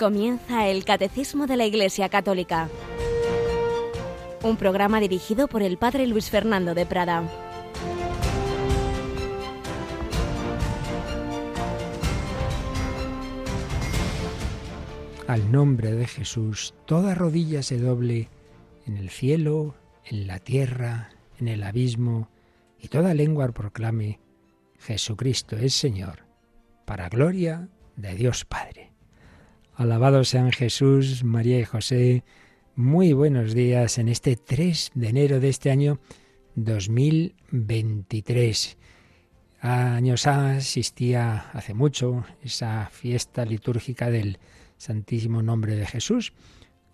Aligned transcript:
Comienza 0.00 0.66
el 0.66 0.86
Catecismo 0.86 1.46
de 1.46 1.58
la 1.58 1.66
Iglesia 1.66 2.08
Católica, 2.08 2.70
un 4.42 4.56
programa 4.56 4.98
dirigido 4.98 5.46
por 5.46 5.62
el 5.62 5.76
Padre 5.76 6.06
Luis 6.06 6.30
Fernando 6.30 6.74
de 6.74 6.86
Prada. 6.86 7.22
Al 15.26 15.52
nombre 15.52 15.92
de 15.92 16.06
Jesús, 16.06 16.72
toda 16.86 17.14
rodilla 17.14 17.62
se 17.62 17.76
doble 17.76 18.30
en 18.86 18.96
el 18.96 19.10
cielo, 19.10 19.74
en 20.06 20.26
la 20.26 20.38
tierra, 20.38 21.10
en 21.38 21.46
el 21.46 21.62
abismo, 21.62 22.30
y 22.78 22.88
toda 22.88 23.12
lengua 23.12 23.52
proclame, 23.52 24.18
Jesucristo 24.78 25.58
es 25.58 25.74
Señor, 25.74 26.20
para 26.86 27.10
gloria 27.10 27.68
de 27.96 28.14
Dios 28.14 28.46
Padre. 28.46 28.79
Alabados 29.80 30.28
sean 30.28 30.52
Jesús, 30.52 31.24
María 31.24 31.58
y 31.58 31.64
José. 31.64 32.22
Muy 32.76 33.14
buenos 33.14 33.54
días 33.54 33.96
en 33.96 34.10
este 34.10 34.36
3 34.36 34.90
de 34.94 35.08
enero 35.08 35.40
de 35.40 35.48
este 35.48 35.70
año 35.70 36.00
2023. 36.54 38.76
Años 39.62 40.26
asistía 40.26 41.48
hace 41.54 41.72
mucho 41.72 42.26
esa 42.42 42.90
fiesta 42.92 43.46
litúrgica 43.46 44.10
del 44.10 44.38
Santísimo 44.76 45.40
Nombre 45.40 45.76
de 45.76 45.86
Jesús. 45.86 46.34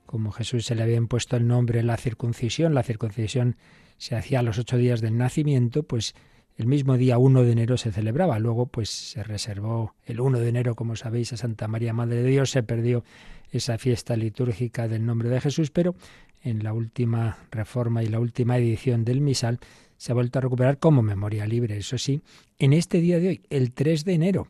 Como 0.07 0.31
Jesús 0.31 0.67
se 0.67 0.77
le 0.77 0.85
había 0.85 0.95
impuesto 0.95 1.37
el 1.37 1.49
nombre 1.49 1.83
la 1.83 1.97
circuncisión, 1.97 2.73
la 2.73 2.85
circuncisión 2.85 3.57
se 3.99 4.15
hacía 4.15 4.39
a 4.39 4.45
los 4.45 4.59
ocho 4.59 4.77
días 4.77 5.01
del 5.01 5.19
nacimiento, 5.19 5.83
pues 5.83 6.15
el 6.57 6.67
mismo 6.67 6.97
día 6.97 7.19
1 7.19 7.43
de 7.43 7.53
enero 7.53 7.77
se 7.77 7.93
celebraba. 7.93 8.39
Luego, 8.39 8.67
pues 8.67 8.91
se 8.91 9.23
reservó 9.23 9.95
el 10.05 10.21
1 10.21 10.39
de 10.41 10.49
enero, 10.49 10.75
como 10.75 10.97
sabéis, 10.97 11.33
a 11.33 11.37
Santa 11.37 11.69
María 11.69 11.93
Madre 11.93 12.23
de 12.23 12.31
Dios. 12.31 12.51
Se 12.51 12.63
perdió 12.63 13.05
esa 13.51 13.79
fiesta 13.79 14.17
litúrgica 14.17 14.89
del 14.89 15.05
nombre 15.05 15.29
de 15.29 15.41
Jesús, 15.41 15.71
pero 15.71 15.95
en 16.43 16.65
la 16.65 16.73
última 16.73 17.39
reforma 17.51 18.03
y 18.03 18.07
la 18.07 18.21
última 18.21 18.57
edición 18.57 19.05
del 19.05 19.21
misal 19.21 19.59
se 19.97 20.13
ha 20.13 20.15
vuelto 20.15 20.39
a 20.39 20.43
recuperar 20.43 20.79
como 20.79 21.03
memoria 21.03 21.47
libre. 21.47 21.77
Eso 21.77 21.99
sí, 21.99 22.23
en 22.59 22.73
este 22.73 23.01
día 23.01 23.19
de 23.19 23.29
hoy, 23.29 23.43
el 23.51 23.73
3 23.73 24.05
de 24.05 24.15
enero. 24.15 24.49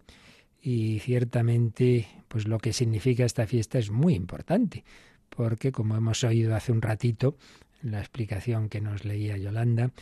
Y 0.61 0.99
ciertamente, 1.01 2.09
pues 2.29 2.47
lo 2.47 2.59
que 2.59 2.73
significa 2.73 3.25
esta 3.25 3.47
fiesta 3.47 3.79
es 3.79 3.91
muy 3.91 4.15
importante, 4.15 4.85
porque 5.31 5.73
como 5.73 5.97
hemos 5.97 6.25
oído 6.25 6.55
hace 6.55 6.73
un 6.73 6.83
ratito, 6.83 7.37
en 7.83 7.93
la 7.93 8.01
explicación 8.01 8.69
que 8.69 8.81
nos 8.81 9.05
leía 9.05 9.37
Yolanda, 9.37 9.93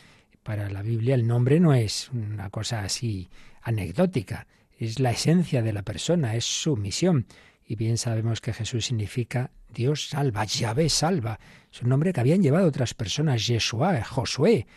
para 0.45 0.69
la 0.69 0.83
Biblia 0.83 1.15
el 1.15 1.25
nombre 1.25 1.59
no 1.59 1.73
es 1.73 2.11
una 2.13 2.51
cosa 2.51 2.81
así 2.81 3.29
anecdótica, 3.63 4.45
es 4.77 4.99
la 4.99 5.09
esencia 5.09 5.63
de 5.63 5.73
la 5.73 5.81
persona, 5.81 6.35
es 6.35 6.45
su 6.45 6.77
misión. 6.77 7.25
Y 7.65 7.75
bien 7.75 7.97
sabemos 7.97 8.41
que 8.41 8.53
Jesús 8.53 8.85
significa 8.85 9.49
Dios 9.73 10.09
salva, 10.09 10.45
Yahvé 10.45 10.89
salva. 10.89 11.39
Es 11.73 11.81
un 11.81 11.89
nombre 11.89 12.13
que 12.13 12.19
habían 12.19 12.43
llevado 12.43 12.67
otras 12.67 12.93
personas, 12.93 13.47
Yeshua, 13.47 14.03
Josué. 14.03 14.67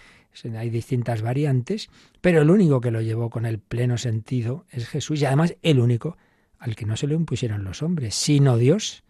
Hay 0.56 0.70
distintas 0.70 1.20
variantes, 1.20 1.90
pero 2.22 2.40
el 2.40 2.48
único 2.48 2.80
que 2.80 2.90
lo 2.90 3.02
llevó 3.02 3.28
con 3.28 3.44
el 3.44 3.58
pleno 3.58 3.98
sentido 3.98 4.64
es 4.70 4.88
Jesús 4.88 5.20
y 5.20 5.26
además 5.26 5.54
el 5.60 5.80
único 5.80 6.16
al 6.58 6.76
que 6.76 6.86
no 6.86 6.96
se 6.96 7.06
lo 7.06 7.14
impusieron 7.14 7.62
los 7.64 7.82
hombres, 7.82 8.14
sino 8.14 8.56
Dios, 8.56 9.04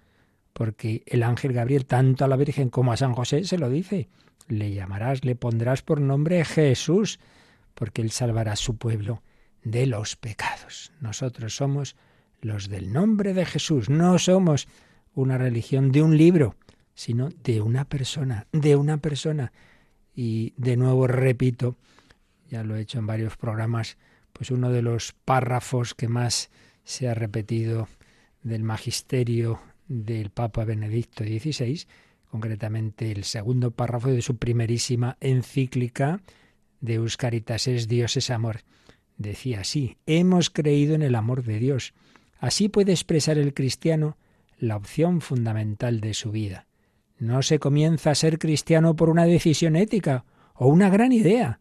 porque 0.59 1.05
el 1.07 1.23
ángel 1.23 1.53
Gabriel 1.53 1.87
tanto 1.87 2.25
a 2.25 2.29
la 2.29 2.37
Virgen 2.37 2.69
como 2.69 2.93
a 2.93 2.97
San 2.97 3.15
José 3.15 3.45
se 3.45 3.59
lo 3.59 3.71
dice 3.71 4.09
le 4.49 4.73
llamarás, 4.73 5.25
le 5.25 5.37
pondrás 5.37 5.83
por 5.83 6.01
nombre 6.01 6.45
Jesús, 6.45 7.21
porque 7.75 8.03
Él 8.03 8.11
salvará 8.11 8.53
a 8.53 8.57
su 8.57 8.77
pueblo 8.77 9.23
de 9.63 9.87
los 9.87 10.17
pecados. 10.17 10.93
Nosotros 11.01 11.55
somos 11.55 11.97
los 12.41 12.69
del 12.69 12.93
nombre 12.93 13.35
de 13.35 13.45
Jesús, 13.45 13.89
no 13.89 14.19
somos 14.19 14.67
una 15.15 15.39
religión 15.39 15.93
de 15.93 16.03
un 16.03 16.17
libro, 16.17 16.57
sino 16.95 17.29
de 17.45 17.61
una 17.61 17.85
persona, 17.85 18.47
de 18.53 18.75
una 18.77 18.97
persona. 18.99 19.53
Y 20.15 20.55
de 20.57 20.77
nuevo 20.77 21.07
repito, 21.07 21.77
ya 22.49 22.65
lo 22.65 22.75
he 22.75 22.81
hecho 22.81 22.99
en 22.99 23.07
varios 23.07 23.37
programas, 23.37 23.99
pues 24.33 24.51
uno 24.51 24.71
de 24.71 24.83
los 24.83 25.13
párrafos 25.13 25.95
que 25.95 26.09
más 26.09 26.51
se 26.85 27.09
ha 27.09 27.15
repetido 27.15 27.87
del 28.43 28.63
magisterio 28.63 29.61
del 29.89 30.31
Papa 30.31 30.65
Benedicto 30.65 31.25
XVI 31.25 31.87
concretamente 32.31 33.11
el 33.11 33.25
segundo 33.25 33.71
párrafo 33.71 34.09
de 34.09 34.23
su 34.23 34.37
primerísima 34.37 35.17
encíclica 35.21 36.21
de 36.81 36.95
Euscaritas 36.95 37.67
es 37.67 37.89
Dios 37.89 38.17
es 38.17 38.31
amor. 38.31 38.61
Decía 39.17 39.61
así, 39.61 39.97
hemos 40.07 40.51
creído 40.51 40.95
en 40.95 41.03
el 41.03 41.15
amor 41.15 41.43
de 41.43 41.59
Dios. 41.59 41.95
Así 42.39 42.69
puede 42.69 42.93
expresar 42.93 43.39
el 43.39 43.55
cristiano 43.55 44.17
la 44.59 44.77
opción 44.77 45.21
fundamental 45.21 46.01
de 46.01 46.15
su 46.15 46.31
vida. 46.31 46.67
No 47.19 47.43
se 47.43 47.59
comienza 47.59 48.11
a 48.11 48.15
ser 48.15 48.39
cristiano 48.39 48.95
por 48.95 49.11
una 49.11 49.25
decisión 49.25 49.75
ética 49.75 50.25
o 50.55 50.69
una 50.69 50.89
gran 50.89 51.13
idea, 51.13 51.61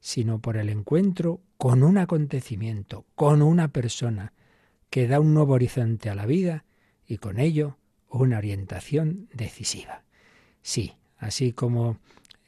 sino 0.00 0.38
por 0.38 0.56
el 0.56 0.70
encuentro 0.70 1.40
con 1.58 1.82
un 1.82 1.98
acontecimiento, 1.98 3.04
con 3.14 3.42
una 3.42 3.68
persona, 3.68 4.32
que 4.88 5.08
da 5.08 5.20
un 5.20 5.34
nuevo 5.34 5.54
horizonte 5.54 6.08
a 6.08 6.14
la 6.14 6.24
vida 6.24 6.64
y 7.06 7.18
con 7.18 7.38
ello 7.38 7.76
una 8.08 8.38
orientación 8.38 9.28
decisiva. 9.32 10.02
Sí, 10.62 10.94
así 11.18 11.52
como 11.52 11.98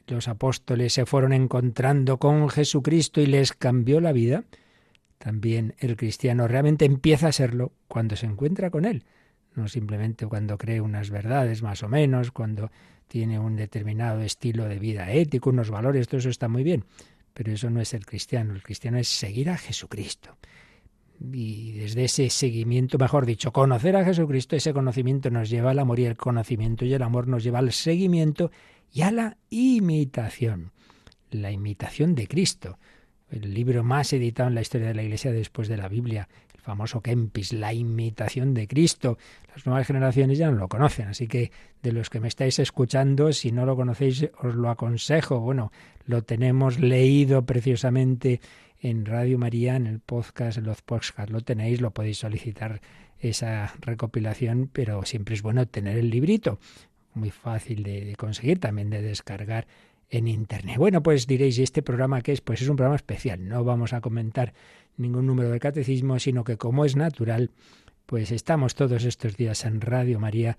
los 0.07 0.27
apóstoles 0.27 0.93
se 0.93 1.05
fueron 1.05 1.33
encontrando 1.33 2.17
con 2.17 2.49
Jesucristo 2.49 3.21
y 3.21 3.25
les 3.25 3.53
cambió 3.53 3.99
la 3.99 4.13
vida, 4.13 4.45
también 5.17 5.75
el 5.79 5.97
cristiano 5.97 6.47
realmente 6.47 6.85
empieza 6.85 7.27
a 7.27 7.31
serlo 7.31 7.73
cuando 7.87 8.15
se 8.15 8.25
encuentra 8.25 8.69
con 8.69 8.85
Él, 8.85 9.03
no 9.55 9.67
simplemente 9.67 10.25
cuando 10.25 10.57
cree 10.57 10.79
unas 10.79 11.09
verdades 11.09 11.61
más 11.61 11.83
o 11.83 11.89
menos, 11.89 12.31
cuando 12.31 12.71
tiene 13.07 13.39
un 13.39 13.55
determinado 13.55 14.21
estilo 14.21 14.65
de 14.65 14.79
vida 14.79 15.11
ético, 15.11 15.49
unos 15.49 15.69
valores, 15.69 16.07
todo 16.07 16.19
eso 16.19 16.29
está 16.29 16.47
muy 16.47 16.63
bien, 16.63 16.85
pero 17.33 17.51
eso 17.51 17.69
no 17.69 17.81
es 17.81 17.93
el 17.93 18.05
cristiano, 18.05 18.53
el 18.53 18.63
cristiano 18.63 18.97
es 18.97 19.09
seguir 19.09 19.49
a 19.49 19.57
Jesucristo 19.57 20.37
y 21.19 21.71
desde 21.73 22.05
ese 22.05 22.29
seguimiento, 22.29 22.97
mejor 22.97 23.25
dicho, 23.25 23.51
conocer 23.51 23.95
a 23.95 24.05
Jesucristo, 24.05 24.55
ese 24.55 24.73
conocimiento 24.73 25.29
nos 25.29 25.49
lleva 25.49 25.71
al 25.71 25.79
amor 25.79 25.99
y 25.99 26.05
el 26.05 26.15
conocimiento 26.15 26.85
y 26.85 26.93
el 26.93 27.01
amor 27.01 27.27
nos 27.27 27.43
lleva 27.43 27.59
al 27.59 27.71
seguimiento 27.71 28.51
y 28.93 29.01
a 29.01 29.11
la 29.11 29.37
imitación, 29.49 30.71
la 31.31 31.51
imitación 31.51 32.15
de 32.15 32.27
Cristo. 32.27 32.77
El 33.29 33.53
libro 33.53 33.83
más 33.83 34.13
editado 34.13 34.47
en 34.47 34.55
la 34.55 34.61
historia 34.61 34.87
de 34.87 34.93
la 34.93 35.03
Iglesia 35.03 35.31
después 35.31 35.67
de 35.67 35.75
la 35.75 35.89
Biblia, 35.89 36.29
el 36.53 36.61
famoso 36.61 37.01
Kempis, 37.01 37.51
la 37.51 37.73
imitación 37.73 38.53
de 38.53 38.67
Cristo. 38.67 39.17
Las 39.53 39.65
nuevas 39.65 39.85
generaciones 39.85 40.37
ya 40.37 40.49
no 40.49 40.57
lo 40.57 40.69
conocen, 40.69 41.09
así 41.09 41.27
que 41.27 41.51
de 41.81 41.91
los 41.91 42.09
que 42.09 42.21
me 42.21 42.29
estáis 42.29 42.59
escuchando, 42.59 43.33
si 43.33 43.51
no 43.51 43.65
lo 43.65 43.75
conocéis, 43.75 44.29
os 44.41 44.55
lo 44.55 44.69
aconsejo. 44.69 45.39
Bueno, 45.41 45.73
lo 46.05 46.23
tenemos 46.23 46.79
leído 46.79 47.45
preciosamente 47.45 48.39
en 48.79 49.05
Radio 49.05 49.37
María, 49.37 49.75
en 49.75 49.87
el 49.87 49.99
podcast, 49.99 50.57
en 50.57 50.65
los 50.65 50.81
podcasts 50.81 51.31
lo 51.31 51.41
tenéis, 51.41 51.81
lo 51.81 51.91
podéis 51.91 52.19
solicitar 52.19 52.81
esa 53.19 53.73
recopilación, 53.79 54.69
pero 54.71 55.03
siempre 55.03 55.35
es 55.35 55.41
bueno 55.41 55.67
tener 55.67 55.97
el 55.97 56.09
librito, 56.09 56.59
muy 57.13 57.31
fácil 57.31 57.83
de, 57.83 58.15
conseguir, 58.17 58.59
también 58.59 58.89
de 58.89 59.01
descargar 59.01 59.67
en 60.09 60.27
internet. 60.27 60.77
Bueno, 60.77 61.01
pues 61.03 61.27
diréis, 61.27 61.57
¿y 61.57 61.63
este 61.63 61.81
programa 61.81 62.21
qué 62.21 62.33
es? 62.33 62.41
Pues 62.41 62.61
es 62.61 62.69
un 62.69 62.75
programa 62.75 62.95
especial, 62.95 63.47
no 63.47 63.63
vamos 63.63 63.93
a 63.93 64.01
comentar 64.01 64.53
ningún 64.97 65.25
número 65.25 65.49
de 65.49 65.59
catecismo, 65.59 66.19
sino 66.19 66.43
que 66.43 66.57
como 66.57 66.85
es 66.85 66.95
natural, 66.95 67.51
pues 68.05 68.31
estamos 68.31 68.75
todos 68.75 69.03
estos 69.03 69.35
días 69.35 69.65
en 69.65 69.81
Radio 69.81 70.19
María 70.19 70.57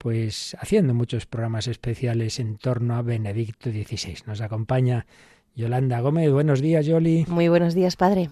pues 0.00 0.56
haciendo 0.58 0.94
muchos 0.94 1.26
programas 1.26 1.66
especiales 1.66 2.40
en 2.40 2.56
torno 2.56 2.94
a 2.94 3.02
Benedicto 3.02 3.70
XVI. 3.70 4.16
Nos 4.24 4.40
acompaña 4.40 5.04
Yolanda 5.54 6.00
Gómez, 6.00 6.30
buenos 6.30 6.60
días, 6.60 6.86
Yoli. 6.86 7.26
Muy 7.28 7.48
buenos 7.48 7.74
días, 7.74 7.96
padre. 7.96 8.30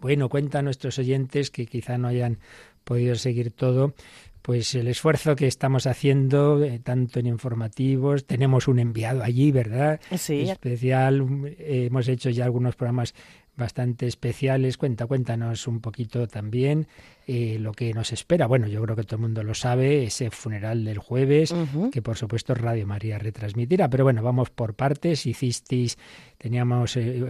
Bueno, 0.00 0.28
cuenta 0.28 0.60
a 0.60 0.62
nuestros 0.62 0.98
oyentes 0.98 1.50
que 1.50 1.66
quizá 1.66 1.98
no 1.98 2.08
hayan 2.08 2.38
podido 2.84 3.14
seguir 3.14 3.50
todo, 3.50 3.94
pues 4.42 4.74
el 4.74 4.88
esfuerzo 4.88 5.36
que 5.36 5.46
estamos 5.46 5.86
haciendo, 5.86 6.62
eh, 6.62 6.78
tanto 6.78 7.18
en 7.18 7.26
informativos, 7.26 8.26
tenemos 8.26 8.68
un 8.68 8.78
enviado 8.78 9.22
allí, 9.22 9.52
¿verdad? 9.52 10.00
Sí. 10.16 10.42
Especial, 10.50 11.26
eh, 11.58 11.86
hemos 11.86 12.08
hecho 12.08 12.30
ya 12.30 12.44
algunos 12.44 12.76
programas 12.76 13.14
bastante 13.56 14.06
especiales. 14.06 14.76
Cuenta, 14.76 15.06
cuéntanos 15.06 15.66
un 15.66 15.80
poquito 15.80 16.26
también 16.26 16.88
eh, 17.26 17.58
lo 17.58 17.72
que 17.72 17.92
nos 17.92 18.12
espera. 18.12 18.46
Bueno, 18.46 18.66
yo 18.66 18.82
creo 18.82 18.96
que 18.96 19.02
todo 19.04 19.16
el 19.16 19.22
mundo 19.22 19.42
lo 19.42 19.54
sabe, 19.54 20.04
ese 20.04 20.30
funeral 20.30 20.84
del 20.84 20.98
jueves, 20.98 21.54
que 21.92 22.02
por 22.02 22.16
supuesto 22.16 22.54
Radio 22.54 22.86
María 22.86 23.18
retransmitirá. 23.18 23.88
Pero 23.88 24.04
bueno, 24.04 24.22
vamos 24.22 24.50
por 24.50 24.74
partes. 24.74 25.26
Hicisteis, 25.26 25.98
teníamos, 26.38 26.96
eh, 26.96 27.22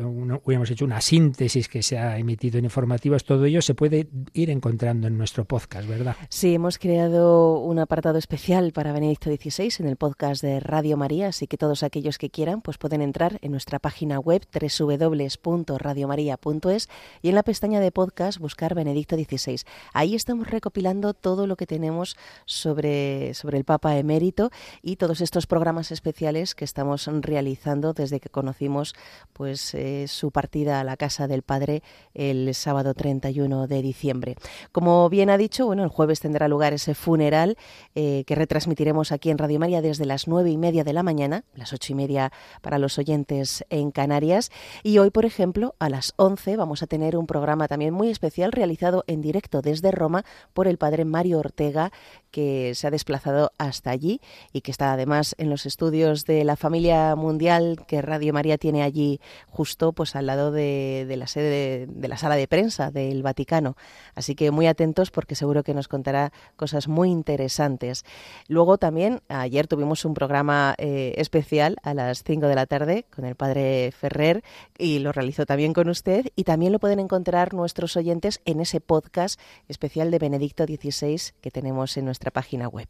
hubiéramos 0.45 0.71
hecho 0.71 0.85
una 0.85 1.01
síntesis 1.01 1.69
que 1.69 1.83
se 1.83 1.99
ha 1.99 2.19
emitido 2.19 2.59
en 2.59 2.65
informativos. 2.65 3.25
Todo 3.25 3.45
ello 3.45 3.63
se 3.63 3.75
puede 3.75 4.09
ir 4.33 4.51
encontrando 4.51 5.07
en 5.07 5.17
nuestro 5.17 5.45
podcast, 5.45 5.89
¿verdad? 5.89 6.17
Sí, 6.29 6.55
hemos 6.55 6.79
creado 6.79 7.59
un 7.59 7.79
apartado 7.79 8.19
especial 8.19 8.73
para 8.73 8.93
Benedicto 8.93 9.31
XVI 9.31 9.73
en 9.79 9.87
el 9.87 9.97
podcast 9.97 10.43
de 10.43 10.61
Radio 10.61 10.97
María, 10.97 11.29
así 11.29 11.47
que 11.47 11.57
todos 11.57 11.83
aquellos 11.83 12.19
que 12.19 12.31
quieran 12.31 12.61
pues 12.61 12.79
pueden 12.79 13.03
entrar 13.03 13.39
en 13.43 13.53
nuestra 13.53 13.79
página 13.79 14.19
web 14.19 14.43
www.radiomaria 14.53 15.95
radiomaria.es 15.95 16.89
y 17.23 17.29
en 17.29 17.35
la 17.35 17.43
pestaña 17.43 17.81
de 17.81 17.93
podcast 17.93 18.39
buscar 18.39 18.75
Benedicto 18.75 19.17
XVI. 19.17 19.61
Ahí 19.93 20.15
estamos 20.15 20.49
recopilando 20.49 21.15
todo 21.15 21.47
lo 21.47 21.57
que 21.57 21.67
tenemos 21.67 22.17
sobre, 22.47 23.35
sobre 23.35 23.59
el 23.59 23.65
Papa 23.65 23.97
emérito 23.97 24.51
y 24.83 24.97
todos 24.97 25.21
estos 25.21 25.47
programas 25.47 25.91
especiales 25.93 26.55
que 26.55 26.65
estamos 26.65 27.07
realizando 27.07 27.93
desde 27.93 28.21
que 28.21 28.29
conocimos 28.29 28.95
pues 29.33 29.75
eh, 29.75 30.07
su 30.09 30.31
partida 30.31 30.81
a 30.81 30.85
la 30.85 30.97
casa 30.97 31.29
del 31.29 31.43
Padre 31.43 31.83
el 32.15 32.55
sábado 32.55 32.95
31 32.95 33.67
de 33.67 33.83
diciembre. 33.83 34.37
Como 34.73 35.09
bien 35.09 35.31
ha 35.31 35.37
dicho, 35.37 35.67
bueno, 35.67 35.85
el 35.85 35.91
jueves 35.91 36.21
tendrá 36.21 36.49
lugar 36.49 36.73
ese 36.73 36.95
funeral 36.95 37.57
eh, 37.95 38.25
que 38.27 38.35
retransmitiremos 38.35 39.13
aquí 39.13 39.31
en 39.31 39.39
Radio 39.39 39.59
María 39.59 39.83
desde 39.83 40.05
las 40.05 40.29
nueve 40.29 40.51
y 40.51 40.57
media 40.57 40.85
de 40.85 40.93
la 40.93 41.03
mañana, 41.03 41.45
las 41.55 41.73
ocho 41.73 41.93
y 41.93 41.97
media 41.97 42.33
para 42.63 42.79
los 42.79 42.99
oyentes 42.99 43.65
en 43.71 43.91
Canarias. 43.91 44.51
Y 44.83 44.99
hoy, 44.99 45.11
por 45.11 45.25
ejemplo, 45.25 45.75
a 45.79 45.89
las 45.89 46.15
once 46.17 46.57
vamos 46.57 46.83
a 46.83 46.87
tener 46.87 47.17
un 47.17 47.27
programa 47.27 47.69
también 47.69 47.93
muy 47.93 48.09
especial 48.09 48.53
realizado 48.53 49.05
en 49.07 49.21
directo 49.21 49.63
desde 49.63 49.74
Roma 49.83 50.25
por 50.53 50.69
el 50.69 50.79
padre 50.79 51.05
Mario 51.05 51.39
Ortega, 51.39 51.93
que 52.31 52.75
se 52.75 52.87
ha 52.87 52.91
desplazado 52.91 53.53
hasta 53.59 53.91
allí 53.91 54.21
y 54.53 54.63
que 54.63 54.73
está 54.73 54.93
además 54.93 55.37
en 55.39 55.51
los 55.51 55.67
estudios 55.67 56.25
de 56.25 56.43
la 56.43 56.57
familia 56.57 57.15
mundial 57.15 57.85
que 57.87 58.03
Radio 58.03 58.33
María 58.33 58.59
tiene 58.59 58.83
allí 58.83 59.21
justo 59.49 59.93
pues 59.93 60.17
al 60.17 60.27
lado 60.27 60.51
de, 60.51 61.07
la 61.17 61.29
sede 61.29 61.49
de, 61.49 61.87
de, 61.87 62.09
la 62.09 62.17
sala 62.17 62.35
de 62.35 62.49
prensa 62.49 62.91
del 62.91 63.23
Vaticano. 63.23 63.77
Así 64.17 64.35
que 64.35 64.51
muy 64.51 64.67
atentos 64.67 65.13
porque 65.13 65.37
seguro 65.37 65.63
que 65.63 65.75
nos 65.75 65.87
contará 65.87 66.33
cosas 66.57 66.89
muy 66.89 67.11
interesantes. 67.11 68.05
Luego 68.49 68.79
también 68.79 69.21
ayer 69.29 69.69
tuvimos 69.69 70.05
un 70.05 70.15
programa 70.15 70.75
eh, 70.79 71.15
especial 71.19 71.77
a 71.83 71.95
las 71.95 72.25
5 72.25 72.47
de 72.47 72.55
la 72.55 72.67
tarde 72.67 73.07
con 73.15 73.25
el 73.25 73.37
padre 73.37 73.93
Ferrer 73.93 74.43
y 74.79 74.99
lo 74.99 75.13
realizó 75.13 75.47
también 75.47 75.73
con 75.73 75.89
usted 75.89 76.27
y 76.37 76.45
también 76.45 76.73
lo 76.73 76.79
pueden 76.79 77.01
encontrar 77.01 77.55
nuestros 77.55 77.97
oyentes 77.97 78.41
en 78.45 78.61
ese 78.61 78.81
podcast 78.81 79.41
especial 79.69 80.11
de 80.11 80.19
Benedicto 80.19 80.65
XVI 80.65 81.21
que 81.41 81.51
tenemos 81.51 81.97
en 81.97 82.05
nuestra 82.05 82.31
página 82.31 82.69
web. 82.69 82.89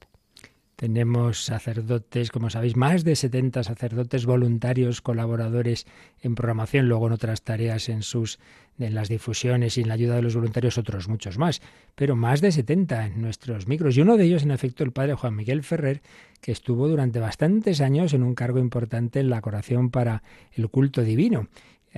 Tenemos 0.77 1.45
sacerdotes, 1.45 2.33
como 2.33 2.51
sabéis, 2.51 2.77
más 2.77 3.05
de 3.05 3.15
70 3.15 3.63
sacerdotes 3.63 4.27
voluntarios, 4.27 5.01
colaboradores 5.01 5.87
en 6.21 6.35
programación, 6.35 6.89
luego 6.89 7.07
en 7.07 7.13
otras 7.13 7.43
tareas 7.43 7.89
en 7.89 8.03
sus 8.03 8.41
en 8.79 8.95
las 8.95 9.09
difusiones 9.09 9.79
y 9.79 9.83
en 9.83 9.89
la 9.89 9.95
ayuda 9.95 10.17
de 10.17 10.23
los 10.23 10.35
voluntarios 10.35 10.79
otros 10.79 11.09
muchos 11.09 11.39
más, 11.39 11.63
pero 11.95 12.17
más 12.17 12.41
de 12.41 12.51
70 12.51 13.07
en 13.07 13.23
nuestros 13.23 13.69
micros 13.69 13.97
y 13.97 14.01
uno 14.01 14.17
de 14.17 14.25
ellos 14.25 14.43
en 14.43 14.51
efecto 14.51 14.83
el 14.83 14.91
padre 14.91 15.15
Juan 15.15 15.37
Miguel 15.37 15.63
Ferrer, 15.63 16.03
que 16.41 16.51
estuvo 16.51 16.89
durante 16.89 17.21
bastantes 17.21 17.81
años 17.81 18.13
en 18.15 18.25
un 18.25 18.35
cargo 18.35 18.59
importante 18.59 19.21
en 19.21 19.31
la 19.31 19.41
coración 19.41 19.91
para 19.91 20.25
el 20.53 20.69
culto 20.69 21.03
divino. 21.03 21.49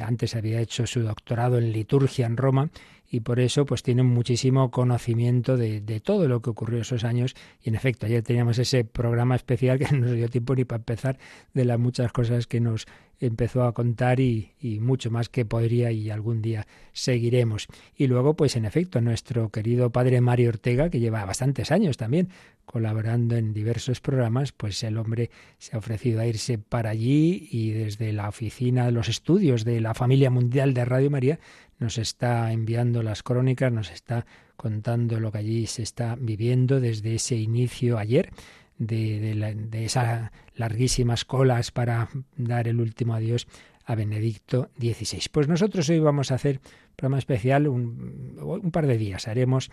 Antes 0.03 0.35
había 0.35 0.61
hecho 0.61 0.87
su 0.87 1.01
doctorado 1.03 1.59
en 1.59 1.73
liturgia 1.73 2.27
en 2.27 2.37
Roma 2.37 2.71
y 3.09 3.21
por 3.21 3.39
eso 3.39 3.67
pues 3.67 3.83
tienen 3.83 4.07
muchísimo 4.07 4.71
conocimiento 4.71 5.57
de, 5.57 5.81
de, 5.81 6.01
todo 6.01 6.27
lo 6.29 6.43
que 6.43 6.51
ocurrió 6.51 6.81
esos 6.81 7.05
años 7.05 7.37
y 7.63 7.69
en 7.69 7.77
efecto 7.77 8.07
ayer 8.07 8.23
teníamos 8.23 8.59
ese 8.59 8.85
programa 8.85 9.37
especial 9.37 9.79
que 9.79 9.87
no 9.93 9.99
nos 10.07 10.13
dio 10.13 10.29
tiempo 10.29 10.55
ni 10.55 10.65
para 10.65 10.79
empezar 10.79 11.19
de 11.55 11.65
las 11.65 11.79
muchas 11.79 12.13
cosas 12.13 12.47
que 12.47 12.61
nos 12.61 12.87
empezó 13.21 13.65
a 13.65 13.73
contar 13.73 14.21
y, 14.21 14.53
y, 14.61 14.81
mucho 14.81 15.11
más 15.11 15.29
que 15.29 15.45
podría 15.45 15.91
y 15.91 16.11
algún 16.11 16.43
día 16.43 16.67
seguiremos. 16.93 17.67
Y 17.97 18.09
luego, 18.09 18.35
pues 18.35 18.57
en 18.57 18.65
efecto, 18.67 19.01
nuestro 19.01 19.49
querido 19.51 19.91
padre 19.91 20.21
Mario 20.21 20.51
Ortega, 20.51 20.91
que 20.91 21.01
lleva 21.01 21.25
bastantes 21.25 21.71
años 21.71 21.97
también 21.97 22.29
colaborando 22.67 23.37
en 23.37 23.55
diversos 23.55 24.01
programas, 24.01 24.53
pues 24.53 24.83
el 24.83 24.99
hombre 24.99 25.31
se 25.59 25.75
ha 25.75 25.79
ofrecido 25.79 26.21
a 26.21 26.27
irse 26.27 26.59
para 26.59 26.91
allí 26.91 27.49
y 27.51 27.71
desde 27.71 28.13
la 28.13 28.29
oficina 28.29 28.85
de 28.85 28.93
los 28.93 29.09
estudios 29.09 29.65
de 29.65 29.81
la 29.81 29.95
familia 29.95 30.31
mundial 30.31 30.75
de 30.75 30.85
Radio 30.85 31.11
María 31.11 31.39
nos 31.79 31.97
está 31.97 32.53
enviando 32.53 33.03
las 33.03 33.23
crónicas, 33.23 33.73
nos 33.73 33.91
está 33.91 34.27
contando 34.57 35.21
lo 35.21 35.31
que 35.31 35.39
allí 35.39 35.67
se 35.67 35.83
está 35.83 36.17
viviendo 36.19 36.81
desde 36.81 37.15
ese 37.15 37.37
inicio 37.37 37.99
ayer 37.99 38.31
de, 38.79 39.57
de, 39.71 39.85
esas 39.85 40.31
larguísimas 40.55 41.25
colas 41.25 41.71
para 41.71 42.09
dar 42.37 42.69
el 42.69 42.81
último 42.81 43.15
adiós 43.15 43.47
a 43.85 43.95
Benedicto 43.95 44.71
XVI. 44.79 45.23
Pues 45.31 45.49
nosotros 45.49 45.89
hoy 45.89 46.01
vamos 46.01 46.33
a 46.33 46.35
hacer 46.35 46.57
un 46.57 46.97
programa 46.97 47.19
especial, 47.19 47.69
un, 47.69 48.37
un 48.43 48.71
par 48.71 48.87
de 48.87 48.99
días. 48.99 49.29
Haremos 49.29 49.71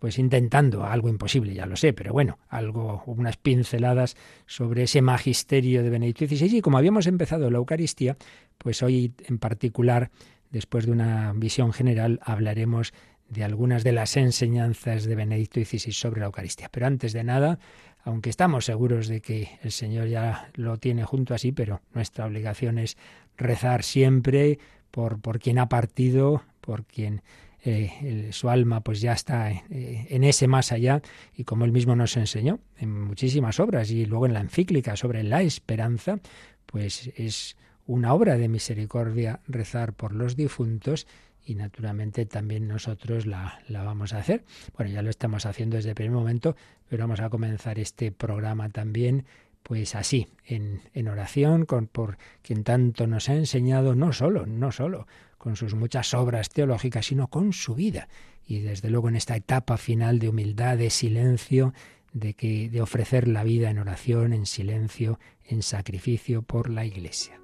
pues 0.00 0.18
intentando 0.18 0.86
algo 0.86 1.10
imposible, 1.10 1.52
ya 1.52 1.66
lo 1.66 1.76
sé, 1.76 1.92
pero 1.92 2.14
bueno, 2.14 2.38
algo, 2.48 3.02
unas 3.04 3.36
pinceladas 3.36 4.16
sobre 4.46 4.84
ese 4.84 5.02
magisterio 5.02 5.82
de 5.82 5.90
Benedicto 5.90 6.26
XVI. 6.26 6.56
Y 6.56 6.60
como 6.62 6.78
habíamos 6.78 7.06
empezado 7.06 7.50
la 7.50 7.58
Eucaristía, 7.58 8.16
pues 8.56 8.82
hoy 8.82 9.12
en 9.26 9.38
particular, 9.38 10.10
después 10.50 10.86
de 10.86 10.92
una 10.92 11.34
visión 11.36 11.74
general, 11.74 12.18
hablaremos 12.24 12.94
de 13.28 13.44
algunas 13.44 13.84
de 13.84 13.92
las 13.92 14.16
enseñanzas 14.16 15.04
de 15.04 15.16
Benedicto 15.16 15.60
XVI 15.60 15.92
sobre 15.92 16.20
la 16.20 16.26
Eucaristía. 16.26 16.70
Pero 16.72 16.86
antes 16.86 17.12
de 17.12 17.22
nada, 17.22 17.58
aunque 18.02 18.30
estamos 18.30 18.64
seguros 18.64 19.06
de 19.06 19.20
que 19.20 19.50
el 19.62 19.70
Señor 19.70 20.08
ya 20.08 20.50
lo 20.54 20.78
tiene 20.78 21.04
junto 21.04 21.34
así, 21.34 21.52
pero 21.52 21.82
nuestra 21.92 22.24
obligación 22.24 22.78
es 22.78 22.96
rezar 23.36 23.82
siempre 23.82 24.58
por, 24.90 25.20
por 25.20 25.40
quien 25.40 25.58
ha 25.58 25.68
partido, 25.68 26.42
por 26.62 26.86
quien 26.86 27.20
eh, 27.62 28.28
su 28.32 28.48
alma 28.48 28.80
pues 28.80 29.00
ya 29.00 29.12
está 29.12 29.50
eh, 29.50 30.06
en 30.08 30.24
ese 30.24 30.48
más 30.48 30.72
allá 30.72 31.02
y 31.36 31.44
como 31.44 31.64
él 31.64 31.72
mismo 31.72 31.94
nos 31.94 32.16
enseñó 32.16 32.60
en 32.78 33.02
muchísimas 33.02 33.60
obras 33.60 33.90
y 33.90 34.06
luego 34.06 34.26
en 34.26 34.32
la 34.32 34.40
encíclica 34.40 34.96
sobre 34.96 35.22
la 35.22 35.42
esperanza, 35.42 36.18
pues 36.66 37.10
es 37.16 37.56
una 37.86 38.14
obra 38.14 38.36
de 38.38 38.48
misericordia 38.48 39.40
rezar 39.46 39.92
por 39.92 40.14
los 40.14 40.36
difuntos 40.36 41.06
y 41.44 41.54
naturalmente 41.54 42.26
también 42.26 42.68
nosotros 42.68 43.26
la, 43.26 43.60
la, 43.68 43.82
vamos 43.82 44.12
a 44.12 44.18
hacer. 44.18 44.44
Bueno, 44.76 44.92
ya 44.92 45.02
lo 45.02 45.10
estamos 45.10 45.46
haciendo 45.46 45.76
desde 45.76 45.90
el 45.90 45.94
primer 45.96 46.12
momento, 46.12 46.56
pero 46.88 47.02
vamos 47.02 47.20
a 47.20 47.30
comenzar 47.30 47.78
este 47.78 48.12
programa 48.12 48.68
también 48.68 49.24
pues 49.62 49.94
así, 49.94 50.28
en, 50.44 51.08
oración, 51.08 51.64
con, 51.64 51.86
por 51.86 52.18
quien 52.42 52.64
tanto 52.64 53.06
nos 53.06 53.28
ha 53.28 53.34
enseñado, 53.34 53.94
no 53.94 54.12
solo, 54.12 54.46
no 54.46 54.72
solo 54.72 55.06
con 55.38 55.56
sus 55.56 55.74
muchas 55.74 56.12
obras 56.12 56.50
teológicas, 56.50 57.06
sino 57.06 57.28
con 57.28 57.52
su 57.52 57.74
vida. 57.74 58.08
Y 58.46 58.60
desde 58.60 58.90
luego 58.90 59.08
en 59.08 59.16
esta 59.16 59.36
etapa 59.36 59.76
final 59.76 60.18
de 60.18 60.28
humildad, 60.28 60.76
de 60.76 60.90
silencio, 60.90 61.72
de, 62.12 62.34
que, 62.34 62.68
de 62.68 62.82
ofrecer 62.82 63.28
la 63.28 63.44
vida 63.44 63.70
en 63.70 63.78
oración, 63.78 64.32
en 64.32 64.44
silencio, 64.44 65.18
en 65.44 65.62
sacrificio 65.62 66.42
por 66.42 66.68
la 66.68 66.84
Iglesia. 66.84 67.40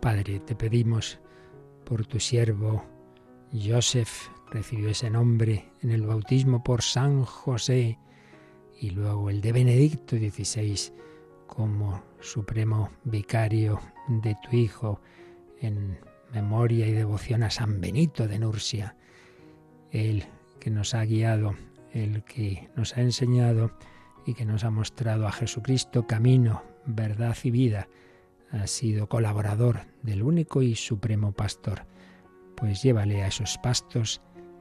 Padre, 0.00 0.40
te 0.40 0.54
pedimos 0.54 1.18
por 1.84 2.06
tu 2.06 2.18
siervo 2.18 2.84
Joseph, 3.52 4.30
recibió 4.50 4.88
ese 4.88 5.10
nombre 5.10 5.72
en 5.80 5.90
el 5.90 6.06
bautismo 6.06 6.62
por 6.62 6.82
San 6.82 7.24
José 7.24 7.98
y 8.78 8.90
luego 8.90 9.30
el 9.30 9.40
de 9.40 9.52
Benedicto 9.52 10.16
XVI 10.16 10.92
como 11.46 12.02
supremo 12.20 12.90
vicario 13.04 13.80
de 14.08 14.36
tu 14.42 14.56
Hijo 14.56 15.00
en 15.60 15.98
memoria 16.32 16.86
y 16.86 16.92
devoción 16.92 17.42
a 17.42 17.50
San 17.50 17.80
Benito 17.80 18.26
de 18.26 18.38
Nursia, 18.38 18.96
el 19.90 20.24
que 20.58 20.70
nos 20.70 20.94
ha 20.94 21.04
guiado, 21.04 21.54
el 21.92 22.22
que 22.24 22.68
nos 22.76 22.96
ha 22.96 23.02
enseñado 23.02 23.72
y 24.26 24.34
que 24.34 24.44
nos 24.44 24.64
ha 24.64 24.70
mostrado 24.70 25.26
a 25.26 25.32
Jesucristo 25.32 26.06
camino, 26.06 26.62
verdad 26.86 27.36
y 27.42 27.50
vida, 27.50 27.88
ha 28.50 28.66
sido 28.66 29.08
colaborador 29.08 29.80
del 30.02 30.22
único 30.22 30.62
y 30.62 30.74
supremo 30.74 31.32
pastor, 31.32 31.86
pues 32.56 32.82
llévale 32.82 33.22
a 33.22 33.28
esos 33.28 33.58
pastos 33.58 34.20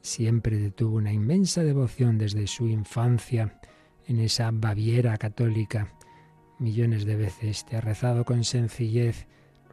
siempre 0.00 0.70
tuvo 0.70 0.96
una 0.96 1.12
inmensa 1.12 1.62
devoción 1.62 2.18
desde 2.18 2.46
su 2.46 2.68
infancia 2.68 3.60
en 4.06 4.18
esa 4.20 4.50
Baviera 4.52 5.16
católica. 5.18 5.94
Millones 6.58 7.04
de 7.04 7.16
veces 7.16 7.64
te 7.64 7.76
ha 7.76 7.80
rezado 7.80 8.24
con 8.24 8.44
sencillez, 8.44 9.26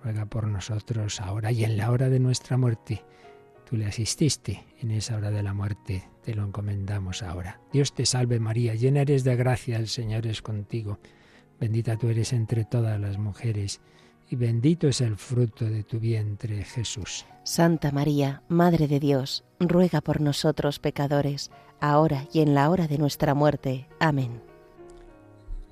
ruega 0.04 0.26
por 0.26 0.48
nosotros 0.48 1.20
ahora 1.22 1.52
y 1.52 1.64
en 1.64 1.78
la 1.78 1.92
hora 1.92 2.10
de 2.10 2.20
nuestra 2.20 2.58
muerte. 2.58 3.04
Tú 3.70 3.76
le 3.76 3.86
asististe 3.86 4.64
en 4.80 4.92
esa 4.92 5.18
hora 5.18 5.30
de 5.30 5.44
la 5.44 5.54
muerte, 5.54 6.08
te 6.24 6.34
lo 6.34 6.46
encomendamos 6.46 7.24
ahora. 7.24 7.60
Dios 7.74 7.94
te 7.94 8.06
salve 8.06 8.40
María, 8.40 8.76
llena 8.76 9.02
eres 9.02 9.24
de 9.26 9.36
gracia, 9.36 9.78
el 9.78 9.90
Señor 9.90 10.26
es 10.26 10.42
contigo. 10.42 11.00
Bendita 11.60 11.98
tú 11.98 12.08
eres 12.08 12.32
entre 12.32 12.64
todas 12.64 13.00
las 13.00 13.18
mujeres, 13.18 13.82
y 14.30 14.36
bendito 14.36 14.88
es 14.88 15.02
el 15.02 15.16
fruto 15.16 15.66
de 15.66 15.84
tu 15.84 16.00
vientre, 16.00 16.64
Jesús. 16.64 17.26
Santa 17.44 17.92
María, 17.92 18.44
Madre 18.50 18.88
de 18.88 19.00
Dios, 19.00 19.46
ruega 19.60 20.02
por 20.02 20.22
nosotros 20.22 20.80
pecadores, 20.80 21.50
ahora 21.80 22.26
y 22.34 22.42
en 22.42 22.54
la 22.54 22.70
hora 22.70 22.88
de 22.88 22.98
nuestra 22.98 23.34
muerte. 23.34 23.88
Amén. 24.00 24.42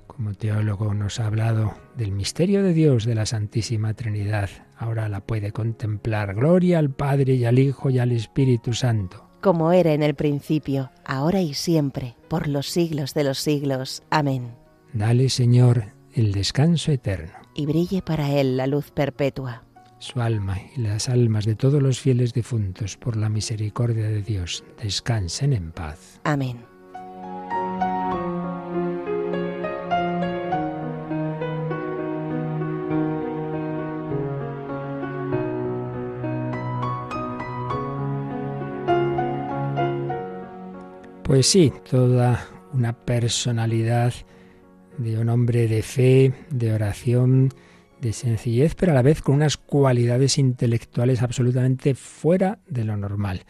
Como 0.06 0.32
teólogo 0.32 0.94
nos 0.94 1.20
ha 1.20 1.26
hablado 1.26 1.74
del 1.94 2.12
misterio 2.12 2.62
de 2.62 2.72
Dios, 2.72 3.04
de 3.04 3.14
la 3.14 3.26
Santísima 3.26 3.92
Trinidad. 3.92 4.48
Ahora 4.78 5.10
la 5.10 5.20
puede 5.20 5.52
contemplar. 5.52 6.34
Gloria 6.34 6.78
al 6.78 6.90
Padre 6.90 7.34
y 7.34 7.44
al 7.44 7.58
Hijo 7.58 7.90
y 7.90 7.98
al 7.98 8.12
Espíritu 8.12 8.72
Santo. 8.72 9.28
Como 9.42 9.72
era 9.72 9.92
en 9.92 10.02
el 10.02 10.14
principio, 10.14 10.90
ahora 11.04 11.42
y 11.42 11.52
siempre, 11.52 12.16
por 12.28 12.48
los 12.48 12.68
siglos 12.68 13.12
de 13.12 13.24
los 13.24 13.38
siglos. 13.38 14.02
Amén. 14.08 14.54
Dale, 14.94 15.28
Señor, 15.28 15.92
el 16.14 16.32
descanso 16.32 16.92
eterno. 16.92 17.45
Y 17.58 17.64
brille 17.64 18.02
para 18.02 18.30
él 18.30 18.58
la 18.58 18.66
luz 18.66 18.90
perpetua. 18.90 19.62
Su 19.98 20.20
alma 20.20 20.58
y 20.76 20.82
las 20.82 21.08
almas 21.08 21.46
de 21.46 21.54
todos 21.54 21.82
los 21.82 21.98
fieles 21.98 22.34
difuntos, 22.34 22.98
por 22.98 23.16
la 23.16 23.30
misericordia 23.30 24.08
de 24.08 24.20
Dios, 24.20 24.62
descansen 24.82 25.54
en 25.54 25.72
paz. 25.72 26.20
Amén. 26.24 26.58
Pues 41.22 41.46
sí, 41.46 41.72
toda 41.90 42.46
una 42.74 42.92
personalidad 42.92 44.12
de 44.98 45.18
un 45.18 45.28
hombre 45.28 45.68
de 45.68 45.82
fe, 45.82 46.32
de 46.50 46.72
oración, 46.72 47.52
de 48.00 48.12
sencillez, 48.12 48.74
pero 48.74 48.92
a 48.92 48.94
la 48.94 49.02
vez 49.02 49.22
con 49.22 49.36
unas 49.36 49.56
cualidades 49.56 50.38
intelectuales 50.38 51.22
absolutamente 51.22 51.94
fuera 51.94 52.58
de 52.68 52.84
lo 52.84 52.96
normal. 52.96 53.42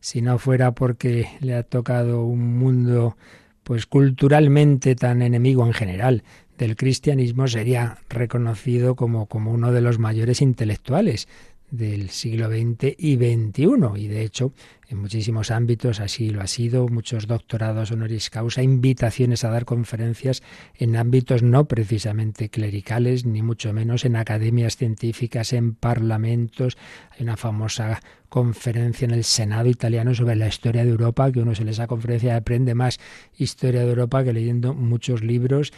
Si 0.00 0.20
no 0.20 0.38
fuera 0.38 0.72
porque 0.72 1.28
le 1.40 1.54
ha 1.54 1.62
tocado 1.62 2.24
un 2.24 2.58
mundo 2.58 3.16
pues 3.62 3.86
culturalmente 3.86 4.94
tan 4.94 5.22
enemigo 5.22 5.66
en 5.66 5.72
general 5.72 6.22
del 6.58 6.76
cristianismo, 6.76 7.48
sería 7.48 7.98
reconocido 8.08 8.94
como, 8.94 9.26
como 9.26 9.50
uno 9.50 9.72
de 9.72 9.80
los 9.80 9.98
mayores 9.98 10.42
intelectuales 10.42 11.28
del 11.70 12.10
siglo 12.10 12.48
XX 12.48 12.94
y 12.98 13.16
XXI. 13.16 13.66
Y 13.96 14.08
de 14.08 14.22
hecho, 14.22 14.52
en 14.88 14.98
muchísimos 14.98 15.50
ámbitos 15.50 16.00
así 16.00 16.30
lo 16.30 16.40
ha 16.40 16.46
sido, 16.46 16.88
muchos 16.88 17.26
doctorados 17.26 17.90
honoris 17.90 18.30
causa, 18.30 18.62
invitaciones 18.62 19.44
a 19.44 19.50
dar 19.50 19.64
conferencias 19.64 20.42
en 20.74 20.96
ámbitos 20.96 21.42
no 21.42 21.66
precisamente 21.66 22.48
clericales, 22.48 23.26
ni 23.26 23.42
mucho 23.42 23.72
menos 23.72 24.04
en 24.04 24.16
academias 24.16 24.76
científicas, 24.76 25.52
en 25.52 25.74
parlamentos. 25.74 26.76
Hay 27.10 27.22
una 27.22 27.36
famosa 27.36 28.00
conferencia 28.28 29.04
en 29.04 29.12
el 29.12 29.24
Senado 29.24 29.68
italiano 29.68 30.14
sobre 30.14 30.36
la 30.36 30.48
historia 30.48 30.84
de 30.84 30.90
Europa, 30.90 31.30
que 31.30 31.40
uno 31.40 31.54
se 31.54 31.64
les 31.64 31.74
esa 31.74 31.88
conferencia 31.88 32.36
aprende 32.36 32.74
más 32.74 33.00
historia 33.36 33.80
de 33.80 33.88
Europa 33.88 34.22
que 34.22 34.32
leyendo 34.32 34.74
muchos 34.74 35.24
libros 35.24 35.72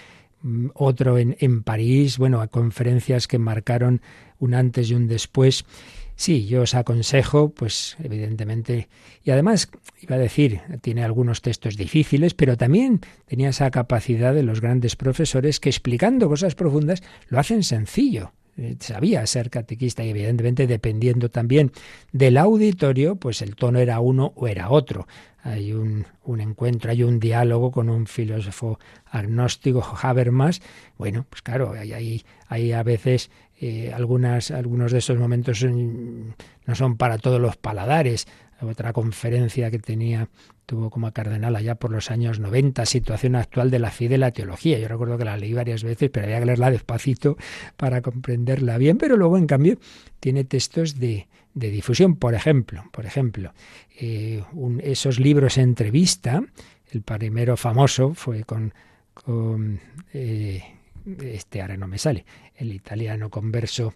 otro 0.74 1.18
en, 1.18 1.36
en 1.40 1.62
París, 1.62 2.18
bueno, 2.18 2.48
conferencias 2.50 3.28
que 3.28 3.38
marcaron 3.38 4.00
un 4.38 4.54
antes 4.54 4.90
y 4.90 4.94
un 4.94 5.06
después. 5.06 5.64
Sí, 6.18 6.46
yo 6.46 6.62
os 6.62 6.74
aconsejo, 6.74 7.50
pues 7.50 7.96
evidentemente, 8.02 8.88
y 9.22 9.30
además 9.30 9.68
iba 10.00 10.16
a 10.16 10.18
decir, 10.18 10.62
tiene 10.80 11.04
algunos 11.04 11.42
textos 11.42 11.76
difíciles, 11.76 12.32
pero 12.32 12.56
también 12.56 13.00
tenía 13.26 13.50
esa 13.50 13.70
capacidad 13.70 14.34
de 14.34 14.42
los 14.42 14.62
grandes 14.62 14.96
profesores 14.96 15.60
que 15.60 15.68
explicando 15.68 16.28
cosas 16.28 16.54
profundas 16.54 17.02
lo 17.28 17.38
hacen 17.38 17.62
sencillo. 17.62 18.32
Eh, 18.58 18.76
sabía 18.80 19.26
ser 19.26 19.50
catequista 19.50 20.02
y 20.02 20.10
evidentemente 20.10 20.66
dependiendo 20.66 21.28
también 21.28 21.72
del 22.12 22.38
auditorio, 22.38 23.16
pues 23.16 23.42
el 23.42 23.54
tono 23.54 23.78
era 23.78 24.00
uno 24.00 24.32
o 24.34 24.48
era 24.48 24.70
otro. 24.70 25.06
Hay 25.42 25.72
un, 25.72 26.06
un 26.24 26.40
encuentro, 26.40 26.90
hay 26.90 27.02
un 27.02 27.20
diálogo 27.20 27.70
con 27.70 27.90
un 27.90 28.06
filósofo 28.06 28.78
agnóstico, 29.04 29.84
Habermas. 30.02 30.62
Bueno, 30.96 31.26
pues 31.28 31.42
claro, 31.42 31.72
hay, 31.72 32.24
hay, 32.48 32.72
a 32.72 32.82
veces 32.82 33.30
eh, 33.60 33.92
algunas, 33.94 34.50
algunos 34.50 34.90
de 34.90 34.98
esos 34.98 35.18
momentos 35.18 35.62
no 35.62 36.74
son 36.74 36.96
para 36.96 37.18
todos 37.18 37.40
los 37.40 37.56
paladares. 37.56 38.26
Otra 38.60 38.94
conferencia 38.94 39.70
que 39.70 39.78
tenía, 39.78 40.30
tuvo 40.66 40.90
como 40.90 41.10
cardenal 41.12 41.54
allá 41.56 41.76
por 41.76 41.92
los 41.92 42.10
años 42.10 42.40
90, 42.40 42.84
situación 42.86 43.36
actual 43.36 43.70
de 43.70 43.78
la 43.78 43.90
fe 43.90 44.08
de 44.08 44.18
la 44.18 44.32
teología. 44.32 44.78
Yo 44.78 44.88
recuerdo 44.88 45.16
que 45.16 45.24
la 45.24 45.36
leí 45.36 45.54
varias 45.54 45.84
veces, 45.84 46.10
pero 46.10 46.26
había 46.26 46.40
que 46.40 46.46
leerla 46.46 46.70
despacito 46.70 47.36
para 47.76 48.02
comprenderla 48.02 48.76
bien, 48.76 48.98
pero 48.98 49.16
luego 49.16 49.38
en 49.38 49.46
cambio 49.46 49.78
tiene 50.20 50.44
textos 50.44 50.98
de, 50.98 51.28
de 51.54 51.70
difusión. 51.70 52.16
Por 52.16 52.34
ejemplo, 52.34 52.84
por 52.92 53.06
ejemplo, 53.06 53.52
eh, 53.98 54.42
esos 54.82 55.18
libros 55.18 55.56
entrevista, 55.56 56.42
el 56.90 57.02
primero 57.02 57.56
famoso 57.56 58.14
fue 58.14 58.44
con, 58.44 58.74
con 59.14 59.80
eh, 60.12 60.62
este 61.22 61.62
ahora 61.62 61.76
no 61.76 61.86
me 61.86 61.98
sale, 61.98 62.24
el 62.56 62.72
italiano 62.72 63.30
converso, 63.30 63.94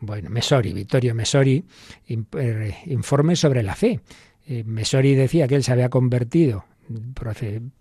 bueno, 0.00 0.30
Mesori, 0.30 0.72
Vittorio 0.72 1.14
Mesori, 1.14 1.64
eh, 2.08 2.74
informe 2.86 3.36
sobre 3.36 3.62
la 3.62 3.74
fe. 3.74 4.00
Eh, 4.48 4.64
Mesori 4.64 5.14
decía 5.14 5.46
que 5.46 5.54
él 5.54 5.62
se 5.62 5.72
había 5.72 5.88
convertido 5.88 6.64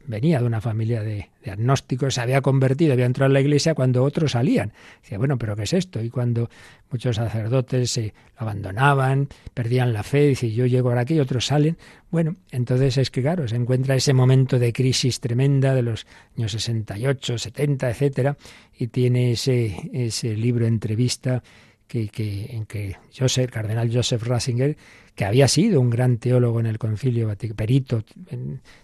venía 0.06 0.40
de 0.40 0.46
una 0.46 0.62
familia 0.62 1.02
de, 1.02 1.30
agnósticos, 1.46 2.16
se 2.16 2.22
había 2.22 2.42
convertido, 2.42 2.94
había 2.94 3.06
entrado 3.06 3.28
en 3.28 3.34
la 3.34 3.42
iglesia 3.42 3.74
cuando 3.74 4.04
otros 4.04 4.32
salían. 4.34 4.74
Decía, 5.02 5.18
bueno, 5.18 5.38
pero 5.38 5.56
¿qué 5.56 5.64
es 5.64 5.74
esto? 5.74 6.02
Y 6.02 6.10
cuando 6.10 6.50
muchos 6.92 7.16
sacerdotes 7.16 7.92
se 7.92 8.14
abandonaban, 8.36 9.30
perdían 9.54 9.94
la 9.94 10.04
fe, 10.04 10.28
dice, 10.28 10.52
yo 10.52 10.66
llego 10.66 10.90
ahora 10.90 11.02
aquí 11.02 11.16
y 11.16 11.20
otros 11.20 11.46
salen. 11.46 11.78
Bueno, 12.12 12.36
entonces 12.52 12.98
es 12.98 13.10
que, 13.10 13.22
claro, 13.22 13.48
se 13.48 13.56
encuentra 13.56 13.96
ese 13.96 14.14
momento 14.14 14.60
de 14.60 14.74
crisis 14.74 15.20
tremenda 15.22 15.74
de 15.74 15.84
los 15.84 16.06
años 16.38 16.52
68, 16.52 17.38
70, 17.38 17.90
etcétera, 17.90 18.38
y 18.78 18.88
tiene 18.88 19.32
ese, 19.32 19.90
ese 19.94 20.36
libro 20.36 20.68
entrevista 20.68 21.44
que, 21.88 22.10
que, 22.10 22.56
en 22.56 22.66
que 22.66 22.96
Joseph, 23.18 23.50
cardenal 23.50 23.90
Joseph 23.94 24.24
Ratzinger, 24.24 24.78
que 25.16 25.26
había 25.26 25.48
sido 25.48 25.82
un 25.82 25.90
gran 25.90 26.18
teólogo 26.18 26.60
en 26.60 26.68
el 26.68 26.78
concilio, 26.78 27.34
perito 27.56 28.04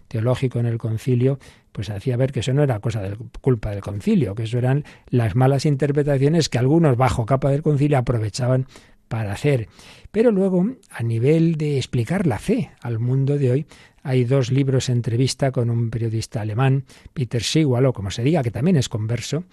teológico 0.08 0.60
en 0.60 0.66
el 0.66 0.78
concilio, 0.78 1.38
pues 1.72 1.90
hacía 1.90 2.18
ver 2.18 2.32
que 2.32 2.40
eso 2.40 2.54
no 2.54 2.64
era 2.64 2.80
cosa 2.80 3.02
de 3.02 3.16
culpa 3.42 3.72
del 3.72 3.82
concilio, 3.82 4.34
que 4.36 4.44
eso 4.44 4.58
eran 4.58 4.84
las 5.10 5.36
malas 5.36 5.66
interpretaciones 5.66 6.50
que 6.50 6.58
algunos 6.58 6.98
bajo 6.98 7.26
capa 7.26 7.52
del 7.52 7.62
concilio 7.62 7.98
aprovechaban 7.98 8.68
para 9.08 9.34
hacer. 9.34 9.68
Pero 10.12 10.32
luego, 10.32 10.66
a 10.90 11.04
nivel 11.04 11.56
de 11.56 11.78
explicar 11.78 12.26
la 12.26 12.40
fe 12.40 12.72
al 12.82 13.00
mundo 13.00 13.38
de 13.38 13.52
hoy, 13.52 13.66
hay 14.02 14.26
dos 14.26 14.52
libros 14.52 14.90
entrevista 14.90 15.52
con 15.52 15.70
un 15.70 15.90
periodista 15.90 16.42
alemán, 16.42 16.86
Peter 17.14 17.42
Sigwal, 17.42 17.86
o 17.86 17.94
como 17.94 18.12
se 18.12 18.24
diga, 18.24 18.44
que 18.44 18.52
también 18.52 18.76
es 18.76 18.90
converso, 18.90 19.44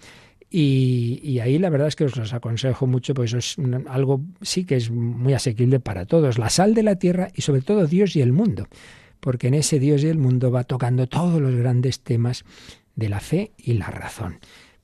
y, 0.53 1.39
ahí 1.39 1.57
la 1.59 1.69
verdad 1.69 1.87
es 1.87 1.95
que 1.95 2.03
os 2.03 2.17
los 2.17 2.33
aconsejo 2.33 2.85
mucho, 2.85 3.13
eso 3.23 3.37
es 3.37 3.55
algo 3.87 4.21
sí 4.41 4.65
que 4.65 4.75
es 4.75 4.91
muy 4.91 5.33
asequible 5.33 5.79
para 5.79 6.05
todos. 6.05 6.37
La 6.37 6.49
sal 6.49 6.73
de 6.73 6.83
la 6.83 6.97
tierra 6.97 7.29
y 7.33 7.41
sobre 7.41 7.61
todo 7.61 7.87
Dios 7.87 8.15
y 8.17 8.21
el 8.21 8.33
mundo. 8.33 8.67
Porque 9.21 9.47
en 9.47 9.53
ese 9.53 9.79
Dios 9.79 10.03
y 10.03 10.07
el 10.07 10.17
mundo 10.17 10.51
va 10.51 10.65
tocando 10.65 11.07
todos 11.07 11.39
los 11.39 11.55
grandes 11.55 12.01
temas 12.01 12.43
de 12.95 13.07
la 13.07 13.21
fe 13.21 13.51
y 13.57 13.73
la 13.73 13.87
razón 13.87 14.39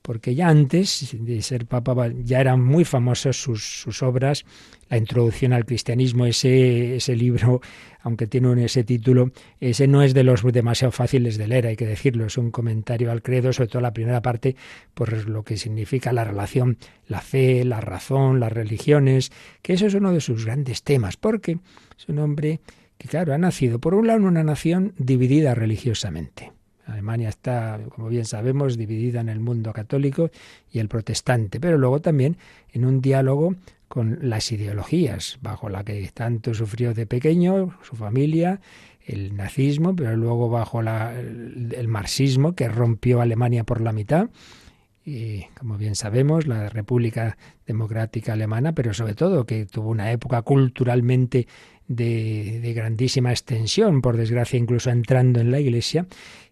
porque 0.08 0.34
ya 0.34 0.48
antes 0.48 1.14
de 1.20 1.42
ser 1.42 1.66
papa 1.66 2.10
ya 2.24 2.40
eran 2.40 2.64
muy 2.64 2.86
famosos 2.86 3.42
sus, 3.42 3.82
sus 3.82 4.02
obras, 4.02 4.46
la 4.88 4.96
introducción 4.96 5.52
al 5.52 5.66
cristianismo, 5.66 6.24
ese, 6.24 6.96
ese 6.96 7.14
libro, 7.14 7.60
aunque 8.00 8.26
tiene 8.26 8.64
ese 8.64 8.84
título, 8.84 9.32
ese 9.60 9.86
no 9.86 10.02
es 10.02 10.14
de 10.14 10.24
los 10.24 10.42
demasiado 10.50 10.92
fáciles 10.92 11.36
de 11.36 11.46
leer, 11.46 11.66
hay 11.66 11.76
que 11.76 11.84
decirlo, 11.84 12.24
es 12.24 12.38
un 12.38 12.50
comentario 12.50 13.12
al 13.12 13.20
credo, 13.20 13.52
sobre 13.52 13.68
todo 13.68 13.82
la 13.82 13.92
primera 13.92 14.22
parte, 14.22 14.56
por 14.94 15.28
lo 15.28 15.42
que 15.42 15.58
significa 15.58 16.10
la 16.14 16.24
relación, 16.24 16.78
la 17.06 17.20
fe, 17.20 17.62
la 17.66 17.82
razón, 17.82 18.40
las 18.40 18.50
religiones, 18.50 19.30
que 19.60 19.74
eso 19.74 19.84
es 19.84 19.92
uno 19.92 20.10
de 20.14 20.22
sus 20.22 20.46
grandes 20.46 20.84
temas, 20.84 21.18
porque 21.18 21.58
es 21.98 22.08
un 22.08 22.18
hombre 22.20 22.60
que, 22.96 23.08
claro, 23.08 23.34
ha 23.34 23.38
nacido, 23.38 23.78
por 23.78 23.92
un 23.92 24.06
lado, 24.06 24.20
en 24.20 24.24
una 24.24 24.42
nación 24.42 24.94
dividida 24.96 25.54
religiosamente 25.54 26.52
Alemania 26.88 27.28
está, 27.28 27.78
como 27.94 28.08
bien 28.08 28.24
sabemos, 28.24 28.76
dividida 28.76 29.20
en 29.20 29.28
el 29.28 29.40
mundo 29.40 29.72
católico 29.72 30.30
y 30.72 30.78
el 30.78 30.88
protestante, 30.88 31.60
pero 31.60 31.78
luego 31.78 32.00
también 32.00 32.36
en 32.72 32.84
un 32.84 33.00
diálogo 33.00 33.54
con 33.88 34.18
las 34.22 34.52
ideologías, 34.52 35.38
bajo 35.42 35.68
la 35.68 35.84
que 35.84 36.10
tanto 36.12 36.54
sufrió 36.54 36.94
de 36.94 37.06
pequeño 37.06 37.78
su 37.82 37.96
familia, 37.96 38.60
el 39.06 39.34
nazismo, 39.36 39.96
pero 39.96 40.16
luego 40.16 40.50
bajo 40.50 40.80
el, 40.80 41.88
marxismo 41.88 42.54
que 42.54 42.68
rompió 42.68 43.22
Alemania 43.22 43.64
por 43.64 43.80
la 43.80 43.92
mitad 43.92 44.28
y 45.04 45.44
como 45.58 45.78
bien 45.78 45.94
sabemos, 45.94 46.46
la 46.46 46.68
República 46.68 47.38
Democrática 47.66 48.34
Alemana, 48.34 48.74
pero 48.74 48.92
sobre 48.92 49.14
todo 49.14 49.46
que 49.46 49.64
tuvo 49.64 49.88
una 49.88 50.12
época 50.12 50.42
culturalmente 50.42 51.48
de, 51.86 52.60
de 52.60 52.74
grandísima 52.74 53.30
extensión, 53.30 54.02
por 54.02 54.18
desgracia 54.18 54.58
incluso 54.58 54.90
entrando 54.90 55.40
en 55.40 55.50
la 55.50 55.60
Iglesia, 55.60 56.06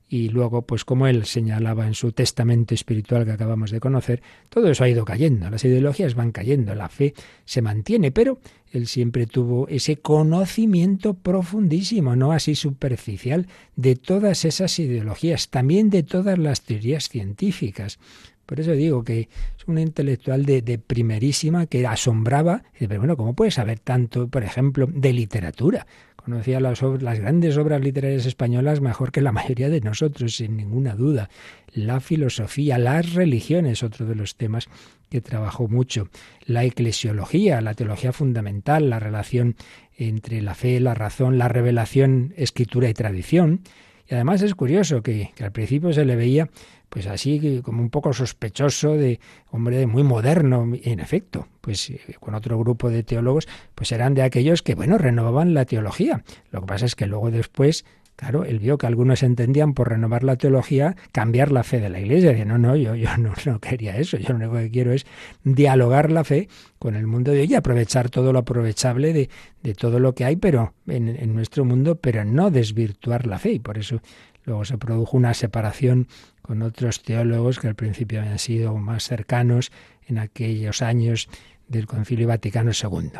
y 0.08 0.28
luego, 0.28 0.62
pues 0.62 0.84
como 0.84 1.06
él 1.08 1.24
señalaba 1.24 1.86
en 1.86 1.94
su 1.94 2.12
testamento 2.12 2.74
espiritual 2.74 3.24
que 3.24 3.32
acabamos 3.32 3.70
de 3.70 3.80
conocer, 3.80 4.22
todo 4.48 4.70
eso 4.70 4.84
ha 4.84 4.88
ido 4.88 5.04
cayendo, 5.04 5.50
las 5.50 5.64
ideologías 5.64 6.14
van 6.14 6.30
cayendo, 6.30 6.74
la 6.74 6.88
fe 6.88 7.14
se 7.44 7.60
mantiene, 7.60 8.12
pero 8.12 8.38
él 8.70 8.86
siempre 8.86 9.26
tuvo 9.26 9.66
ese 9.68 9.96
conocimiento 9.96 11.14
profundísimo, 11.14 12.14
no 12.14 12.32
así 12.32 12.54
superficial, 12.54 13.48
de 13.74 13.96
todas 13.96 14.44
esas 14.44 14.78
ideologías, 14.78 15.48
también 15.48 15.90
de 15.90 16.04
todas 16.04 16.38
las 16.38 16.62
teorías 16.62 17.08
científicas. 17.08 17.98
Por 18.46 18.60
eso 18.60 18.72
digo 18.72 19.02
que 19.02 19.28
es 19.58 19.66
un 19.66 19.78
intelectual 19.78 20.44
de, 20.46 20.78
primerísima 20.78 21.66
que 21.66 21.84
asombraba, 21.84 22.62
pero 22.78 22.98
bueno, 22.98 23.16
¿cómo 23.16 23.34
puede 23.34 23.50
saber 23.50 23.80
tanto, 23.80 24.28
por 24.28 24.44
ejemplo, 24.44 24.88
de 24.88 25.12
literatura? 25.12 25.86
Conocía 26.26 26.58
las, 26.58 26.82
las 26.82 27.20
grandes 27.20 27.56
obras 27.56 27.80
literarias 27.80 28.26
españolas 28.26 28.80
mejor 28.80 29.12
que 29.12 29.20
la 29.20 29.30
mayoría 29.30 29.68
de 29.68 29.80
nosotros, 29.80 30.34
sin 30.34 30.56
ninguna 30.56 30.96
duda. 30.96 31.30
La 31.72 32.00
filosofía, 32.00 32.78
las 32.78 33.14
religiones, 33.14 33.84
otro 33.84 34.06
de 34.06 34.16
los 34.16 34.34
temas 34.34 34.68
que 35.08 35.20
trabajó 35.20 35.68
mucho. 35.68 36.08
La 36.44 36.64
eclesiología, 36.64 37.60
la 37.60 37.74
teología 37.74 38.12
fundamental, 38.12 38.90
la 38.90 38.98
relación 38.98 39.54
entre 39.96 40.42
la 40.42 40.56
fe, 40.56 40.80
la 40.80 40.94
razón, 40.94 41.38
la 41.38 41.46
revelación, 41.46 42.34
escritura 42.36 42.88
y 42.88 42.94
tradición. 42.94 43.60
Y 44.08 44.14
además 44.14 44.42
es 44.42 44.56
curioso 44.56 45.04
que, 45.04 45.30
que 45.36 45.44
al 45.44 45.52
principio 45.52 45.92
se 45.92 46.04
le 46.04 46.16
veía 46.16 46.50
pues 46.96 47.08
así 47.08 47.60
como 47.62 47.82
un 47.82 47.90
poco 47.90 48.14
sospechoso 48.14 48.92
de 48.92 49.20
hombre 49.50 49.86
muy 49.86 50.02
moderno, 50.02 50.66
en 50.82 50.98
efecto, 50.98 51.46
pues 51.60 51.90
eh, 51.90 52.00
con 52.18 52.34
otro 52.34 52.58
grupo 52.58 52.88
de 52.88 53.02
teólogos, 53.02 53.46
pues 53.74 53.92
eran 53.92 54.14
de 54.14 54.22
aquellos 54.22 54.62
que, 54.62 54.74
bueno, 54.74 54.96
renovaban 54.96 55.52
la 55.52 55.66
teología. 55.66 56.24
Lo 56.50 56.62
que 56.62 56.66
pasa 56.68 56.86
es 56.86 56.94
que 56.94 57.04
luego 57.04 57.30
después 57.30 57.84
Claro, 58.16 58.44
él 58.44 58.58
vio 58.58 58.78
que 58.78 58.86
algunos 58.86 59.22
entendían 59.22 59.74
por 59.74 59.90
renovar 59.90 60.24
la 60.24 60.36
teología 60.36 60.96
cambiar 61.12 61.52
la 61.52 61.62
fe 61.62 61.80
de 61.80 61.90
la 61.90 62.00
Iglesia. 62.00 62.30
Dice, 62.32 62.46
no, 62.46 62.56
no, 62.56 62.74
yo, 62.74 62.94
no, 63.18 63.60
quería 63.60 63.98
eso. 63.98 64.16
Yo 64.16 64.30
lo 64.30 64.36
único 64.36 64.54
que 64.54 64.70
quiero 64.70 64.92
es 64.92 65.06
dialogar 65.44 66.10
la 66.10 66.24
fe 66.24 66.48
con 66.78 66.94
el 66.94 67.06
mundo 67.06 67.32
de 67.32 67.40
hoy 67.40 67.48
y 67.50 67.54
aprovechar 67.54 68.08
todo 68.08 68.32
lo 68.32 68.38
aprovechable 68.38 69.12
de, 69.12 69.28
de 69.62 69.74
todo 69.74 70.00
lo 70.00 70.14
que 70.14 70.24
hay 70.24 70.36
pero 70.36 70.72
en, 70.86 71.34
nuestro 71.34 71.66
mundo, 71.66 71.96
pero 71.96 72.24
no 72.24 72.50
desvirtuar 72.50 73.26
la 73.26 73.38
fe. 73.38 73.52
Y 73.52 73.58
por 73.58 73.76
eso 73.76 74.00
luego 74.44 74.64
se 74.64 74.78
produjo 74.78 75.16
una 75.16 75.34
separación 75.34 76.08
con 76.40 76.62
otros 76.62 77.02
teólogos 77.02 77.58
que 77.58 77.68
al 77.68 77.74
principio 77.74 78.20
habían 78.20 78.38
sido 78.38 78.74
más 78.76 79.04
cercanos 79.04 79.72
en 80.06 80.18
aquellos 80.18 80.80
años 80.80 81.28
del 81.68 81.86
Concilio 81.86 82.28
Vaticano 82.28 82.70
II. 82.70 83.10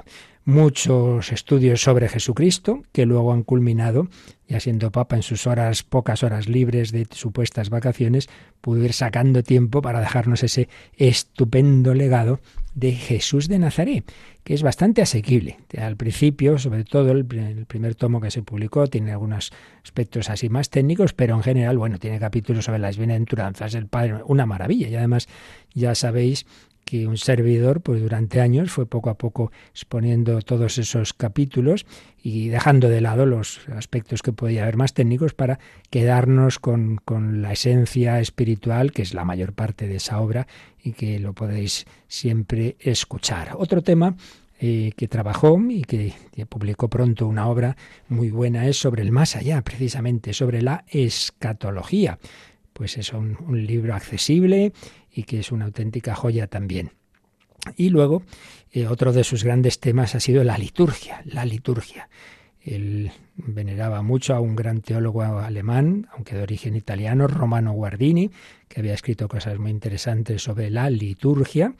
Muchos 0.45 1.33
estudios 1.33 1.83
sobre 1.83 2.09
Jesucristo 2.09 2.83
que 2.93 3.05
luego 3.05 3.33
han 3.33 3.43
culminado, 3.43 4.09
ya 4.47 4.61
siendo 4.61 4.93
Papa 4.93 5.17
en 5.17 5.23
sus 5.23 5.47
horas, 5.47 5.83
pocas 5.83 6.23
horas 6.23 6.49
libres 6.49 6.93
de 6.93 7.07
supuestas 7.11 7.69
vacaciones, 7.69 8.29
pudo 8.61 8.85
ir 8.85 8.93
sacando 8.93 9.43
tiempo 9.43 9.83
para 9.83 10.01
dejarnos 10.01 10.45
ese 10.45 10.69
estupendo 10.97 11.95
legado 11.95 12.41
de 12.77 12.93
Jesús 12.93 13.49
de 13.49 13.59
Nazaret, 13.59 14.05
que 14.45 14.55
es 14.55 14.63
bastante 14.63 15.03
asequible. 15.03 15.57
Al 15.79 15.97
principio, 15.97 16.59
sobre 16.59 16.85
todo, 16.85 17.11
el, 17.11 17.25
primer 17.25 17.95
tomo 17.95 18.21
que 18.21 18.31
se 18.31 18.43
publicó 18.43 18.87
tiene 18.87 19.13
algunos 19.13 19.51
aspectos 19.83 20.29
así 20.31 20.51
más 20.51 20.69
técnicos, 20.69 21.15
pero 21.15 21.35
en 21.35 21.43
general, 21.43 21.79
bueno, 21.79 21.99
tiene 21.99 22.21
capítulos 22.21 22.67
sobre 22.67 22.79
las 22.79 22.99
bienaventuranzas 22.99 23.73
del 23.73 23.87
Padre, 23.87 24.19
una 24.27 24.45
maravilla. 24.45 24.89
Y 24.89 24.95
además, 24.95 25.27
ya 25.75 25.95
sabéis 25.95 26.47
que 26.87 27.09
un 27.09 27.19
servidor, 27.19 27.81
pues 27.81 28.01
durante 28.01 28.41
años 28.41 28.71
fue 28.71 28.87
poco 28.87 29.11
a 29.11 29.19
poco 29.19 29.51
exponiendo 29.73 30.41
todos 30.41 30.79
esos 30.79 31.13
capítulos 31.13 31.85
y 32.23 32.49
dejando 32.49 32.89
de 32.89 33.01
lado 33.01 33.27
los 33.27 33.69
aspectos 33.71 34.23
que 34.23 34.33
podía 34.33 34.63
haber 34.63 34.77
más 34.77 34.95
técnicos 34.95 35.35
para 35.35 35.59
quedarnos 35.91 36.61
con, 36.61 36.99
con 37.05 37.43
la 37.43 37.53
esencia 37.53 38.21
espiritual, 38.21 38.93
que 38.93 39.03
es 39.03 39.15
la 39.15 39.25
mayor 39.25 39.53
parte 39.53 39.89
de 39.89 39.97
esa 39.97 40.21
obra 40.21 40.47
y 40.81 40.93
que 40.93 41.19
lo 41.19 41.33
podéis 41.33 41.87
siempre 42.07 42.77
escuchar. 42.79 43.57
Otro 43.59 43.83
tema 43.83 44.17
eh, 44.61 44.93
que 44.97 45.09
trabajó 45.09 45.61
y 45.69 45.83
que, 45.83 46.15
publicó 46.49 46.89
pronto 46.89 47.27
una 47.27 47.49
obra 47.49 47.77
muy 48.09 48.31
buena 48.31 48.69
es 48.69 48.79
sobre 48.79 49.03
el 49.03 49.11
más 49.11 49.35
allá, 49.35 49.61
precisamente, 49.63 50.33
sobre 50.33 50.63
la 50.63 50.85
escatología. 50.87 52.21
Pues 52.73 52.97
es 52.97 53.13
un 53.13 53.67
libro 53.67 53.95
accesible 53.95 54.73
y 55.17 55.25
que 55.25 55.41
es 55.41 55.51
una 55.51 55.65
auténtica 55.65 56.15
joya 56.15 56.47
también. 56.47 56.93
Y 57.77 57.89
luego, 57.89 58.23
eh, 58.71 58.87
otro 58.87 59.13
de 59.13 59.25
sus 59.25 59.43
grandes 59.43 59.81
temas 59.81 60.15
ha 60.15 60.21
sido 60.21 60.45
la 60.45 60.59
liturgia, 60.59 61.23
la 61.25 61.45
liturgia. 61.45 62.09
Él 62.61 63.11
veneraba 63.37 64.03
mucho 64.03 64.35
a 64.35 64.41
un 64.41 64.55
gran 64.55 64.83
teólogo 64.83 65.23
alemán, 65.23 66.07
aunque 66.13 66.37
de 66.37 66.43
origen 66.43 66.77
italiano, 66.77 67.27
Romano 67.27 67.73
Guardini, 67.73 68.31
que 68.69 68.81
había 68.81 68.93
escrito 68.93 69.27
cosas 69.27 69.59
muy 69.59 69.71
interesantes 69.71 70.43
sobre 70.43 70.71
la 70.71 70.91
liturgia. 70.91 71.75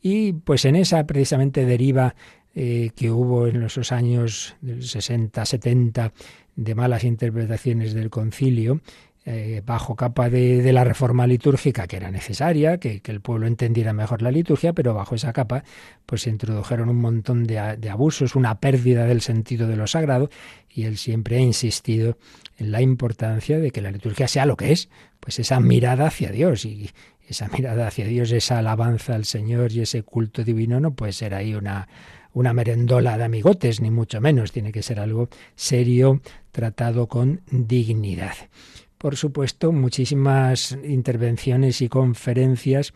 Y 0.00 0.32
pues 0.32 0.64
en 0.64 0.76
esa 0.76 1.06
precisamente 1.06 1.66
deriva 1.66 2.14
eh, 2.54 2.90
que 2.96 3.10
hubo 3.10 3.46
en 3.46 3.64
esos 3.64 3.92
años 3.92 4.56
60, 4.80 5.44
70 5.44 6.12
de 6.56 6.74
malas 6.74 7.04
interpretaciones 7.04 7.92
del 7.92 8.08
concilio, 8.08 8.80
eh, 9.30 9.62
bajo 9.62 9.94
capa 9.94 10.30
de, 10.30 10.72
la 10.72 10.84
reforma 10.84 11.26
litúrgica 11.26 11.86
que 11.86 11.98
era 11.98 12.10
necesaria, 12.10 12.78
que, 12.78 13.00
que, 13.02 13.12
el 13.12 13.20
pueblo 13.20 13.46
entendiera 13.46 13.92
mejor 13.92 14.22
la 14.22 14.30
liturgia, 14.30 14.72
pero 14.72 14.94
bajo 14.94 15.14
esa 15.14 15.34
capa 15.34 15.64
pues 16.06 16.22
se 16.22 16.30
introdujeron 16.30 16.88
un 16.88 16.96
montón 16.96 17.44
de, 17.44 17.76
de, 17.76 17.90
abusos, 17.90 18.36
una 18.36 18.58
pérdida 18.58 19.04
del 19.04 19.20
sentido 19.20 19.68
de 19.68 19.76
lo 19.76 19.86
sagrado, 19.86 20.30
y 20.70 20.84
él 20.84 20.96
siempre 20.96 21.36
ha 21.36 21.40
insistido 21.40 22.16
en 22.56 22.72
la 22.72 22.80
importancia 22.80 23.58
de 23.58 23.70
que 23.70 23.82
la 23.82 23.90
liturgia 23.90 24.28
sea 24.28 24.46
lo 24.46 24.56
que 24.56 24.72
es, 24.72 24.88
pues 25.20 25.38
esa 25.38 25.60
mirada 25.60 26.06
hacia 26.06 26.30
Dios, 26.30 26.64
y 26.64 26.90
esa 27.28 27.48
mirada 27.48 27.86
hacia 27.86 28.06
Dios, 28.06 28.32
esa 28.32 28.60
alabanza 28.60 29.14
al 29.14 29.26
Señor 29.26 29.72
y 29.72 29.82
ese 29.82 30.04
culto 30.04 30.42
divino 30.42 30.80
no 30.80 30.94
puede 30.94 31.12
ser 31.12 31.34
ahí 31.34 31.54
una 31.54 31.86
una 32.32 32.52
merendola 32.52 33.18
de 33.18 33.24
amigotes, 33.24 33.80
ni 33.80 33.90
mucho 33.90 34.20
menos, 34.20 34.52
tiene 34.52 34.70
que 34.70 34.82
ser 34.82 35.00
algo 35.00 35.28
serio, 35.56 36.20
tratado 36.52 37.08
con 37.08 37.40
dignidad 37.50 38.34
por 38.98 39.16
supuesto, 39.16 39.72
muchísimas 39.72 40.76
intervenciones 40.84 41.80
y 41.80 41.88
conferencias 41.88 42.92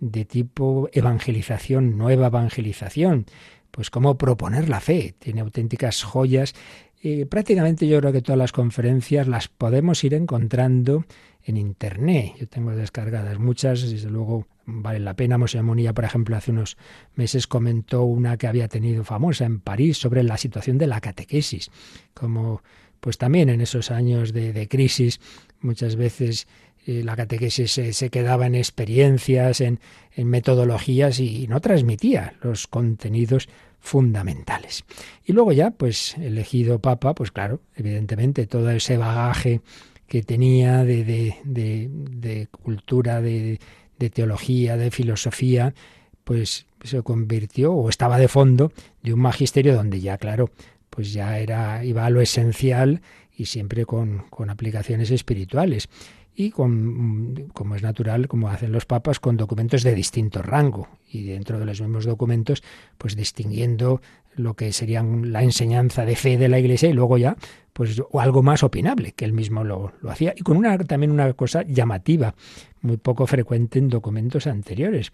de 0.00 0.24
tipo 0.24 0.88
evangelización, 0.92 1.96
nueva 1.96 2.26
evangelización, 2.26 3.26
pues 3.70 3.90
cómo 3.90 4.18
proponer 4.18 4.68
la 4.68 4.80
fe. 4.80 5.14
Tiene 5.18 5.40
auténticas 5.40 6.02
joyas. 6.02 6.54
Y 7.00 7.24
prácticamente 7.26 7.86
yo 7.86 8.00
creo 8.00 8.12
que 8.12 8.22
todas 8.22 8.38
las 8.38 8.52
conferencias 8.52 9.28
las 9.28 9.48
podemos 9.48 10.02
ir 10.04 10.14
encontrando 10.14 11.04
en 11.42 11.56
Internet. 11.56 12.32
Yo 12.40 12.48
tengo 12.48 12.72
descargadas 12.72 13.38
muchas, 13.38 13.82
desde 13.90 14.10
luego 14.10 14.46
vale 14.64 15.00
la 15.00 15.14
pena. 15.14 15.38
Monía, 15.38 15.92
por 15.92 16.04
ejemplo, 16.04 16.36
hace 16.36 16.50
unos 16.50 16.76
meses 17.14 17.46
comentó 17.46 18.04
una 18.04 18.36
que 18.36 18.46
había 18.46 18.68
tenido 18.68 19.04
famosa 19.04 19.44
en 19.44 19.60
París 19.60 19.98
sobre 19.98 20.22
la 20.22 20.38
situación 20.38 20.78
de 20.78 20.86
la 20.86 21.00
catequesis, 21.00 21.70
como 22.14 22.62
pues 23.04 23.18
también 23.18 23.50
en 23.50 23.60
esos 23.60 23.90
años 23.90 24.32
de, 24.32 24.66
crisis 24.66 25.20
muchas 25.60 25.94
veces 25.94 26.48
eh, 26.86 27.02
la 27.04 27.14
catequesis 27.14 27.70
se, 27.70 28.08
quedaba 28.08 28.46
en 28.46 28.54
experiencias, 28.54 29.60
en, 29.60 29.78
metodologías 30.16 31.20
y, 31.20 31.46
no 31.46 31.60
transmitía 31.60 32.32
los 32.40 32.66
contenidos 32.66 33.50
fundamentales. 33.78 34.84
Y 35.22 35.34
luego 35.34 35.52
ya, 35.52 35.70
pues 35.70 36.16
elegido 36.16 36.78
papa, 36.78 37.14
pues 37.14 37.30
claro, 37.30 37.60
evidentemente 37.76 38.46
todo 38.46 38.70
ese 38.70 38.96
bagaje 38.96 39.60
que 40.08 40.22
tenía 40.22 40.82
de, 40.82 41.04
de, 41.04 41.90
de, 41.90 42.46
cultura, 42.46 43.20
de 43.20 43.58
teología, 44.14 44.78
de 44.78 44.90
filosofía, 44.90 45.74
pues 46.24 46.64
se 46.82 47.02
convirtió 47.02 47.74
o 47.74 47.90
estaba 47.90 48.18
de 48.18 48.28
fondo 48.28 48.72
de 49.02 49.12
un 49.12 49.20
magisterio 49.20 49.74
donde 49.74 50.00
ya, 50.00 50.16
claro, 50.16 50.50
pues 50.94 51.12
ya 51.12 51.40
era, 51.40 51.84
iba 51.84 52.06
a 52.06 52.10
lo 52.10 52.20
esencial 52.20 53.02
y 53.36 53.46
siempre 53.46 53.84
con, 53.84 54.26
con 54.30 54.48
aplicaciones 54.48 55.10
espirituales. 55.10 55.88
Y 56.36 56.50
con, 56.50 57.48
como 57.52 57.76
es 57.76 57.82
natural, 57.82 58.26
como 58.26 58.48
hacen 58.48 58.72
los 58.72 58.86
papas, 58.86 59.20
con 59.20 59.36
documentos 59.36 59.84
de 59.84 59.94
distinto 59.94 60.42
rango. 60.42 60.88
Y 61.08 61.24
dentro 61.24 61.60
de 61.60 61.66
los 61.66 61.80
mismos 61.80 62.06
documentos, 62.06 62.62
pues 62.98 63.14
distinguiendo 63.14 64.00
lo 64.34 64.54
que 64.54 64.72
serían 64.72 65.32
la 65.32 65.44
enseñanza 65.44 66.04
de 66.04 66.16
fe 66.16 66.36
de 66.36 66.48
la 66.48 66.58
Iglesia 66.58 66.88
y 66.88 66.92
luego 66.92 67.18
ya, 67.18 67.36
pues 67.72 68.00
o 68.10 68.20
algo 68.20 68.42
más 68.42 68.64
opinable, 68.64 69.12
que 69.12 69.24
él 69.24 69.32
mismo 69.32 69.62
lo, 69.62 69.92
lo 70.00 70.10
hacía. 70.10 70.34
Y 70.36 70.42
con 70.42 70.56
una 70.56 70.76
también 70.78 71.12
una 71.12 71.32
cosa 71.34 71.62
llamativa, 71.62 72.34
muy 72.82 72.96
poco 72.96 73.28
frecuente 73.28 73.78
en 73.78 73.88
documentos 73.88 74.48
anteriores 74.48 75.12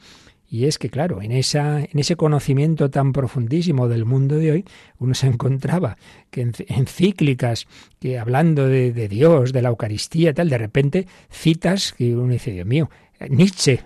Y 0.52 0.64
es 0.64 0.78
que, 0.78 0.90
claro, 0.90 1.22
en, 1.22 1.30
esa, 1.30 1.78
en 1.78 1.96
ese 1.98 2.16
conocimiento 2.16 2.90
tan 2.90 3.12
profundísimo 3.12 3.86
del 3.86 4.04
mundo 4.04 4.34
de 4.34 4.50
hoy, 4.50 4.64
uno 4.98 5.14
se 5.14 5.26
encontraba 5.28 5.96
que 6.30 6.42
en 6.42 6.52
encíclicas 6.66 7.68
que 8.00 8.18
hablando 8.18 8.66
de, 8.66 9.08
Dios, 9.08 9.52
de 9.52 9.62
la 9.62 9.68
Eucaristía, 9.68 10.34
tal, 10.34 10.50
de 10.50 10.58
repente 10.58 11.06
citas 11.30 11.92
que 11.92 12.16
uno 12.16 12.32
dice, 12.32 12.50
Dios 12.50 12.66
mío, 12.66 12.90
Nietzsche, 13.28 13.82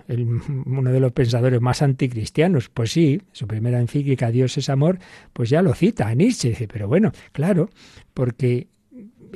uno 0.65 0.91
de 0.91 0.99
los 0.99 1.11
pensadores 1.11 1.61
más 1.61 1.83
anticristianos, 1.83 2.69
pues 2.69 2.91
sí, 2.91 3.21
su 3.31 3.47
primera 3.47 3.79
encíclica 3.79 4.31
Dios 4.31 4.57
es 4.57 4.69
amor, 4.69 4.97
pues 5.33 5.49
ya 5.49 5.61
lo 5.61 5.73
cita 5.75 6.07
a 6.07 6.15
Nietzsche, 6.15 6.49
dice, 6.49 6.67
pero 6.67 6.87
bueno, 6.87 7.11
claro, 7.31 7.69
porque 8.13 8.69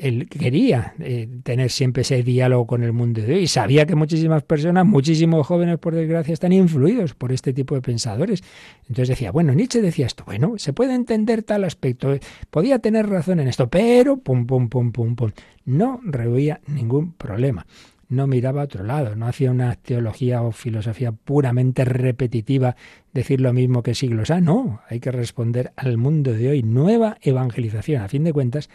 él 0.02 0.28
quería 0.28 0.94
eh, 1.00 1.28
tener 1.44 1.70
siempre 1.70 2.02
ese 2.02 2.24
diálogo 2.24 2.68
con 2.68 2.84
el 2.84 2.94
mundo 2.94 3.22
de 3.22 3.34
hoy 3.34 3.40
y 3.42 3.48
sabía 3.48 3.86
que 3.86 3.96
muchísimas 3.96 4.44
personas, 4.44 4.86
muchísimos 4.86 5.46
jóvenes, 5.46 5.78
por 5.80 5.96
desgracia, 5.96 6.34
están 6.34 6.54
influidos 6.54 7.14
por 7.14 7.32
este 7.32 7.54
tipo 7.54 7.76
de 7.76 7.82
pensadores. 7.82 8.44
Entonces 8.84 9.10
decía, 9.10 9.32
bueno, 9.32 9.54
Nietzsche 9.54 9.82
decía 9.82 10.06
esto, 10.06 10.24
bueno, 10.26 10.54
se 10.58 10.74
puede 10.74 10.94
entender 10.94 11.44
tal 11.44 11.64
aspecto, 11.64 12.14
eh, 12.14 12.20
podía 12.50 12.80
tener 12.80 13.08
razón 13.08 13.40
en 13.40 13.48
esto, 13.48 13.70
pero 13.70 14.18
pum, 14.18 14.46
pum, 14.46 14.70
pum, 14.70 14.92
pum, 14.92 15.16
pum, 15.16 15.32
no 15.66 16.00
rehuía 16.04 16.62
ningún 16.68 17.14
problema 17.14 17.66
no 18.10 18.26
miraba 18.26 18.62
a 18.62 18.66
otro 18.66 18.84
lado, 18.84 19.16
no 19.16 19.28
hacía 19.28 19.52
una 19.52 19.76
teología 19.76 20.42
o 20.42 20.52
filosofía 20.52 21.12
puramente 21.12 21.86
repetitiva, 21.86 22.76
decir 23.14 23.40
lo 23.40 23.54
mismo 23.54 23.84
que 23.84 23.94
siglos. 23.94 24.32
Ah, 24.32 24.42
no, 24.42 24.82
hay 24.90 25.00
que 25.00 25.12
responder 25.12 25.72
al 25.76 25.98
mundo 25.98 26.34
de 26.34 26.50
hoy. 26.50 26.64
Nueva 26.64 27.18
evangelización. 27.22 28.02
A 28.02 28.10
fin 28.10 28.24
de 28.24 28.34
cuentas, 28.34 28.70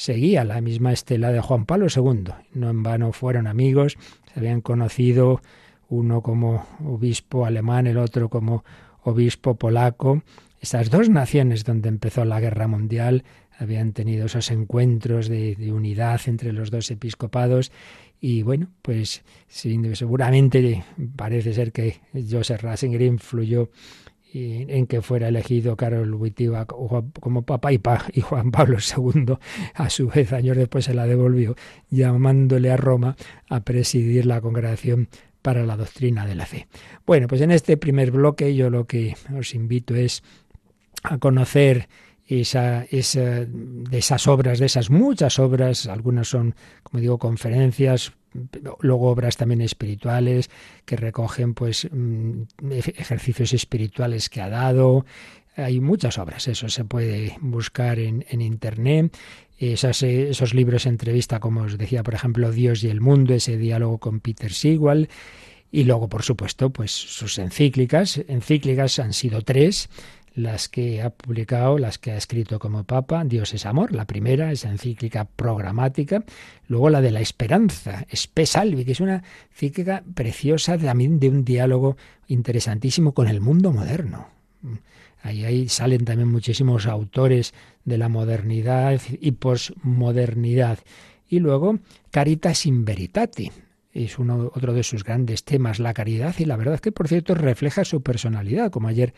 seguía 0.00 0.44
la 0.44 0.62
misma 0.62 0.94
estela 0.94 1.30
de 1.30 1.42
Juan 1.42 1.66
Pablo 1.66 1.88
II. 1.94 2.32
No 2.54 2.70
en 2.70 2.82
vano 2.82 3.12
fueron 3.12 3.46
amigos, 3.46 3.98
se 4.32 4.40
habían 4.40 4.62
conocido 4.62 5.42
uno 5.90 6.22
como 6.22 6.64
obispo 6.82 7.44
alemán, 7.44 7.86
el 7.86 7.98
otro 7.98 8.30
como 8.30 8.64
obispo 9.02 9.56
polaco. 9.56 10.22
Esas 10.58 10.88
dos 10.88 11.10
naciones 11.10 11.64
donde 11.64 11.90
empezó 11.90 12.24
la 12.24 12.40
guerra 12.40 12.66
mundial 12.66 13.24
habían 13.58 13.92
tenido 13.92 14.24
esos 14.24 14.50
encuentros 14.50 15.28
de, 15.28 15.70
unidad 15.70 16.18
entre 16.24 16.54
los 16.54 16.70
dos 16.70 16.90
episcopados 16.90 17.70
y 18.22 18.40
bueno, 18.40 18.68
pues 18.80 19.22
seguramente 19.48 20.82
parece 21.14 21.52
ser 21.52 21.72
que 21.72 22.00
Joseph 22.14 22.62
Ratzinger 22.62 23.02
influyó 23.02 23.68
en 24.32 24.86
que 24.86 25.02
fuera 25.02 25.28
elegido 25.28 25.76
Karol 25.76 26.14
Wojtyła 26.14 26.66
como 26.66 27.42
papa 27.42 27.72
y, 27.72 27.80
y 28.12 28.20
Juan 28.20 28.50
Pablo 28.50 28.78
II, 28.78 29.34
a 29.74 29.90
su 29.90 30.08
vez, 30.08 30.32
años 30.32 30.56
después 30.56 30.84
se 30.84 30.94
la 30.94 31.06
devolvió, 31.06 31.56
llamándole 31.88 32.70
a 32.70 32.76
Roma 32.76 33.16
a 33.48 33.60
presidir 33.60 34.26
la 34.26 34.40
congregación 34.40 35.08
para 35.42 35.64
la 35.64 35.76
doctrina 35.76 36.26
de 36.26 36.34
la 36.34 36.46
fe. 36.46 36.68
Bueno, 37.06 37.26
pues 37.26 37.40
en 37.40 37.50
este 37.50 37.76
primer 37.76 38.10
bloque 38.10 38.54
yo 38.54 38.70
lo 38.70 38.86
que 38.86 39.16
os 39.36 39.54
invito 39.54 39.94
es 39.94 40.22
a 41.02 41.18
conocer 41.18 41.88
esa, 42.26 42.84
esa, 42.84 43.44
de 43.46 43.98
esas 43.98 44.28
obras, 44.28 44.58
de 44.58 44.66
esas 44.66 44.90
muchas 44.90 45.38
obras, 45.38 45.86
algunas 45.86 46.28
son, 46.28 46.54
como 46.82 47.00
digo, 47.00 47.18
conferencias, 47.18 48.12
luego 48.80 49.10
obras 49.10 49.36
también 49.36 49.60
espirituales 49.60 50.50
que 50.84 50.96
recogen 50.96 51.54
pues 51.54 51.88
mm, 51.90 52.42
ejercicios 52.70 53.52
espirituales 53.52 54.28
que 54.28 54.40
ha 54.40 54.48
dado. 54.48 55.04
Hay 55.56 55.80
muchas 55.80 56.18
obras, 56.18 56.48
eso 56.48 56.68
se 56.68 56.84
puede 56.84 57.36
buscar 57.40 57.98
en, 57.98 58.24
en 58.28 58.40
internet. 58.40 59.16
Esos, 59.58 60.02
esos 60.02 60.54
libros 60.54 60.86
entrevista, 60.86 61.38
como 61.38 61.62
os 61.62 61.76
decía, 61.76 62.02
por 62.02 62.14
ejemplo, 62.14 62.50
Dios 62.50 62.82
y 62.82 62.88
el 62.88 63.00
mundo, 63.00 63.34
ese 63.34 63.58
diálogo 63.58 63.98
con 63.98 64.20
Peter 64.20 64.52
Sigwald. 64.52 65.08
Y 65.72 65.84
luego, 65.84 66.08
por 66.08 66.22
supuesto, 66.22 66.70
pues 66.70 66.90
sus 66.90 67.38
encíclicas. 67.38 68.20
Encíclicas 68.26 68.98
han 68.98 69.12
sido 69.12 69.42
tres 69.42 69.88
las 70.34 70.68
que 70.68 71.02
ha 71.02 71.10
publicado, 71.10 71.78
las 71.78 71.98
que 71.98 72.12
ha 72.12 72.16
escrito 72.16 72.58
como 72.58 72.84
Papa, 72.84 73.24
Dios 73.24 73.52
es 73.54 73.66
amor, 73.66 73.92
la 73.92 74.06
primera, 74.06 74.52
esa 74.52 74.70
encíclica 74.70 75.24
programática, 75.24 76.24
luego 76.68 76.90
la 76.90 77.00
de 77.00 77.10
la 77.10 77.20
esperanza, 77.20 78.06
Spe 78.12 78.46
Salvi, 78.46 78.84
que 78.84 78.92
es 78.92 79.00
una 79.00 79.22
encíclica 79.50 80.04
preciosa 80.14 80.78
también 80.78 81.18
de 81.18 81.28
un 81.28 81.44
diálogo 81.44 81.96
interesantísimo 82.28 83.12
con 83.12 83.28
el 83.28 83.40
mundo 83.40 83.72
moderno. 83.72 84.28
Ahí, 85.22 85.44
ahí 85.44 85.68
salen 85.68 86.04
también 86.04 86.28
muchísimos 86.28 86.86
autores 86.86 87.52
de 87.84 87.98
la 87.98 88.08
modernidad 88.08 89.00
y 89.20 89.32
posmodernidad. 89.32 90.78
Y 91.28 91.40
luego 91.40 91.78
Caritas 92.10 92.66
in 92.66 92.84
Veritati, 92.84 93.50
es 93.92 94.18
uno 94.18 94.50
otro 94.54 94.72
de 94.72 94.82
sus 94.82 95.04
grandes 95.04 95.44
temas, 95.44 95.80
la 95.80 95.94
caridad, 95.94 96.34
y 96.38 96.44
la 96.44 96.56
verdad 96.56 96.80
que, 96.80 96.92
por 96.92 97.08
cierto, 97.08 97.34
refleja 97.34 97.84
su 97.84 98.02
personalidad, 98.02 98.70
como 98.70 98.88
ayer 98.88 99.14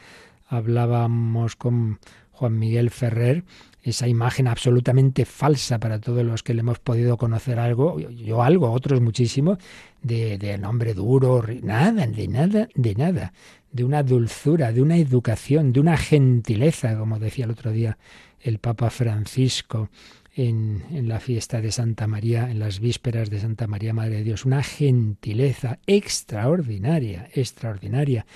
hablábamos 0.46 1.57
con 1.57 1.98
Juan 2.31 2.59
Miguel 2.59 2.90
Ferrer, 2.90 3.44
esa 3.83 4.07
imagen 4.07 4.46
absolutamente 4.46 5.24
falsa 5.24 5.78
para 5.78 6.00
todos 6.00 6.24
los 6.24 6.42
que 6.42 6.55
le 6.55 6.61
hemos 6.61 6.78
podido 6.78 7.16
conocer 7.16 7.59
algo, 7.59 7.98
yo 7.98 8.42
algo, 8.42 8.70
otros 8.70 9.00
muchísimo, 9.00 9.59
de, 10.02 10.38
de 10.38 10.57
nombre 10.59 10.94
duro, 10.94 11.44
nada, 11.62 12.07
de 12.07 12.28
nada, 12.28 12.68
de 12.74 12.94
nada, 12.94 13.33
de 13.72 13.85
una 13.85 14.02
dulzura, 14.02 14.72
de 14.72 14.83
una 14.83 14.96
educación, 14.96 15.72
de 15.72 15.81
una 15.81 15.96
gentileza, 15.96 16.96
como 16.96 17.18
decía 17.18 17.44
el 17.44 17.50
otro 17.50 17.72
día 17.72 17.98
el 18.40 18.59
Papa 18.59 18.90
Francisco 18.90 19.88
en, 20.35 20.85
en 20.90 21.09
la 21.09 21.20
fiesta 21.20 21.61
de 21.61 21.72
Santa 21.72 22.07
María, 22.07 22.50
en 22.50 22.59
las 22.59 22.81
vísperas 22.81 23.31
de 23.31 23.40
Santa 23.40 23.66
María 23.66 23.92
Madre 23.92 24.16
de 24.16 24.24
Dios, 24.24 24.44
una 24.44 24.62
gentileza 24.62 25.78
extraordinaria, 25.87 27.28
extraordinaria, 27.35 28.26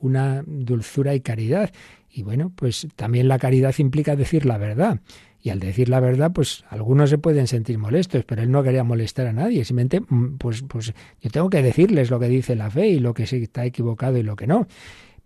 una 0.00 0.42
dulzura 0.46 1.14
y 1.14 1.20
caridad. 1.20 1.72
Y 2.10 2.22
bueno, 2.22 2.52
pues 2.54 2.88
también 2.96 3.28
la 3.28 3.38
caridad 3.38 3.74
implica 3.78 4.16
decir 4.16 4.46
la 4.46 4.58
verdad. 4.58 5.00
Y 5.42 5.50
al 5.50 5.60
decir 5.60 5.88
la 5.88 6.00
verdad, 6.00 6.32
pues 6.32 6.64
algunos 6.70 7.10
se 7.10 7.18
pueden 7.18 7.46
sentir 7.46 7.78
molestos, 7.78 8.24
pero 8.24 8.42
él 8.42 8.50
no 8.50 8.62
quería 8.62 8.84
molestar 8.84 9.26
a 9.26 9.32
nadie. 9.32 9.64
Simplemente, 9.64 10.00
mm, 10.00 10.38
pues, 10.38 10.62
pues 10.62 10.92
yo 11.20 11.30
tengo 11.30 11.50
que 11.50 11.62
decirles 11.62 12.10
lo 12.10 12.18
que 12.18 12.28
dice 12.28 12.56
la 12.56 12.70
fe 12.70 12.88
y 12.88 12.98
lo 12.98 13.14
que 13.14 13.24
está 13.24 13.64
equivocado 13.64 14.16
y 14.16 14.22
lo 14.22 14.34
que 14.34 14.46
no. 14.46 14.66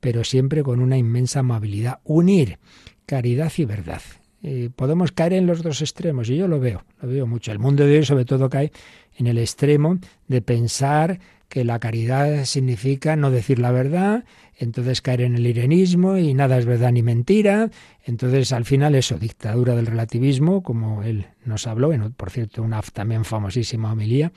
Pero 0.00 0.24
siempre 0.24 0.62
con 0.62 0.80
una 0.80 0.98
inmensa 0.98 1.40
amabilidad. 1.40 2.00
Unir 2.04 2.59
caridad 3.06 3.52
y 3.56 3.64
verdad. 3.64 4.02
Eh, 4.42 4.70
podemos 4.74 5.12
caer 5.12 5.35
en 5.35 5.46
los 5.46 5.62
dos 5.62 5.83
extremos 5.83 6.30
y 6.30 6.37
yo 6.37 6.48
lo 6.48 6.61
veo, 6.61 6.85
lo 7.02 7.09
veo 7.09 7.26
mucho. 7.26 7.52
El 7.52 7.59
mundo 7.59 7.85
de 7.85 7.98
hoy 7.98 8.04
sobre 8.04 8.24
todo 8.24 8.48
cae 8.48 8.72
en 9.16 9.26
el 9.26 9.37
extremo 9.37 9.98
de 10.28 10.40
pensar 10.40 11.18
que 11.48 11.64
la 11.64 11.78
caridad 11.78 12.44
significa 12.44 13.16
no 13.16 13.30
decir 13.30 13.59
la 13.59 13.72
verdad, 13.72 14.24
entonces 14.61 15.01
caer 15.01 15.23
en 15.23 15.37
el 15.37 15.46
irenismo 15.46 16.18
y 16.18 16.35
nada 16.35 16.59
es 16.59 16.66
verdad 16.66 16.92
ni 16.92 17.03
mentira. 17.03 17.70
Entonces, 18.05 18.53
al 18.53 18.66
final, 18.66 18.94
eso, 18.94 19.18
dictadura 19.18 19.75
del 19.75 19.87
relativismo, 19.87 20.62
como 20.62 21.03
él 21.03 21.27
nos 21.46 21.66
habló, 21.66 21.94
en, 21.94 22.12
por 22.12 22.31
cierto, 22.31 22.62
una 22.62 22.83
también 22.83 23.25
famosísima 23.25 23.90
homilía, 23.90 24.33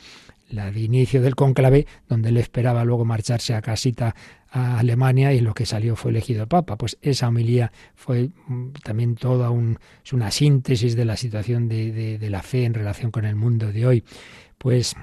la 0.50 0.72
de 0.72 0.80
inicio 0.80 1.22
del 1.22 1.36
conclave, 1.36 1.88
donde 2.08 2.30
él 2.30 2.38
esperaba 2.38 2.86
luego 2.86 3.04
marcharse 3.04 3.54
a 3.54 3.62
casita 3.62 4.16
a 4.50 4.80
Alemania 4.80 5.34
y 5.34 5.42
lo 5.42 5.54
que 5.54 5.66
salió 5.66 5.98
fue 5.98 6.12
elegido 6.12 6.48
Papa. 6.48 6.78
Pues 6.78 6.98
esa 7.02 7.28
homilía 7.28 7.74
fue 7.94 8.30
mm, 8.48 8.70
también 8.82 9.16
toda 9.16 9.50
un, 9.50 9.78
una 10.14 10.32
síntesis 10.32 10.96
de 10.96 11.04
la 11.04 11.18
situación 11.18 11.68
de 11.68 12.28
la 12.30 12.44
fe 12.44 12.64
en 12.64 12.74
relación 12.76 13.12
con 13.12 13.26
el 13.26 13.36
mundo 13.36 13.74
de 13.74 13.86
hoy. 13.86 14.04
Pues 14.58 14.96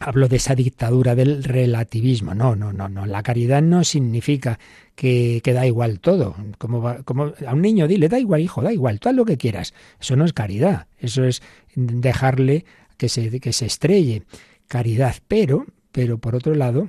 hablo 0.00 0.28
de 0.28 0.36
esa 0.36 0.54
dictadura 0.54 1.14
del 1.14 1.44
relativismo. 1.44 2.34
No, 2.34 2.54
no, 2.56 2.72
no, 2.72 2.88
no. 2.88 3.06
La 3.06 3.22
caridad 3.22 3.62
no 3.62 3.84
significa 3.84 4.58
que, 4.94 5.40
que 5.42 5.52
da 5.52 5.66
igual 5.66 6.00
todo. 6.00 6.36
Como, 6.58 6.96
como 7.04 7.32
a 7.46 7.52
un 7.52 7.62
niño 7.62 7.88
dile, 7.88 8.08
da 8.08 8.18
igual, 8.18 8.40
hijo, 8.40 8.62
da 8.62 8.72
igual, 8.72 9.00
tú 9.00 9.08
haz 9.08 9.14
lo 9.14 9.24
que 9.24 9.36
quieras. 9.38 9.74
Eso 10.00 10.16
no 10.16 10.24
es 10.24 10.32
caridad. 10.32 10.86
Eso 10.98 11.24
es 11.24 11.42
dejarle 11.74 12.64
que 12.96 13.08
se, 13.08 13.40
que 13.40 13.52
se 13.52 13.66
estrelle. 13.66 14.22
Caridad. 14.68 15.16
Pero, 15.28 15.66
pero 15.92 16.18
por 16.18 16.34
otro 16.34 16.54
lado, 16.54 16.88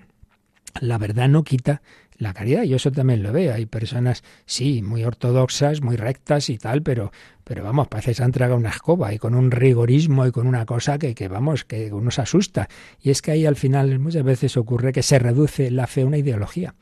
la 0.82 0.98
verdad 0.98 1.30
no 1.30 1.44
quita 1.44 1.82
la 2.18 2.34
caridad. 2.34 2.64
Yo 2.64 2.76
eso 2.78 2.92
también 2.92 3.24
lo 3.24 3.32
veo. 3.32 3.54
Hay 3.54 3.66
personas, 3.66 4.24
sí, 4.46 4.82
muy 4.82 5.04
ortodoxas, 5.04 5.82
muy 5.82 5.96
rectas 5.96 6.50
y 6.50 6.58
tal, 6.58 6.82
pero, 6.82 7.12
pero 7.44 7.64
vamos, 7.64 7.88
parece 7.88 8.12
que 8.12 8.16
se 8.16 8.24
han 8.24 8.32
tragado 8.32 8.58
una 8.58 8.70
escoba 8.70 9.14
y 9.14 9.20
con 9.20 9.36
un 9.36 9.52
rigorismo 9.52 10.26
y 10.26 10.32
con 10.32 10.48
una 10.48 10.66
cosa 10.66 10.98
que, 10.98 11.16
que 11.16 11.28
vamos, 11.28 11.66
que 11.66 11.90
nos 11.90 12.20
asusta. 12.20 12.70
Y 13.02 13.10
es 13.10 13.22
que 13.22 13.32
ahí 13.32 13.46
al 13.46 13.56
final 13.56 14.00
muchas 14.00 14.24
veces 14.24 14.58
ocurre 14.58 14.94
que 14.94 15.04
se 15.04 15.20
reduce 15.20 15.72
la 15.72 15.88
fe 15.88 16.02
a 16.02 16.06
una 16.06 16.18
ideología 16.18 16.74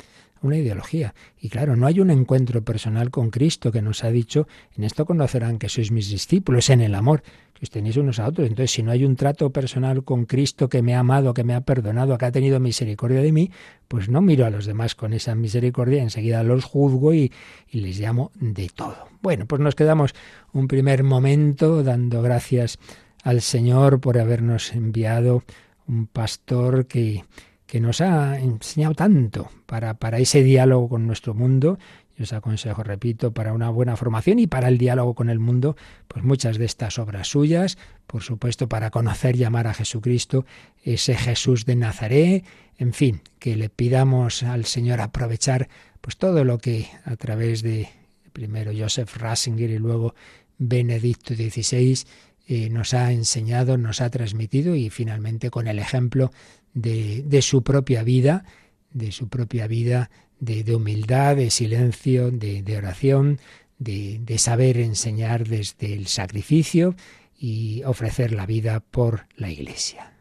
una 0.41 0.57
ideología. 0.57 1.13
Y 1.39 1.49
claro, 1.49 1.75
no 1.75 1.87
hay 1.87 1.99
un 1.99 2.11
encuentro 2.11 2.63
personal 2.63 3.09
con 3.09 3.31
Cristo 3.31 3.71
que 3.71 3.81
nos 3.81 4.03
ha 4.03 4.11
dicho, 4.11 4.47
en 4.77 4.83
esto 4.83 5.05
conocerán 5.05 5.57
que 5.57 5.69
sois 5.69 5.91
mis 5.91 6.09
discípulos, 6.09 6.69
en 6.69 6.81
el 6.81 6.95
amor 6.95 7.23
que 7.55 7.63
os 7.63 7.69
tenéis 7.71 7.95
unos 7.97 8.19
a 8.19 8.27
otros. 8.27 8.47
Entonces, 8.47 8.71
si 8.71 8.83
no 8.83 8.91
hay 8.91 9.05
un 9.05 9.15
trato 9.15 9.49
personal 9.49 10.03
con 10.03 10.25
Cristo 10.25 10.67
que 10.67 10.81
me 10.81 10.93
ha 10.93 10.99
amado, 10.99 11.33
que 11.33 11.43
me 11.43 11.55
ha 11.55 11.61
perdonado, 11.61 12.17
que 12.17 12.25
ha 12.25 12.31
tenido 12.31 12.59
misericordia 12.59 13.21
de 13.21 13.31
mí, 13.31 13.51
pues 13.87 14.09
no 14.09 14.21
miro 14.21 14.45
a 14.45 14.49
los 14.49 14.65
demás 14.65 14.93
con 14.93 15.13
esa 15.13 15.33
misericordia, 15.35 16.03
enseguida 16.03 16.43
los 16.43 16.65
juzgo 16.65 17.13
y, 17.13 17.31
y 17.69 17.79
les 17.79 17.97
llamo 17.99 18.31
de 18.35 18.69
todo. 18.69 19.07
Bueno, 19.21 19.45
pues 19.45 19.61
nos 19.61 19.73
quedamos 19.73 20.13
un 20.51 20.67
primer 20.67 21.03
momento 21.03 21.81
dando 21.81 22.21
gracias 22.21 22.77
al 23.23 23.41
Señor 23.41 24.01
por 24.01 24.19
habernos 24.19 24.73
enviado 24.73 25.43
un 25.87 26.07
pastor 26.07 26.85
que 26.85 27.23
que 27.65 27.79
nos 27.79 28.01
ha 28.01 28.39
enseñado 28.39 28.93
tanto 28.93 29.49
para, 29.65 29.95
para 29.95 30.19
ese 30.19 30.43
diálogo 30.43 30.89
con 30.89 31.07
nuestro 31.07 31.33
mundo. 31.33 31.77
Yo 32.17 32.23
os 32.23 32.33
aconsejo, 32.33 32.83
repito, 32.83 33.33
para 33.33 33.53
una 33.53 33.69
buena 33.69 33.97
formación 33.97 34.39
y 34.39 34.47
para 34.47 34.69
el 34.69 34.77
diálogo 34.77 35.15
con 35.15 35.29
el 35.29 35.39
mundo, 35.39 35.75
pues 36.07 36.23
muchas 36.23 36.57
de 36.57 36.65
estas 36.65 36.97
obras 36.97 37.27
suyas, 37.27 37.77
por 38.07 38.23
supuesto, 38.23 38.69
para 38.69 38.89
conocer 38.89 39.35
y 39.35 39.43
amar 39.43 39.67
a 39.67 39.73
Jesucristo, 39.73 40.45
ese 40.83 41.15
Jesús 41.15 41.65
de 41.65 41.75
Nazaret, 41.75 42.45
en 42.77 42.93
fin, 42.93 43.21
que 43.39 43.55
le 43.55 43.69
pidamos 43.69 44.43
al 44.43 44.65
Señor 44.65 45.01
aprovechar 45.01 45.69
pues 46.01 46.17
todo 46.17 46.43
lo 46.43 46.57
que 46.57 46.87
a 47.03 47.15
través 47.15 47.61
de 47.61 47.89
primero 48.31 48.71
Joseph 48.77 49.15
Ratzinger 49.17 49.71
y 49.71 49.79
luego 49.79 50.13
Benedicto 50.57 51.33
XVI 51.33 52.05
eh, 52.47 52.69
nos 52.69 52.93
ha 52.93 53.11
enseñado, 53.11 53.77
nos 53.77 54.01
ha 54.01 54.09
transmitido 54.09 54.75
y 54.75 54.89
finalmente 54.89 55.49
con 55.49 55.67
el 55.67 55.79
ejemplo 55.79 56.31
de, 56.73 57.41
su 57.41 57.63
propia 57.63 58.03
vida, 58.03 58.45
de 58.91 59.11
su 59.11 59.29
propia 59.29 59.67
vida 59.67 60.11
de, 60.39 60.75
humildad, 60.75 61.35
de 61.35 61.49
silencio, 61.49 62.31
de, 62.31 62.77
oración, 62.77 63.39
de, 63.79 64.37
saber 64.37 64.77
enseñar 64.77 65.47
desde 65.47 65.93
el 65.93 66.07
sacrificio 66.07 66.95
y 67.37 67.83
ofrecer 67.83 68.31
la 68.31 68.45
vida 68.45 68.79
por 68.79 69.27
la 69.35 69.49
Iglesia. 69.49 70.14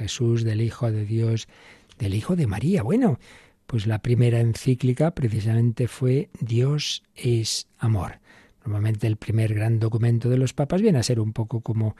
Jesús, 0.00 0.44
del 0.44 0.62
Hijo 0.62 0.90
de 0.90 1.04
Dios, 1.04 1.46
del 1.98 2.14
Hijo 2.14 2.36
de 2.36 2.46
María. 2.46 2.82
Bueno, 2.82 3.18
pues 3.66 3.86
la 3.86 4.00
primera 4.00 4.40
encíclica 4.40 5.14
precisamente 5.14 5.88
fue 5.88 6.30
Dios 6.40 7.02
es 7.14 7.68
amor. 7.78 8.20
Normalmente 8.64 9.06
el 9.06 9.16
primer 9.16 9.54
gran 9.54 9.78
documento 9.78 10.30
de 10.30 10.38
los 10.38 10.54
papas 10.54 10.80
viene 10.80 10.98
a 10.98 11.02
ser 11.02 11.20
un 11.20 11.32
poco 11.32 11.60
como 11.60 11.96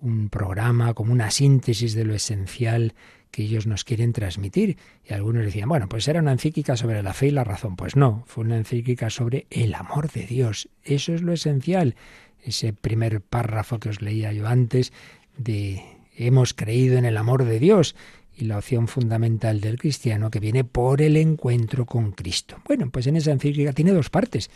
un 0.00 0.28
programa, 0.28 0.94
como 0.94 1.12
una 1.12 1.30
síntesis 1.30 1.94
de 1.94 2.04
lo 2.04 2.14
esencial 2.14 2.94
que 3.30 3.44
ellos 3.44 3.66
nos 3.66 3.84
quieren 3.84 4.12
transmitir. 4.12 4.76
Y 5.08 5.14
algunos 5.14 5.44
decían, 5.44 5.68
bueno, 5.68 5.88
pues 5.88 6.08
era 6.08 6.20
una 6.20 6.32
encíclica 6.32 6.76
sobre 6.76 7.02
la 7.02 7.14
fe 7.14 7.28
y 7.28 7.30
la 7.30 7.44
razón. 7.44 7.76
Pues 7.76 7.94
no, 7.94 8.24
fue 8.26 8.44
una 8.44 8.56
encíclica 8.56 9.10
sobre 9.10 9.46
el 9.50 9.74
amor 9.74 10.10
de 10.10 10.26
Dios. 10.26 10.68
Eso 10.82 11.14
es 11.14 11.22
lo 11.22 11.32
esencial. 11.32 11.94
Ese 12.42 12.72
primer 12.72 13.20
párrafo 13.20 13.78
que 13.78 13.88
os 13.88 14.02
leía 14.02 14.32
yo 14.32 14.46
antes 14.46 14.92
de 15.38 15.93
hemos 16.16 16.54
creído 16.54 16.96
en 16.98 17.04
el 17.04 17.16
amor 17.16 17.44
de 17.44 17.58
Dios 17.58 17.94
y 18.36 18.44
la 18.46 18.58
opción 18.58 18.88
fundamental 18.88 19.60
del 19.60 19.78
cristiano 19.78 20.30
que 20.30 20.40
viene 20.40 20.64
por 20.64 21.02
el 21.02 21.16
encuentro 21.16 21.86
con 21.86 22.12
Cristo. 22.12 22.56
Bueno, 22.66 22.90
pues 22.90 23.06
en 23.06 23.16
esa 23.16 23.30
encíclica 23.30 23.72
tiene 23.72 23.92
dos 23.92 24.10
partes. 24.10 24.50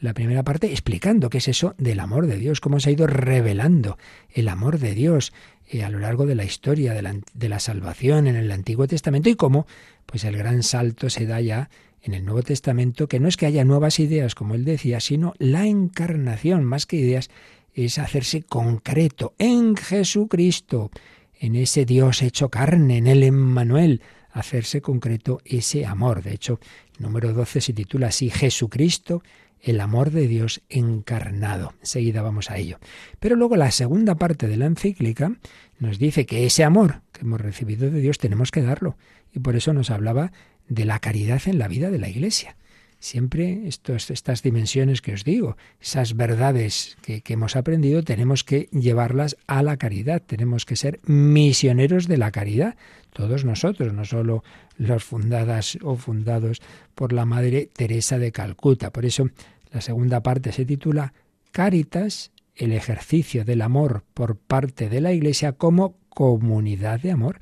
La 0.00 0.14
primera 0.14 0.42
parte 0.42 0.66
explicando 0.66 1.30
qué 1.30 1.38
es 1.38 1.48
eso 1.48 1.74
del 1.78 2.00
amor 2.00 2.26
de 2.26 2.36
Dios, 2.36 2.60
cómo 2.60 2.80
se 2.80 2.90
ha 2.90 2.92
ido 2.92 3.06
revelando 3.06 3.98
el 4.30 4.48
amor 4.48 4.78
de 4.78 4.94
Dios 4.94 5.32
eh, 5.70 5.84
a 5.84 5.90
lo 5.90 6.00
largo 6.00 6.26
de 6.26 6.34
la 6.34 6.44
historia 6.44 6.92
de 6.92 7.02
la, 7.02 7.16
de 7.32 7.48
la 7.48 7.60
salvación 7.60 8.26
en 8.26 8.36
el 8.36 8.50
Antiguo 8.50 8.86
Testamento 8.86 9.28
y 9.28 9.36
cómo 9.36 9.66
pues 10.06 10.24
el 10.24 10.36
gran 10.36 10.62
salto 10.62 11.08
se 11.08 11.26
da 11.26 11.40
ya 11.40 11.70
en 12.02 12.14
el 12.14 12.24
Nuevo 12.24 12.42
Testamento, 12.42 13.06
que 13.06 13.20
no 13.20 13.28
es 13.28 13.36
que 13.36 13.46
haya 13.46 13.64
nuevas 13.64 14.00
ideas, 14.00 14.34
como 14.34 14.54
él 14.54 14.64
decía, 14.64 14.98
sino 14.98 15.34
la 15.38 15.66
encarnación, 15.66 16.64
más 16.64 16.84
que 16.84 16.96
ideas, 16.96 17.30
es 17.74 17.98
hacerse 17.98 18.42
concreto 18.42 19.34
en 19.38 19.76
Jesucristo, 19.76 20.90
en 21.38 21.56
ese 21.56 21.84
Dios 21.84 22.22
hecho 22.22 22.50
carne, 22.50 22.98
en 22.98 23.06
el 23.06 23.22
Emmanuel, 23.22 24.02
hacerse 24.30 24.80
concreto 24.80 25.40
ese 25.44 25.86
amor. 25.86 26.22
De 26.22 26.32
hecho, 26.32 26.60
el 26.96 27.02
número 27.02 27.32
12 27.32 27.60
se 27.60 27.72
titula 27.72 28.08
así, 28.08 28.30
Jesucristo, 28.30 29.22
el 29.60 29.80
amor 29.80 30.10
de 30.10 30.26
Dios 30.26 30.62
encarnado. 30.68 31.74
Enseguida 31.80 32.22
vamos 32.22 32.50
a 32.50 32.58
ello. 32.58 32.78
Pero 33.20 33.36
luego 33.36 33.56
la 33.56 33.70
segunda 33.70 34.16
parte 34.16 34.48
de 34.48 34.56
la 34.56 34.66
encíclica 34.66 35.32
nos 35.78 35.98
dice 35.98 36.26
que 36.26 36.46
ese 36.46 36.64
amor 36.64 37.02
que 37.12 37.22
hemos 37.22 37.40
recibido 37.40 37.90
de 37.90 38.00
Dios 38.00 38.18
tenemos 38.18 38.50
que 38.50 38.62
darlo. 38.62 38.96
Y 39.32 39.38
por 39.38 39.56
eso 39.56 39.72
nos 39.72 39.90
hablaba 39.90 40.32
de 40.68 40.84
la 40.84 40.98
caridad 40.98 41.42
en 41.46 41.58
la 41.58 41.68
vida 41.68 41.90
de 41.90 41.98
la 41.98 42.08
Iglesia 42.08 42.56
siempre 43.02 43.66
estas 43.66 44.42
dimensiones 44.42 45.02
que 45.02 45.12
os 45.12 45.24
digo, 45.24 45.56
esas 45.80 46.14
verdades 46.14 46.96
que, 47.02 47.20
que, 47.20 47.32
hemos 47.32 47.56
aprendido, 47.56 48.04
tenemos 48.04 48.44
que 48.44 48.68
llevarlas 48.70 49.36
a 49.48 49.64
la 49.64 49.76
caridad, 49.76 50.22
tenemos 50.24 50.64
que 50.64 50.76
ser 50.76 51.00
misioneros 51.02 52.06
de 52.06 52.16
la 52.16 52.30
caridad, 52.30 52.76
todos 53.12 53.44
nosotros, 53.44 53.92
no 53.92 54.04
solo 54.04 54.44
los 54.76 55.02
fundadas 55.02 55.78
o 55.82 55.96
fundados 55.96 56.62
por 56.94 57.12
la 57.12 57.24
Madre 57.24 57.68
Teresa 57.72 58.18
de 58.18 58.30
Calcuta. 58.30 58.92
Por 58.92 59.04
eso 59.04 59.30
la 59.72 59.80
segunda 59.80 60.22
parte 60.22 60.52
se 60.52 60.64
titula 60.64 61.12
Caritas, 61.50 62.30
el 62.54 62.72
ejercicio 62.72 63.44
del 63.44 63.62
amor 63.62 64.04
por 64.14 64.36
parte 64.36 64.88
de 64.88 65.00
la 65.00 65.12
Iglesia 65.12 65.52
como 65.52 65.96
comunidad 66.08 67.00
de 67.00 67.10
amor, 67.10 67.40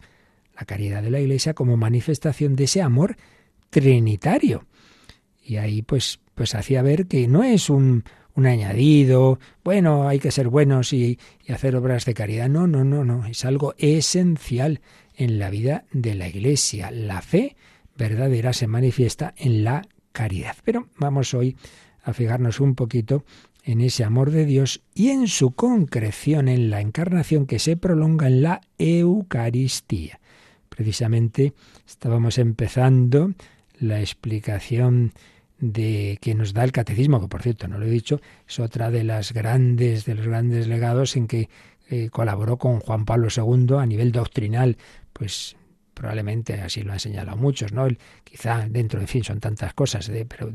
la 0.58 0.64
caridad 0.64 1.02
de 1.02 1.10
la 1.10 1.20
Iglesia 1.20 1.52
como 1.52 1.76
manifestación 1.76 2.56
de 2.56 2.64
ese 2.64 2.80
amor 2.80 3.18
trinitario 3.68 4.64
y 5.50 5.56
ahí 5.56 5.82
pues, 5.82 6.20
pues 6.36 6.54
hacía 6.54 6.80
ver 6.80 7.06
que 7.08 7.26
no 7.26 7.42
es 7.42 7.70
un, 7.70 8.04
un 8.36 8.46
añadido, 8.46 9.40
bueno, 9.64 10.06
hay 10.06 10.20
que 10.20 10.30
ser 10.30 10.46
buenos 10.46 10.92
y, 10.92 11.18
y 11.44 11.52
hacer 11.52 11.74
obras 11.74 12.04
de 12.04 12.14
caridad. 12.14 12.48
No, 12.48 12.68
no, 12.68 12.84
no, 12.84 13.04
no, 13.04 13.26
es 13.26 13.44
algo 13.44 13.74
esencial 13.76 14.80
en 15.16 15.40
la 15.40 15.50
vida 15.50 15.86
de 15.90 16.14
la 16.14 16.28
Iglesia. 16.28 16.92
La 16.92 17.20
fe 17.20 17.56
verdadera 17.96 18.52
se 18.52 18.68
manifiesta 18.68 19.34
en 19.36 19.64
la 19.64 19.82
caridad. 20.12 20.54
Pero 20.62 20.86
vamos 20.98 21.34
hoy 21.34 21.56
a 22.04 22.12
fijarnos 22.12 22.60
un 22.60 22.76
poquito 22.76 23.24
en 23.64 23.80
ese 23.80 24.04
amor 24.04 24.30
de 24.30 24.44
Dios 24.44 24.82
y 24.94 25.08
en 25.08 25.26
su 25.26 25.50
concreción 25.50 26.46
en 26.46 26.70
la 26.70 26.80
encarnación 26.80 27.44
que 27.44 27.58
se 27.58 27.76
prolonga 27.76 28.28
en 28.28 28.42
la 28.42 28.60
Eucaristía. 28.78 30.20
Precisamente 30.68 31.54
estábamos 31.88 32.38
empezando 32.38 33.32
la 33.80 34.00
explicación 34.00 35.12
de 35.60 36.18
que 36.20 36.34
nos 36.34 36.52
da 36.54 36.64
el 36.64 36.72
catecismo, 36.72 37.20
que 37.20 37.28
por 37.28 37.42
cierto 37.42 37.68
no 37.68 37.78
lo 37.78 37.86
he 37.86 37.90
dicho, 37.90 38.20
es 38.48 38.58
otra 38.58 38.90
de 38.90 39.04
las 39.04 39.32
grandes, 39.32 40.04
de 40.06 40.14
los 40.14 40.26
grandes 40.26 40.66
legados 40.66 41.16
en 41.16 41.26
que 41.26 41.48
eh, 41.90 42.08
colaboró 42.10 42.56
con 42.56 42.80
Juan 42.80 43.04
Pablo 43.04 43.28
II 43.34 43.76
a 43.78 43.86
nivel 43.86 44.12
doctrinal, 44.12 44.76
pues 45.12 45.56
probablemente 46.00 46.54
así 46.54 46.82
lo 46.82 46.92
han 46.92 46.98
señalado 46.98 47.36
muchos, 47.36 47.72
¿no? 47.72 47.86
quizá 48.24 48.66
dentro, 48.66 49.00
en 49.00 49.06
fin, 49.06 49.22
son 49.22 49.38
tantas 49.38 49.74
cosas, 49.74 50.06
de, 50.06 50.24
pero 50.24 50.50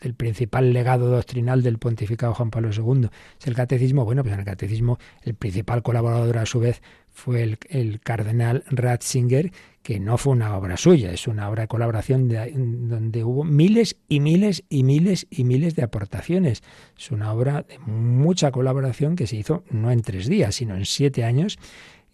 el 0.00 0.14
principal 0.14 0.72
legado 0.72 1.08
doctrinal 1.08 1.62
del 1.64 1.78
pontificado 1.78 2.34
Juan 2.34 2.50
Pablo 2.50 2.70
II 2.70 3.08
es 3.40 3.46
el 3.48 3.54
catecismo. 3.54 4.04
Bueno, 4.04 4.22
pues 4.22 4.34
en 4.34 4.38
el 4.38 4.46
catecismo 4.46 4.98
el 5.22 5.34
principal 5.34 5.82
colaborador 5.82 6.38
a 6.38 6.46
su 6.46 6.60
vez 6.60 6.82
fue 7.10 7.58
el, 7.68 8.00
cardenal 8.00 8.62
Ratzinger, 8.68 9.50
que 9.86 10.00
no 10.00 10.18
fue 10.18 10.32
una 10.32 10.56
obra 10.56 10.76
suya, 10.76 11.12
es 11.12 11.28
una 11.28 11.48
obra 11.48 11.62
de 11.62 11.68
colaboración 11.68 12.28
donde 12.28 13.22
hubo 13.22 13.44
miles 13.44 13.94
y 14.08 14.18
miles 14.18 14.64
y 14.68 14.82
miles 14.82 15.28
y 15.30 15.44
miles 15.44 15.76
de 15.76 15.84
aportaciones. 15.84 16.64
Es 16.98 17.12
una 17.12 17.32
obra 17.32 17.62
de 17.62 17.78
mucha 17.78 18.50
colaboración 18.50 19.14
que 19.14 19.28
se 19.28 19.36
hizo 19.36 19.62
no 19.70 19.92
en 19.92 20.02
tres 20.02 20.26
días, 20.26 20.56
sino 20.56 20.74
en 20.74 20.86
siete 20.86 21.22
años 21.22 21.60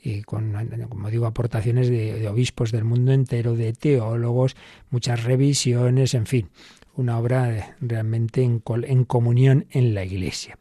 y 0.03 0.21
con, 0.21 0.53
como 0.91 1.09
digo, 1.09 1.25
aportaciones 1.25 1.89
de, 1.89 2.29
obispos 2.29 2.73
del 2.73 2.85
mundo 2.85 3.13
entero, 3.13 3.57
de 3.57 3.73
teólogos, 3.73 4.55
muchas 4.91 5.25
revisiones, 5.25 6.13
en 6.13 6.27
fin, 6.27 6.51
una 6.95 7.19
obra 7.19 7.79
realmente 7.81 8.43
en, 8.43 8.63
en 8.85 9.05
comunión 9.07 9.65
en 9.71 9.95
la 9.95 10.05
Iglesia. 10.05 10.59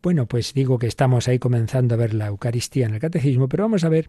Bueno, 0.00 0.26
pues 0.26 0.54
digo 0.54 0.78
que 0.78 0.86
estamos 0.86 1.26
ahí 1.26 1.40
comenzando 1.40 1.96
a 1.96 1.98
ver 1.98 2.14
la 2.14 2.28
Eucaristía 2.28 2.86
en 2.86 2.94
el 2.94 3.00
Catecismo, 3.00 3.48
pero 3.48 3.64
vamos 3.64 3.82
a 3.82 3.88
ver 3.88 4.08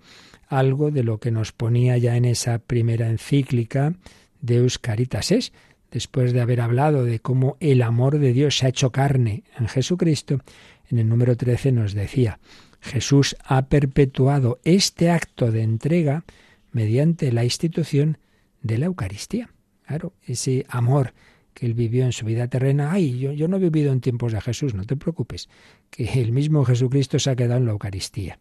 algo 0.52 0.92
de 0.92 1.04
lo 1.04 1.20
que 1.20 1.32
nos 1.32 1.54
ponía 1.54 1.98
ya 1.98 2.18
en 2.18 2.26
esa 2.26 2.60
primera 2.60 3.10
encíclica 3.10 3.94
de 4.42 4.58
Euscaritas 4.58 5.32
es, 5.32 5.54
después 5.92 6.34
de 6.34 6.42
haber 6.42 6.60
hablado 6.60 7.06
de 7.06 7.20
cómo 7.20 7.56
el 7.62 7.82
amor 7.82 8.20
de 8.20 8.34
Dios 8.34 8.58
se 8.58 8.66
ha 8.66 8.70
hecho 8.70 8.92
carne 8.92 9.44
en 9.58 9.68
Jesucristo, 9.68 10.42
en 10.90 11.00
el 11.00 11.08
número 11.08 11.38
13 11.38 11.72
nos 11.72 11.94
decía, 11.94 12.40
Jesús 12.82 13.38
ha 13.46 13.68
perpetuado 13.68 14.60
este 14.66 15.10
acto 15.10 15.52
de 15.52 15.64
entrega 15.64 16.26
mediante 16.74 17.32
la 17.32 17.46
institución 17.46 18.18
de 18.62 18.78
la 18.78 18.88
Eucaristía. 18.88 19.50
Claro, 19.86 20.14
ese 20.26 20.66
amor 20.68 21.14
que 21.54 21.66
él 21.66 21.74
vivió 21.74 22.06
en 22.06 22.12
su 22.12 22.26
vida 22.26 22.48
terrena. 22.48 22.92
Ay, 22.92 23.20
yo, 23.20 23.32
yo 23.32 23.48
no 23.48 23.58
he 23.58 23.60
vivido 23.60 23.94
en 23.94 24.02
tiempos 24.02 24.34
de 24.34 24.42
Jesús, 24.42 24.74
no 24.74 24.86
te 24.86 24.98
preocupes, 24.98 25.50
que 25.90 26.22
el 26.22 26.32
mismo 26.32 26.66
Jesucristo 26.66 27.20
se 27.20 27.30
ha 27.30 27.36
quedado 27.36 27.60
en 27.60 27.66
la 27.66 27.72
Eucaristía. 27.72 28.40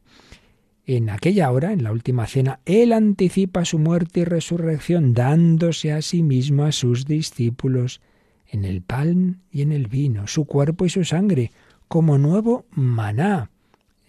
En 0.92 1.08
aquella 1.08 1.52
hora, 1.52 1.72
en 1.72 1.84
la 1.84 1.92
última 1.92 2.26
cena, 2.26 2.58
Él 2.64 2.92
anticipa 2.92 3.64
su 3.64 3.78
muerte 3.78 4.20
y 4.20 4.24
resurrección, 4.24 5.14
dándose 5.14 5.92
a 5.92 6.02
sí 6.02 6.24
mismo 6.24 6.64
a 6.64 6.72
sus 6.72 7.06
discípulos 7.06 8.00
en 8.48 8.64
el 8.64 8.82
pan 8.82 9.40
y 9.52 9.62
en 9.62 9.70
el 9.70 9.86
vino, 9.86 10.26
su 10.26 10.46
cuerpo 10.46 10.84
y 10.84 10.90
su 10.90 11.04
sangre, 11.04 11.52
como 11.86 12.18
nuevo 12.18 12.64
maná 12.72 13.52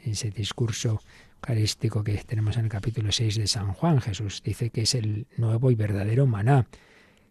ese 0.04 0.32
discurso 0.32 1.04
eucarístico 1.36 2.04
que 2.04 2.15
tenemos 2.26 2.58
en 2.58 2.63
el 2.63 2.72
capítulo 2.72 3.12
6 3.12 3.36
de 3.36 3.46
San 3.46 3.74
Juan. 3.74 4.02
Jesús 4.02 4.41
dice 4.44 4.72
que 4.72 4.82
es 4.82 4.96
el 4.96 5.28
nuevo 5.38 5.70
y 5.70 5.76
verdadero 5.76 6.26
maná. 6.26 6.65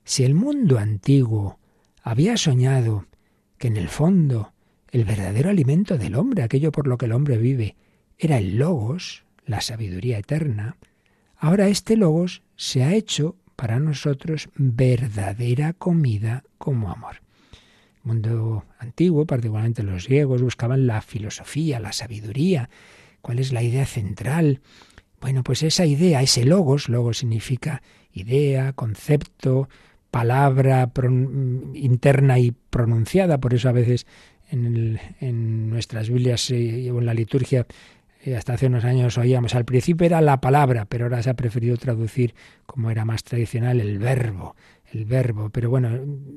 Si 0.05 0.23
el 0.23 0.35
mundo 0.37 0.79
antiguo 0.79 1.59
había 2.05 2.37
soñado 2.37 3.07
que 3.59 3.67
en 3.67 3.79
el 3.79 3.89
fondo 3.89 4.53
el 4.93 5.05
verdadero 5.05 5.51
alimento 5.51 5.99
del 5.99 6.15
hombre, 6.15 6.45
aquello 6.45 6.71
por 6.71 6.87
lo 6.87 6.97
que 6.99 7.07
el 7.07 7.13
hombre 7.13 7.37
vive, 7.37 7.75
era 8.17 8.39
el 8.39 8.57
logos, 8.57 9.25
la 9.47 9.61
sabiduría 9.61 10.19
eterna, 10.19 10.77
ahora 11.37 11.69
este 11.69 11.97
logos 11.97 12.43
se 12.57 12.83
ha 12.83 12.95
hecho 12.95 13.37
para 13.57 13.79
nosotros 13.79 14.49
verdadera 14.55 15.73
comida 15.73 16.45
como 16.59 16.91
amor. 16.91 17.23
Mundo 18.03 18.65
antiguo, 18.79 19.27
particularmente 19.27 19.83
los 19.83 20.09
griegos, 20.09 20.41
buscaban 20.41 20.87
la 20.87 21.03
filosofía, 21.03 21.81
la 21.81 21.93
sabiduría, 21.93 22.71
cuál 23.21 23.39
es 23.39 23.53
la 23.53 23.63
idea 23.63 23.85
central. 23.85 24.61
Bueno, 25.21 25.43
pues 25.43 25.63
esa 25.63 25.85
idea, 25.85 26.23
ese 26.23 26.45
logos, 26.45 26.89
logos 26.89 27.19
significa 27.19 27.83
idea, 28.13 28.73
concepto, 28.73 29.69
palabra 30.11 30.91
interna 31.75 32.39
y 32.39 32.53
pronunciada, 32.53 33.39
por 33.39 33.55
eso 33.55 33.69
a 33.69 33.73
veces 33.73 34.07
en, 34.51 35.71
nuestras 35.71 36.09
Biblias 36.09 36.51
eh, 36.51 36.91
o 36.91 36.99
en 36.99 37.07
la 37.07 37.15
liturgia 37.15 37.61
eh, 37.61 37.67
hasta 38.37 38.55
hace 38.55 38.67
unos 38.67 38.85
años 38.85 39.17
oíamos, 39.19 39.55
al 39.55 39.65
principio 39.65 40.07
era 40.07 40.21
la 40.21 40.41
palabra, 40.41 40.85
pero 40.85 41.07
ahora 41.07 41.23
se 41.23 41.31
ha 41.31 41.35
preferido 41.35 41.77
traducir, 41.77 42.35
como 42.67 42.91
era 42.91 43.05
más 43.05 43.25
tradicional, 43.25 43.81
el 43.81 43.99
verbo 43.99 44.55
el 44.93 45.05
verbo, 45.05 45.51
pero 45.51 45.71
bueno, 45.71 45.91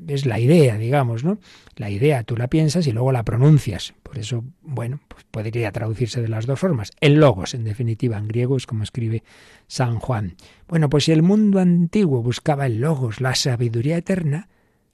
es 0.07 0.25
la 0.25 0.39
idea, 0.39 0.77
digamos, 0.77 1.23
¿no? 1.23 1.39
La 1.75 1.89
idea 1.89 2.23
tú 2.23 2.37
la 2.37 2.47
piensas 2.47 2.85
y 2.87 2.91
luego 2.91 3.11
la 3.11 3.23
pronuncias. 3.23 3.93
Por 4.03 4.17
eso, 4.17 4.43
bueno, 4.61 4.99
pues 5.07 5.23
podría 5.29 5.71
traducirse 5.71 6.21
de 6.21 6.27
las 6.27 6.45
dos 6.45 6.59
formas. 6.59 6.91
El 6.99 7.15
logos, 7.15 7.53
en 7.53 7.63
definitiva, 7.63 8.17
en 8.17 8.27
griego 8.27 8.55
es 8.57 8.67
como 8.67 8.83
escribe 8.83 9.23
San 9.67 9.99
Juan. 9.99 10.35
Bueno, 10.67 10.89
pues 10.89 11.05
si 11.05 11.11
el 11.11 11.23
mundo 11.23 11.59
antiguo 11.59 12.21
buscaba 12.21 12.67
el 12.67 12.79
logos, 12.79 13.21
la 13.21 13.35
sabiduría 13.35 13.97
eterna, 13.97 14.49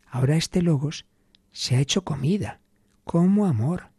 ahora 0.08 0.38
este 0.38 0.62
logos 0.62 1.06
se 1.52 1.76
ha 1.76 1.80
hecho 1.82 2.04
comida, 2.04 2.62
como 3.04 3.46
amor. 3.46 3.90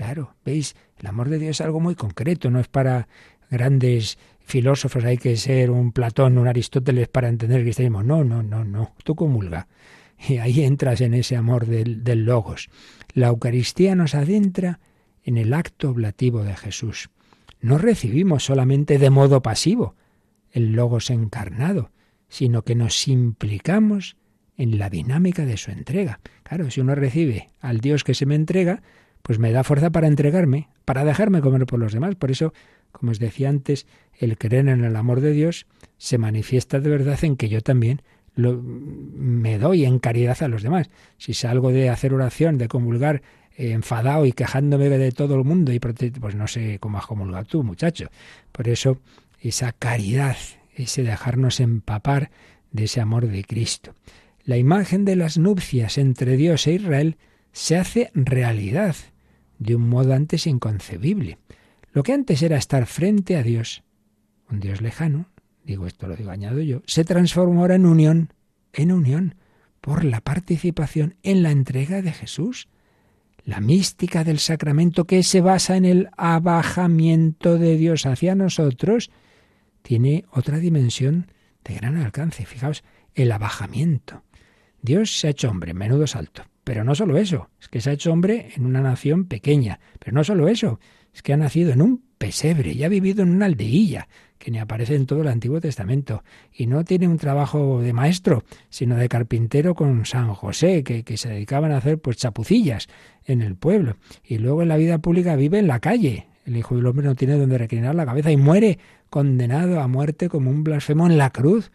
Claro, 0.00 0.34
veis, 0.46 0.76
el 0.96 1.08
amor 1.08 1.28
de 1.28 1.38
Dios 1.38 1.58
es 1.58 1.60
algo 1.60 1.78
muy 1.78 1.94
concreto, 1.94 2.50
no 2.50 2.58
es 2.58 2.68
para 2.68 3.06
grandes 3.50 4.16
filósofos, 4.38 5.04
hay 5.04 5.18
que 5.18 5.36
ser 5.36 5.70
un 5.70 5.92
Platón, 5.92 6.38
un 6.38 6.48
Aristóteles 6.48 7.06
para 7.08 7.28
entender 7.28 7.58
el 7.58 7.64
cristianismo. 7.64 8.02
No, 8.02 8.24
no, 8.24 8.42
no, 8.42 8.64
no. 8.64 8.94
Tú 9.04 9.14
comulga. 9.14 9.68
Y 10.26 10.38
ahí 10.38 10.64
entras 10.64 11.02
en 11.02 11.12
ese 11.12 11.36
amor 11.36 11.66
del, 11.66 12.02
del 12.02 12.24
logos. 12.24 12.70
La 13.12 13.28
Eucaristía 13.28 13.94
nos 13.94 14.14
adentra 14.14 14.80
en 15.22 15.36
el 15.36 15.52
acto 15.52 15.90
oblativo 15.90 16.44
de 16.44 16.56
Jesús. 16.56 17.10
No 17.60 17.76
recibimos 17.76 18.42
solamente 18.42 18.96
de 18.96 19.10
modo 19.10 19.42
pasivo 19.42 19.96
el 20.50 20.72
logos 20.72 21.10
encarnado, 21.10 21.90
sino 22.26 22.62
que 22.62 22.74
nos 22.74 23.06
implicamos 23.06 24.16
en 24.56 24.78
la 24.78 24.88
dinámica 24.88 25.44
de 25.44 25.58
su 25.58 25.70
entrega. 25.72 26.20
Claro, 26.42 26.70
si 26.70 26.80
uno 26.80 26.94
recibe 26.94 27.50
al 27.60 27.80
Dios 27.80 28.02
que 28.02 28.14
se 28.14 28.24
me 28.24 28.34
entrega, 28.34 28.82
pues 29.30 29.38
me 29.38 29.52
da 29.52 29.62
fuerza 29.62 29.90
para 29.90 30.08
entregarme, 30.08 30.66
para 30.84 31.04
dejarme 31.04 31.40
comer 31.40 31.64
por 31.64 31.78
los 31.78 31.92
demás. 31.92 32.16
Por 32.16 32.32
eso 32.32 32.52
como 32.90 33.12
os 33.12 33.20
decía 33.20 33.48
antes, 33.48 33.86
el 34.18 34.36
creer 34.36 34.66
en 34.66 34.82
el 34.82 34.96
amor 34.96 35.20
de 35.20 35.30
Dios 35.30 35.68
se 35.98 36.18
manifiesta 36.18 36.80
de 36.80 36.90
verdad 36.90 37.16
en 37.22 37.36
que 37.36 37.48
yo 37.48 37.60
también 37.60 38.02
lo, 38.34 38.60
me 38.60 39.56
doy 39.56 39.84
en 39.84 40.00
caridad 40.00 40.42
a 40.42 40.48
los 40.48 40.64
demás. 40.64 40.90
Si 41.16 41.32
salgo 41.32 41.70
de 41.70 41.90
hacer 41.90 42.12
oración, 42.12 42.58
de 42.58 42.66
comulgar, 42.66 43.22
eh, 43.56 43.70
enfadado 43.70 44.26
y 44.26 44.32
quejándome 44.32 44.88
de 44.88 45.12
todo 45.12 45.36
el 45.36 45.44
mundo, 45.44 45.72
y 45.72 45.78
pues 45.78 46.34
no 46.34 46.48
sé 46.48 46.80
cómo 46.80 46.98
has 46.98 47.06
comulgado 47.06 47.44
tú, 47.44 47.62
muchacho. 47.62 48.08
Por 48.50 48.66
eso, 48.66 48.98
esa 49.40 49.70
caridad, 49.70 50.38
ese 50.74 51.04
dejarnos 51.04 51.60
empapar 51.60 52.32
de 52.72 52.82
ese 52.82 53.00
amor 53.00 53.28
de 53.28 53.44
Cristo. 53.44 53.94
La 54.44 54.56
imagen 54.56 55.04
de 55.04 55.14
las 55.14 55.38
nupcias 55.38 55.98
entre 55.98 56.36
Dios 56.36 56.66
e 56.66 56.72
Israel 56.72 57.16
se 57.52 57.76
hace 57.76 58.10
realidad 58.12 58.96
de 59.60 59.76
un 59.76 59.88
modo 59.88 60.14
antes 60.14 60.48
inconcebible. 60.48 61.38
Lo 61.92 62.02
que 62.02 62.12
antes 62.12 62.42
era 62.42 62.56
estar 62.56 62.86
frente 62.86 63.36
a 63.36 63.44
Dios, 63.44 63.84
un 64.50 64.58
Dios 64.58 64.80
lejano, 64.80 65.26
digo 65.64 65.86
esto 65.86 66.08
lo 66.08 66.16
digo 66.16 66.30
añado 66.30 66.60
yo, 66.60 66.82
se 66.86 67.04
transformó 67.04 67.60
ahora 67.60 67.76
en 67.76 67.86
unión, 67.86 68.32
en 68.72 68.90
unión, 68.90 69.36
por 69.80 70.04
la 70.04 70.20
participación 70.20 71.14
en 71.22 71.42
la 71.42 71.52
entrega 71.52 72.02
de 72.02 72.12
Jesús. 72.12 72.68
La 73.44 73.60
mística 73.60 74.24
del 74.24 74.38
sacramento 74.38 75.06
que 75.06 75.22
se 75.22 75.40
basa 75.40 75.76
en 75.76 75.84
el 75.84 76.08
abajamiento 76.16 77.58
de 77.58 77.76
Dios 77.76 78.04
hacia 78.06 78.34
nosotros 78.34 79.10
tiene 79.82 80.24
otra 80.30 80.58
dimensión 80.58 81.30
de 81.64 81.74
gran 81.74 81.96
alcance. 81.96 82.44
Fijaos, 82.44 82.84
el 83.14 83.32
abajamiento. 83.32 84.22
Dios 84.82 85.18
se 85.18 85.26
ha 85.26 85.30
hecho 85.30 85.50
hombre, 85.50 85.74
menudo 85.74 86.06
salto. 86.06 86.44
Pero 86.70 86.84
no 86.84 86.94
solo 86.94 87.18
eso, 87.18 87.50
es 87.60 87.66
que 87.66 87.80
se 87.80 87.90
ha 87.90 87.94
hecho 87.94 88.12
hombre 88.12 88.50
en 88.54 88.64
una 88.64 88.80
nación 88.80 89.24
pequeña. 89.24 89.80
Pero 89.98 90.14
no 90.14 90.22
solo 90.22 90.46
eso, 90.46 90.78
es 91.12 91.20
que 91.20 91.32
ha 91.32 91.36
nacido 91.36 91.72
en 91.72 91.82
un 91.82 92.00
pesebre 92.16 92.70
y 92.70 92.84
ha 92.84 92.88
vivido 92.88 93.24
en 93.24 93.30
una 93.30 93.46
aldeilla 93.46 94.06
que 94.38 94.52
ni 94.52 94.58
aparece 94.60 94.94
en 94.94 95.04
todo 95.04 95.22
el 95.22 95.26
Antiguo 95.26 95.60
Testamento, 95.60 96.22
y 96.52 96.68
no 96.68 96.84
tiene 96.84 97.08
un 97.08 97.18
trabajo 97.18 97.80
de 97.80 97.92
maestro, 97.92 98.44
sino 98.68 98.94
de 98.94 99.08
carpintero 99.08 99.74
con 99.74 100.06
San 100.06 100.32
José, 100.32 100.84
que, 100.84 101.02
que, 101.02 101.16
se 101.16 101.30
dedicaban 101.30 101.72
a 101.72 101.78
hacer 101.78 101.98
pues 101.98 102.18
chapucillas 102.18 102.86
en 103.24 103.42
el 103.42 103.56
pueblo. 103.56 103.96
Y 104.22 104.38
luego 104.38 104.62
en 104.62 104.68
la 104.68 104.76
vida 104.76 104.98
pública 104.98 105.34
vive 105.34 105.58
en 105.58 105.66
la 105.66 105.80
calle. 105.80 106.28
El 106.46 106.56
Hijo 106.56 106.76
del 106.76 106.86
Hombre 106.86 107.04
no 107.04 107.16
tiene 107.16 107.36
donde 107.36 107.58
reclinar 107.58 107.96
la 107.96 108.06
cabeza 108.06 108.30
y 108.30 108.36
muere 108.36 108.78
condenado 109.10 109.80
a 109.80 109.88
muerte 109.88 110.28
como 110.28 110.50
un 110.50 110.62
blasfemo 110.62 111.08
en 111.08 111.18
la 111.18 111.30
cruz. 111.30 111.72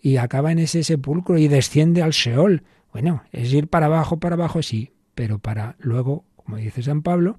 Y 0.00 0.18
acaba 0.18 0.52
en 0.52 0.60
ese 0.60 0.84
sepulcro 0.84 1.38
y 1.38 1.48
desciende 1.48 2.02
al 2.02 2.12
Seol. 2.12 2.62
Bueno, 2.92 3.22
es 3.32 3.52
ir 3.52 3.68
para 3.68 3.86
abajo, 3.86 4.18
para 4.18 4.34
abajo, 4.34 4.62
sí, 4.62 4.92
pero 5.14 5.38
para 5.38 5.76
luego, 5.78 6.24
como 6.36 6.56
dice 6.56 6.82
San 6.82 7.02
Pablo, 7.02 7.38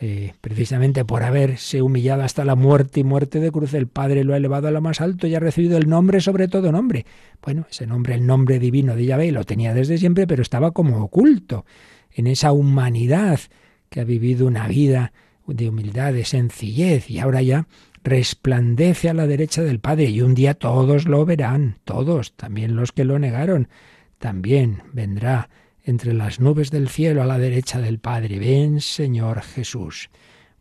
eh, 0.00 0.34
precisamente 0.40 1.04
por 1.04 1.22
haberse 1.22 1.80
humillado 1.80 2.22
hasta 2.22 2.44
la 2.44 2.56
muerte 2.56 3.00
y 3.00 3.04
muerte 3.04 3.40
de 3.40 3.52
cruz, 3.52 3.74
el 3.74 3.86
Padre 3.86 4.24
lo 4.24 4.34
ha 4.34 4.36
elevado 4.36 4.68
a 4.68 4.70
lo 4.72 4.80
más 4.80 5.00
alto 5.00 5.26
y 5.26 5.34
ha 5.34 5.40
recibido 5.40 5.78
el 5.78 5.88
nombre 5.88 6.20
sobre 6.20 6.48
todo 6.48 6.72
nombre. 6.72 7.06
Bueno, 7.42 7.66
ese 7.70 7.86
nombre, 7.86 8.14
el 8.14 8.26
nombre 8.26 8.58
divino 8.58 8.96
de 8.96 9.06
Yahvé, 9.06 9.32
lo 9.32 9.44
tenía 9.44 9.72
desde 9.72 9.98
siempre, 9.98 10.26
pero 10.26 10.42
estaba 10.42 10.72
como 10.72 11.02
oculto 11.02 11.64
en 12.10 12.26
esa 12.26 12.52
humanidad 12.52 13.40
que 13.88 14.00
ha 14.00 14.04
vivido 14.04 14.46
una 14.46 14.66
vida 14.66 15.12
de 15.46 15.68
humildad, 15.68 16.12
de 16.12 16.24
sencillez, 16.24 17.08
y 17.10 17.20
ahora 17.20 17.42
ya 17.42 17.66
resplandece 18.02 19.08
a 19.08 19.14
la 19.14 19.26
derecha 19.26 19.62
del 19.62 19.78
Padre, 19.78 20.06
y 20.06 20.20
un 20.22 20.34
día 20.34 20.54
todos 20.54 21.06
lo 21.06 21.24
verán, 21.24 21.78
todos, 21.84 22.34
también 22.34 22.76
los 22.76 22.92
que 22.92 23.04
lo 23.04 23.18
negaron, 23.18 23.68
también 24.24 24.84
vendrá 24.94 25.50
entre 25.82 26.14
las 26.14 26.40
nubes 26.40 26.70
del 26.70 26.88
cielo 26.88 27.22
a 27.22 27.26
la 27.26 27.36
derecha 27.36 27.82
del 27.82 27.98
Padre. 27.98 28.38
Ven, 28.38 28.80
Señor 28.80 29.42
Jesús. 29.42 30.08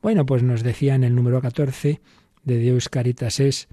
Bueno, 0.02 0.26
pues 0.26 0.44
nos 0.44 0.64
decía 0.64 0.96
en 0.96 1.06
el 1.06 1.16
número 1.16 1.40
14 1.40 2.02
de 2.44 2.58
Deus 2.58 2.90
Caritas 2.90 3.40
es 3.40 3.70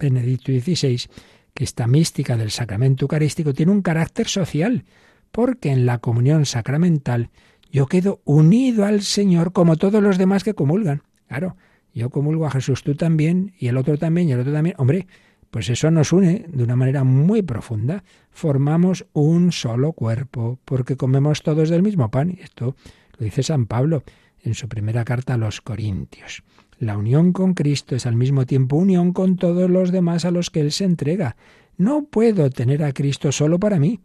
Benedicto 0.00 0.50
XVI, 0.50 1.10
que 1.52 1.62
esta 1.62 1.86
mística 1.86 2.38
del 2.38 2.50
sacramento 2.50 3.04
eucarístico 3.04 3.52
tiene 3.52 3.72
un 3.72 3.82
carácter 3.82 4.28
social, 4.28 4.86
porque 5.30 5.72
en 5.72 5.84
la 5.84 5.98
comunión 5.98 6.46
sacramental 6.46 7.28
yo 7.70 7.84
quedo 7.88 8.22
unido 8.24 8.86
al 8.86 9.02
Señor 9.02 9.52
como 9.52 9.76
todos 9.76 10.02
los 10.02 10.16
demás 10.16 10.42
que 10.42 10.54
comulgan. 10.54 11.02
Claro, 11.28 11.58
yo 11.92 12.08
comulgo 12.08 12.46
a 12.46 12.50
Jesús, 12.50 12.82
tú 12.82 12.94
también, 12.94 13.52
y 13.58 13.66
el 13.66 13.76
otro 13.76 13.98
también, 13.98 14.30
y 14.30 14.32
el 14.32 14.40
otro 14.40 14.54
también. 14.54 14.74
Hombre, 14.78 15.06
pues 15.52 15.68
eso 15.68 15.90
nos 15.90 16.14
une 16.14 16.46
de 16.48 16.64
una 16.64 16.76
manera 16.76 17.04
muy 17.04 17.42
profunda. 17.42 18.04
Formamos 18.30 19.04
un 19.12 19.52
solo 19.52 19.92
cuerpo, 19.92 20.58
porque 20.64 20.96
comemos 20.96 21.42
todos 21.42 21.68
del 21.68 21.82
mismo 21.82 22.10
pan. 22.10 22.30
Y 22.30 22.40
esto 22.40 22.74
lo 23.18 23.24
dice 23.24 23.42
San 23.42 23.66
Pablo 23.66 24.02
en 24.40 24.54
su 24.54 24.66
primera 24.66 25.04
carta 25.04 25.34
a 25.34 25.36
los 25.36 25.60
Corintios. 25.60 26.42
La 26.78 26.96
unión 26.96 27.34
con 27.34 27.52
Cristo 27.52 27.94
es 27.94 28.06
al 28.06 28.16
mismo 28.16 28.46
tiempo 28.46 28.76
unión 28.76 29.12
con 29.12 29.36
todos 29.36 29.68
los 29.68 29.92
demás 29.92 30.24
a 30.24 30.30
los 30.30 30.48
que 30.48 30.60
Él 30.60 30.72
se 30.72 30.84
entrega. 30.84 31.36
No 31.76 32.06
puedo 32.06 32.48
tener 32.48 32.82
a 32.82 32.94
Cristo 32.94 33.30
solo 33.30 33.58
para 33.58 33.78
mí. 33.78 34.00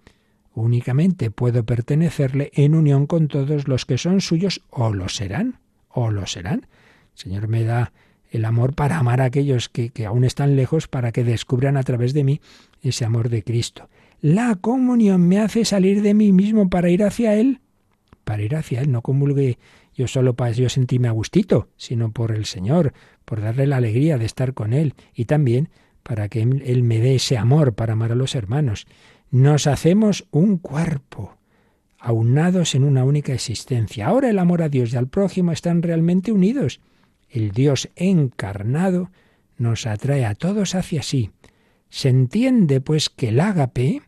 Únicamente 0.53 1.31
puedo 1.31 1.65
pertenecerle 1.65 2.51
en 2.55 2.75
unión 2.75 3.07
con 3.07 3.29
todos 3.29 3.69
los 3.69 3.85
que 3.85 3.97
son 3.97 4.19
suyos 4.19 4.63
o 4.69 4.93
lo 4.93 5.07
serán, 5.07 5.61
o 5.87 6.11
lo 6.11 6.25
serán. 6.25 6.67
El 7.13 7.17
Señor 7.17 7.47
me 7.47 7.63
da 7.63 7.93
el 8.29 8.45
amor 8.45 8.73
para 8.73 8.97
amar 8.97 9.21
a 9.21 9.25
aquellos 9.25 9.69
que, 9.69 9.91
aún 10.05 10.23
están 10.23 10.55
lejos, 10.55 10.87
para 10.87 11.11
que 11.11 11.23
descubran 11.23 11.77
a 11.77 11.83
través 11.83 12.13
de 12.13 12.23
mí 12.23 12.41
ese 12.81 13.05
amor 13.05 13.29
de 13.29 13.43
Cristo. 13.43 13.89
La 14.21 14.55
comunión 14.55 15.27
me 15.27 15.39
hace 15.39 15.65
salir 15.65 16.01
de 16.01 16.13
mí 16.13 16.31
mismo 16.31 16.69
para 16.69 16.89
ir 16.89 17.03
hacia 17.03 17.35
Él. 17.35 17.59
Para 18.23 18.43
ir 18.43 18.55
hacia 18.55 18.81
Él, 18.81 18.91
no 18.91 19.01
comulgue 19.01 19.57
yo 19.93 20.07
solo 20.07 20.35
para 20.35 20.51
yo 20.51 20.69
sentirme 20.69 21.07
a 21.07 21.11
gustito, 21.11 21.69
sino 21.77 22.11
por 22.11 22.31
el 22.31 22.45
Señor, 22.45 22.93
por 23.25 23.41
darle 23.41 23.67
la 23.67 23.77
alegría 23.77 24.17
de 24.17 24.25
estar 24.25 24.53
con 24.53 24.73
Él 24.73 24.93
y 25.13 25.25
también 25.25 25.69
para 26.03 26.29
que 26.29 26.41
Él 26.41 26.83
me 26.83 26.99
dé 26.99 27.15
ese 27.15 27.37
amor 27.37 27.73
para 27.73 27.93
amar 27.93 28.11
a 28.11 28.15
los 28.15 28.35
hermanos. 28.35 28.85
Nos 29.31 29.67
hacemos 29.67 30.25
un 30.31 30.57
cuerpo, 30.57 31.35
aunados 31.99 32.75
en 32.75 32.83
una 32.83 33.03
única 33.03 33.33
existencia. 33.33 34.07
Ahora 34.07 34.29
el 34.29 34.39
amor 34.39 34.61
a 34.61 34.69
Dios 34.69 34.93
y 34.93 34.97
al 34.97 35.07
prójimo 35.07 35.51
están 35.51 35.81
realmente 35.81 36.31
unidos. 36.31 36.79
El 37.29 37.51
Dios 37.51 37.89
encarnado 37.95 39.11
nos 39.57 39.85
atrae 39.85 40.25
a 40.25 40.35
todos 40.35 40.75
hacia 40.75 41.03
sí. 41.03 41.31
Se 41.89 42.09
entiende, 42.09 42.81
pues, 42.81 43.09
que 43.09 43.29
el 43.29 43.39
ágape, 43.39 44.01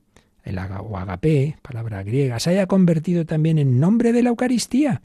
el 0.44 0.58
o 0.58 0.98
agape, 0.98 1.58
palabra 1.62 2.04
griega, 2.04 2.40
se 2.40 2.52
haya 2.52 2.68
convertido 2.68 3.26
también 3.26 3.58
en 3.58 3.80
nombre 3.80 4.14
de 4.14 4.24
la 4.24 4.30
Eucaristía. 4.30 5.02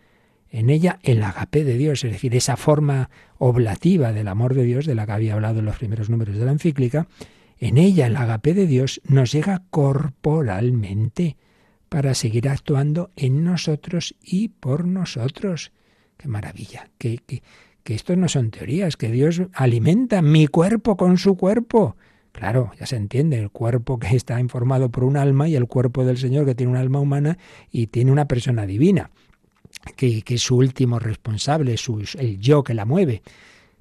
En 0.50 0.70
ella 0.70 0.98
el 1.02 1.22
agape 1.22 1.64
de 1.64 1.76
Dios, 1.76 2.04
es 2.04 2.12
decir, 2.12 2.34
esa 2.36 2.56
forma 2.56 3.10
oblativa 3.38 4.12
del 4.12 4.28
amor 4.28 4.54
de 4.54 4.64
Dios, 4.64 4.86
de 4.86 4.94
la 4.94 5.06
que 5.06 5.12
había 5.12 5.34
hablado 5.34 5.58
en 5.58 5.64
los 5.64 5.78
primeros 5.78 6.10
números 6.10 6.36
de 6.36 6.44
la 6.44 6.52
encíclica, 6.52 7.08
en 7.58 7.78
ella 7.78 8.06
el 8.06 8.16
agape 8.16 8.54
de 8.54 8.66
Dios 8.66 9.00
nos 9.06 9.32
llega 9.32 9.62
corporalmente 9.70 11.36
para 11.88 12.14
seguir 12.14 12.48
actuando 12.48 13.10
en 13.16 13.44
nosotros 13.44 14.14
y 14.20 14.48
por 14.48 14.86
nosotros. 14.86 15.72
¡Qué 16.16 16.28
maravilla! 16.28 16.90
¡Qué, 16.98 17.20
qué, 17.26 17.42
que 17.84 17.94
esto 17.94 18.16
no 18.16 18.28
son 18.28 18.50
teorías, 18.50 18.96
que 18.96 19.12
Dios 19.12 19.42
alimenta 19.52 20.22
mi 20.22 20.48
cuerpo 20.48 20.96
con 20.96 21.18
su 21.18 21.36
cuerpo. 21.36 21.96
Claro, 22.32 22.72
ya 22.80 22.86
se 22.86 22.96
entiende, 22.96 23.38
el 23.38 23.50
cuerpo 23.50 23.98
que 23.98 24.16
está 24.16 24.40
informado 24.40 24.88
por 24.90 25.04
un 25.04 25.16
alma 25.16 25.48
y 25.48 25.54
el 25.54 25.66
cuerpo 25.68 26.04
del 26.04 26.16
Señor 26.18 26.46
que 26.46 26.54
tiene 26.56 26.72
un 26.72 26.78
alma 26.78 26.98
humana 26.98 27.38
y 27.70 27.86
tiene 27.86 28.10
una 28.10 28.26
persona 28.26 28.66
divina, 28.66 29.10
que, 29.96 30.24
es 30.26 30.42
su 30.42 30.56
último 30.56 30.98
responsable, 30.98 31.76
su, 31.76 32.02
el 32.18 32.40
yo 32.40 32.64
que 32.64 32.74
la 32.74 32.86
mueve, 32.86 33.22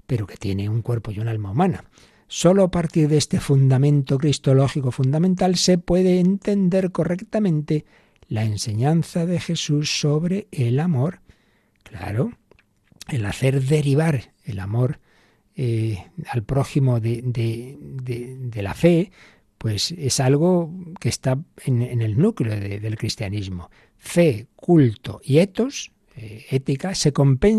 pero 0.05 0.27
que 0.27 0.37
tiene 0.37 0.69
un 0.69 0.81
cuerpo 0.81 1.11
y 1.11 1.19
un 1.19 1.29
alma 1.29 1.51
humana. 1.51 1.85
Solo 2.27 2.63
a 2.63 2.71
partir 2.71 3.07
de 3.07 3.17
este 3.17 3.39
fundamento 3.39 4.17
cristológico 4.17 4.91
fundamental 4.91 5.55
se 5.55 5.77
puede 5.77 6.19
entender 6.19 6.91
correctamente 6.91 7.85
la 8.27 8.43
enseñanza 8.43 9.25
de 9.25 9.39
Jesús 9.39 9.99
sobre 9.99 10.47
el 10.51 10.79
amor. 10.79 11.21
Claro, 11.83 12.31
el 13.09 13.25
hacer 13.25 13.61
derivar 13.61 14.33
el 14.45 14.59
amor 14.59 14.99
eh, 15.55 16.03
al 16.29 16.43
prójimo 16.43 16.99
de, 16.99 17.77
la 18.55 18.73
fe, 18.73 19.11
pues 19.57 19.91
es 19.91 20.19
algo 20.19 20.71
que 20.99 21.09
está 21.09 21.37
en, 21.65 22.01
el 22.01 22.17
núcleo 22.17 22.59
del 22.59 22.97
cristianismo. 22.97 23.69
Fe, 23.97 24.47
culto 24.55 25.21
y 25.23 25.39
etos, 25.39 25.91
eh, 26.15 26.45
ética, 26.49 26.95
se, 26.95 27.13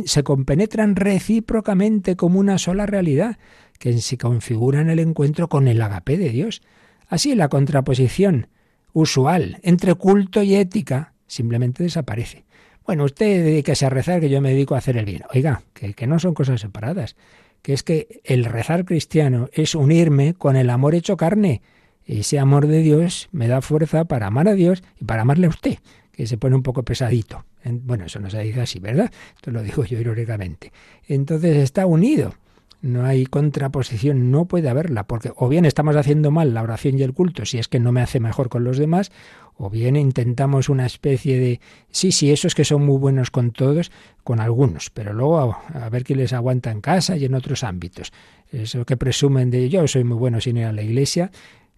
se 0.07 0.23
compenetran 0.23 0.97
recíprocamente 0.97 2.17
como 2.17 2.41
una 2.41 2.59
sola 2.59 2.87
realidad, 2.87 3.39
que 3.79 3.97
se 3.99 4.19
configura 4.19 4.81
en 4.81 4.91
el 4.91 4.99
encuentro 4.99 5.49
con 5.49 5.69
el 5.69 5.81
agape 5.81 6.17
de 6.17 6.31
Dios. 6.31 6.63
Así 7.09 7.35
la 7.35 7.49
contraposición 7.49 8.49
usual 8.93 9.59
entre 9.63 9.95
culto 9.95 10.43
y 10.43 10.55
ética 10.55 11.15
simplemente 11.27 11.83
desaparece. 11.83 12.45
Bueno, 12.87 13.05
usted 13.05 13.45
dedíquese 13.45 13.87
a 13.87 13.91
rezar, 13.91 14.21
que 14.21 14.29
yo 14.29 14.41
me 14.41 14.51
dedico 14.51 14.75
a 14.75 14.79
hacer 14.79 14.97
el 14.97 15.07
bien. 15.07 15.23
Oiga, 15.35 15.63
que, 15.73 15.95
que 15.95 16.07
no 16.07 16.19
son 16.19 16.35
cosas 16.35 16.61
separadas, 16.61 17.17
que 17.63 17.73
es 17.73 17.83
que 17.83 18.21
el 18.25 18.45
rezar 18.45 18.85
cristiano 18.85 19.49
es 19.53 19.75
unirme 19.75 20.35
con 20.35 20.57
el 20.57 20.69
amor 20.69 20.95
hecho 20.95 21.17
carne. 21.17 21.63
Ese 22.05 22.39
amor 22.39 22.67
de 22.67 22.81
Dios 22.81 23.29
me 23.33 23.49
da 23.49 23.63
fuerza 23.63 24.05
para 24.05 24.27
amar 24.27 24.49
a 24.49 24.55
Dios 24.55 24.83
y 25.01 25.05
para 25.05 25.23
amarle 25.23 25.47
a 25.47 25.51
usted, 25.51 25.79
que 26.13 26.27
se 26.27 26.37
pone 26.37 26.57
un 26.57 26.63
poco 26.63 26.83
pesadito. 26.83 27.47
Bueno, 27.65 28.05
eso 28.05 28.21
no 28.21 28.29
se 28.29 28.41
dice 28.41 28.61
así, 28.61 28.79
¿verdad? 28.79 29.11
Esto 29.35 29.51
lo 29.51 29.63
digo 29.63 29.85
yo 29.85 29.99
irónicamente. 29.99 30.71
Entonces 31.09 31.57
está 31.57 31.87
unido. 31.87 32.35
No 32.83 33.07
hay 33.07 33.25
contraposición, 33.25 34.31
no 34.31 34.45
puede 34.45 34.69
haberla, 34.69 35.05
porque 35.05 35.33
o 35.37 35.49
bien 35.49 35.65
estamos 35.65 35.97
haciendo 35.97 36.31
mal 36.31 36.53
la 36.53 36.63
oración 36.63 36.99
y 36.99 37.03
el 37.03 37.15
culto, 37.15 37.47
si 37.47 37.57
es 37.57 37.67
que 37.67 37.81
no 37.81 37.93
me 37.93 38.03
hace 38.03 38.21
mejor 38.21 38.51
con 38.51 38.63
los 38.63 38.77
demás, 38.77 39.11
o 39.57 39.71
bien 39.71 39.97
intentamos 39.97 40.69
una 40.69 40.87
especie 40.87 41.39
de 41.39 41.61
sí, 41.91 42.13
sí, 42.13 42.33
esos 42.33 42.55
que 42.55 42.65
son 42.65 42.85
muy 42.85 42.99
buenos 42.99 43.31
con 43.31 43.53
todos, 43.53 43.93
con 44.25 44.41
algunos, 44.41 44.91
pero 44.91 45.13
luego 45.13 45.57
a, 45.73 45.89
ver 45.91 46.05
quién 46.05 46.19
les 46.19 46.33
aguanta 46.33 46.71
en 46.71 46.81
casa 46.81 47.17
y 47.17 47.25
en 47.25 47.35
otros 47.35 47.63
ámbitos. 47.63 48.13
Eso 48.51 48.85
que 48.85 48.97
presumen 48.97 49.51
de 49.51 49.69
yo 49.69 49.87
soy 49.87 50.05
muy 50.05 50.17
bueno 50.17 50.41
sin 50.41 50.57
ir 50.57 50.65
a 50.65 50.73
la 50.73 50.83
iglesia, 50.83 51.31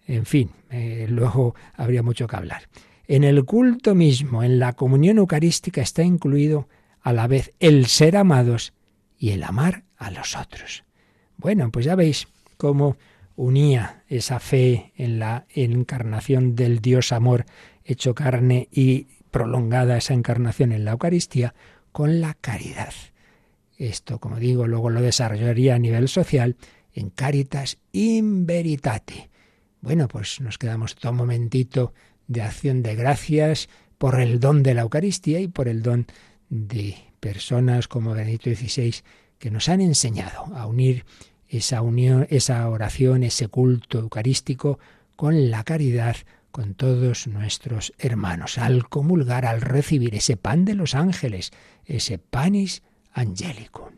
en 0.07 0.25
fin, 0.25 0.51
eh, 0.71 1.05
luego 1.09 1.55
habría 1.75 2.01
mucho 2.01 2.27
que 2.27 2.35
hablar. 2.35 2.63
En 3.07 3.23
el 3.23 3.45
culto 3.45 3.95
mismo, 3.95 4.43
en 4.43 4.59
la 4.59 4.73
comunión 4.73 5.17
eucarística, 5.17 5.81
está 5.81 6.03
incluido 6.03 6.67
a 7.01 7.13
la 7.13 7.27
vez 7.27 7.53
el 7.59 7.85
ser 7.85 8.17
amados 8.17 8.73
y 9.17 9.29
el 9.29 9.43
amar 9.43 9.83
a 9.97 10.11
los 10.11 10.35
otros. 10.35 10.83
Bueno, 11.37 11.71
pues 11.71 11.85
ya 11.85 11.95
veis 11.95 12.27
cómo 12.57 12.97
unía 13.37 14.03
esa 14.09 14.41
fe 14.41 14.91
en 14.97 15.19
la 15.19 15.45
encarnación 15.53 16.55
del 16.55 16.79
Dios 16.81 17.13
amor 17.13 17.45
hecho 17.85 18.13
carne 18.13 18.67
y 18.71 19.07
prolongada 19.31 19.95
esa 19.95 20.13
encarnación 20.13 20.73
en 20.73 20.83
la 20.83 20.91
Eucaristía 20.91 21.53
con 21.93 22.19
la 22.19 22.33
caridad. 22.33 22.93
Esto, 23.77 24.19
como 24.19 24.37
digo, 24.37 24.67
luego 24.67 24.89
lo 24.89 25.01
desarrollaría 25.01 25.75
a 25.75 25.79
nivel 25.79 26.09
social 26.09 26.57
en 26.93 27.11
Caritas 27.11 27.77
in 27.91 28.47
Veritate. 28.47 29.29
Bueno, 29.81 30.07
pues 30.07 30.41
nos 30.41 30.57
quedamos 30.57 30.95
todo 30.95 31.11
un 31.11 31.19
momentito 31.19 31.93
de 32.27 32.41
acción 32.41 32.81
de 32.81 32.95
gracias 32.95 33.69
por 33.99 34.19
el 34.19 34.39
don 34.39 34.63
de 34.63 34.73
la 34.73 34.81
Eucaristía 34.81 35.39
y 35.39 35.47
por 35.47 35.67
el 35.67 35.83
don 35.83 36.07
de 36.49 36.95
personas 37.19 37.87
como 37.87 38.15
Benito 38.15 38.49
XVI 38.49 38.95
que 39.37 39.51
nos 39.51 39.69
han 39.69 39.81
enseñado 39.81 40.45
a 40.55 40.65
unir 40.65 41.05
esa 41.49 41.81
unión, 41.81 42.27
esa 42.29 42.67
oración, 42.69 43.23
ese 43.23 43.47
culto 43.47 43.99
eucarístico 43.99 44.79
con 45.15 45.49
la 45.51 45.63
caridad 45.63 46.17
con 46.51 46.73
todos 46.73 47.27
nuestros 47.27 47.93
hermanos, 47.99 48.57
al 48.57 48.89
comulgar, 48.89 49.45
al 49.45 49.61
recibir 49.61 50.15
ese 50.15 50.37
pan 50.37 50.65
de 50.65 50.73
los 50.73 50.95
ángeles, 50.95 51.51
ese 51.85 52.17
panis 52.17 52.81
angelicum. 53.13 53.89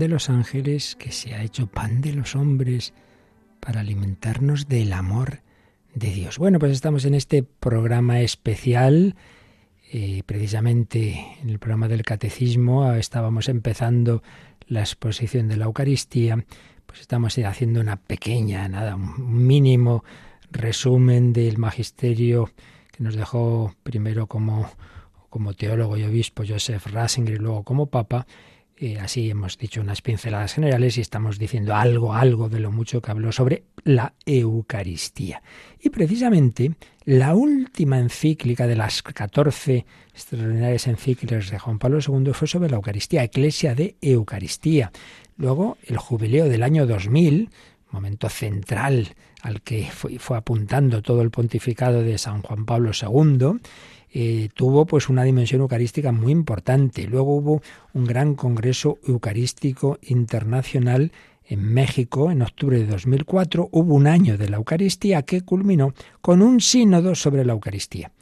De 0.00 0.08
los 0.08 0.30
ángeles 0.30 0.96
que 0.96 1.12
se 1.12 1.34
ha 1.34 1.42
hecho 1.44 1.68
pan 1.68 2.00
de 2.00 2.14
los 2.14 2.34
hombres 2.34 2.94
para 3.60 3.80
alimentarnos 3.80 4.66
del 4.66 4.94
amor 4.94 5.42
de 5.94 6.10
Dios. 6.10 6.38
Bueno, 6.38 6.58
pues 6.58 6.72
estamos 6.72 7.04
en 7.04 7.14
este 7.14 7.42
programa 7.42 8.20
especial, 8.20 9.14
eh, 9.92 10.22
precisamente 10.24 11.36
en 11.42 11.50
el 11.50 11.58
programa 11.58 11.86
del 11.86 12.02
Catecismo, 12.02 12.92
estábamos 12.94 13.48
empezando 13.50 14.22
la 14.66 14.80
exposición 14.80 15.48
de 15.48 15.58
la 15.58 15.66
Eucaristía, 15.66 16.44
pues 16.86 17.02
estamos 17.02 17.36
haciendo 17.38 17.80
una 17.80 17.96
pequeña, 17.96 18.66
nada, 18.68 18.96
un 18.96 19.46
mínimo 19.46 20.02
resumen 20.50 21.34
del 21.34 21.58
magisterio 21.58 22.50
que 22.90 23.04
nos 23.04 23.16
dejó 23.16 23.74
primero 23.82 24.26
como, 24.28 24.70
como 25.28 25.52
teólogo 25.52 25.98
y 25.98 26.04
obispo 26.04 26.42
Joseph 26.48 26.86
Ratzinger 26.86 27.34
y 27.34 27.38
luego 27.38 27.64
como 27.64 27.86
papa, 27.86 28.26
eh, 28.82 28.98
así 28.98 29.28
hemos 29.28 29.58
dicho 29.58 29.82
unas 29.82 30.00
pinceladas 30.00 30.54
generales 30.54 30.96
y 30.96 31.02
estamos 31.02 31.38
diciendo 31.38 31.74
algo, 31.74 32.14
algo 32.14 32.48
de 32.48 32.60
lo 32.60 32.72
mucho 32.72 33.02
que 33.02 33.10
habló 33.10 33.30
sobre 33.30 33.64
la 33.84 34.14
Eucaristía. 34.24 35.42
Y 35.78 35.90
precisamente 35.90 36.72
la 37.04 37.34
última 37.34 37.98
encíclica 37.98 38.66
de 38.66 38.76
las 38.76 39.02
14 39.02 39.84
extraordinarias 40.14 40.86
encíclicas 40.86 41.50
de 41.50 41.58
Juan 41.58 41.78
Pablo 41.78 41.98
II 41.98 42.32
fue 42.32 42.48
sobre 42.48 42.70
la 42.70 42.76
Eucaristía, 42.76 43.22
Eclesia 43.22 43.74
de 43.74 43.96
Eucaristía. 44.00 44.92
Luego, 45.36 45.76
el 45.86 45.98
jubileo 45.98 46.48
del 46.48 46.62
año 46.62 46.86
2000, 46.86 47.50
momento 47.90 48.30
central 48.30 49.08
al 49.42 49.60
que 49.60 49.90
fue, 49.90 50.18
fue 50.18 50.38
apuntando 50.38 51.02
todo 51.02 51.20
el 51.20 51.30
pontificado 51.30 52.02
de 52.02 52.16
San 52.16 52.40
Juan 52.40 52.64
Pablo 52.64 52.92
II, 52.98 53.60
eh, 54.12 54.48
tuvo 54.54 54.86
pues 54.86 55.08
una 55.08 55.22
dimensión 55.22 55.60
eucarística 55.60 56.10
muy 56.12 56.32
importante. 56.32 57.06
Luego 57.06 57.36
hubo 57.36 57.62
un 57.94 58.04
gran 58.04 58.34
congreso 58.34 58.98
eucarístico 59.06 59.98
internacional 60.02 61.12
en 61.44 61.72
México 61.72 62.30
en 62.30 62.42
octubre 62.42 62.78
de 62.78 62.86
2004. 62.86 63.68
Hubo 63.70 63.94
un 63.94 64.06
año 64.06 64.36
de 64.36 64.48
la 64.48 64.56
Eucaristía 64.56 65.22
que 65.22 65.42
culminó 65.42 65.94
con 66.20 66.42
un 66.42 66.60
sínodo 66.60 67.14
sobre 67.14 67.44
la 67.44 67.52
Eucaristía. 67.52 68.12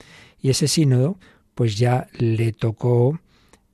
Y 0.41 0.51
ese 0.51 0.69
sínodo 0.69 1.19
pues 1.55 1.77
ya 1.79 2.07
le 2.19 2.53
tocó 2.53 3.19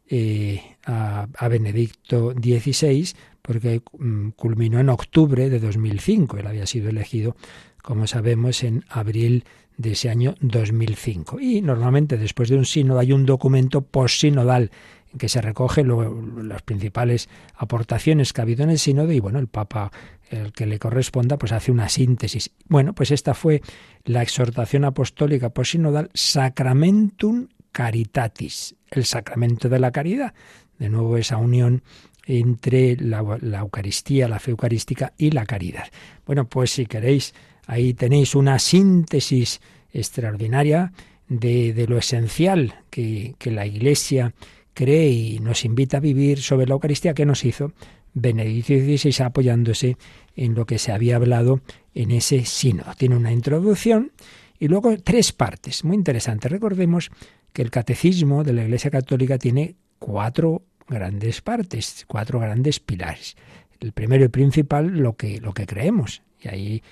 eh, 0.08 0.62
a, 0.86 1.26
a, 1.36 1.48
Benedicto 1.48 2.32
XVI 2.32 3.12
porque 3.42 3.82
mm, 3.98 4.30
culminó 4.30 4.80
en 4.80 4.88
octubre 4.88 5.50
de 5.50 5.60
2005. 5.60 6.38
Él 6.38 6.46
había 6.46 6.66
sido 6.66 6.88
elegido, 6.88 7.36
como 7.82 8.06
sabemos, 8.06 8.62
en 8.62 8.84
abril 8.88 9.44
de 9.76 9.92
ese 9.92 10.10
año 10.10 10.34
2005. 10.40 11.40
Y 11.40 11.60
normalmente 11.60 12.16
después 12.16 12.48
de 12.48 12.56
un 12.56 12.64
sínodo 12.64 12.98
hay 12.98 13.12
un 13.12 13.26
documento 13.26 13.82
postsinodal 13.82 14.70
en 15.12 15.18
que 15.18 15.28
se 15.28 15.40
recoge 15.40 15.84
las 15.84 16.62
principales 16.62 17.28
aportaciones 17.56 18.32
que 18.32 18.40
ha 18.40 18.44
habido 18.44 18.64
en 18.64 18.70
el 18.70 18.78
sínodo 18.78 19.12
y 19.12 19.20
bueno, 19.20 19.38
el 19.38 19.48
Papa, 19.48 19.90
el 20.30 20.52
que 20.52 20.66
le 20.66 20.78
corresponda, 20.78 21.38
pues 21.38 21.52
hace 21.52 21.72
una 21.72 21.88
síntesis. 21.88 22.50
Bueno, 22.66 22.94
pues 22.94 23.10
esta 23.10 23.34
fue 23.34 23.62
la 24.04 24.22
exhortación 24.22 24.84
apostólica 24.84 25.50
postsinodal 25.50 26.10
Sacramentum 26.14 27.48
Caritatis, 27.72 28.76
el 28.90 29.04
sacramento 29.04 29.68
de 29.68 29.78
la 29.78 29.90
caridad. 29.90 30.34
De 30.78 30.88
nuevo 30.88 31.16
esa 31.16 31.36
unión 31.36 31.82
entre 32.26 32.96
la, 32.96 33.38
la 33.40 33.60
Eucaristía, 33.60 34.28
la 34.28 34.38
fe 34.38 34.50
eucarística 34.50 35.12
y 35.18 35.30
la 35.30 35.44
caridad. 35.44 35.84
Bueno, 36.26 36.48
pues 36.48 36.70
si 36.70 36.86
queréis 36.86 37.34
Ahí 37.66 37.94
tenéis 37.94 38.34
una 38.34 38.58
síntesis 38.58 39.60
extraordinaria 39.92 40.92
de, 41.28 41.86
lo 41.88 41.98
esencial 41.98 42.74
que, 42.90 43.34
la 43.44 43.66
Iglesia 43.66 44.34
cree 44.74 45.10
y 45.10 45.38
nos 45.38 45.64
invita 45.64 45.98
a 45.98 46.00
vivir 46.00 46.42
sobre 46.42 46.66
la 46.66 46.74
Eucaristía 46.74 47.14
que 47.14 47.26
nos 47.26 47.44
hizo 47.44 47.72
Benedicto 48.12 48.74
XVI 48.74 49.24
apoyándose 49.24 49.96
en 50.36 50.54
lo 50.54 50.66
que 50.66 50.78
se 50.78 50.92
había 50.92 51.16
hablado 51.16 51.60
en 51.94 52.10
ese 52.10 52.44
sínodo. 52.44 52.92
Tiene 52.96 53.16
una 53.16 53.32
introducción 53.32 54.12
y 54.58 54.68
luego 54.68 54.96
tres 54.98 55.32
partes, 55.32 55.84
muy 55.84 55.96
interesantes. 55.96 56.50
Recordemos 56.50 57.10
que 57.52 57.62
el 57.62 57.70
catecismo 57.70 58.44
de 58.44 58.52
la 58.52 58.64
Iglesia 58.64 58.90
Católica 58.90 59.38
tiene 59.38 59.76
cuatro 59.98 60.62
grandes 60.88 61.40
partes, 61.40 62.04
cuatro 62.06 62.38
grandes 62.38 62.80
pilares. 62.80 63.36
El 63.80 63.92
primero 63.92 64.24
y 64.24 64.28
principal, 64.28 64.86
lo 64.88 65.16
que, 65.16 65.40
lo 65.40 65.52
que 65.52 65.66
creemos. 65.66 66.22
Y 66.40 66.48
ahí 66.48 66.82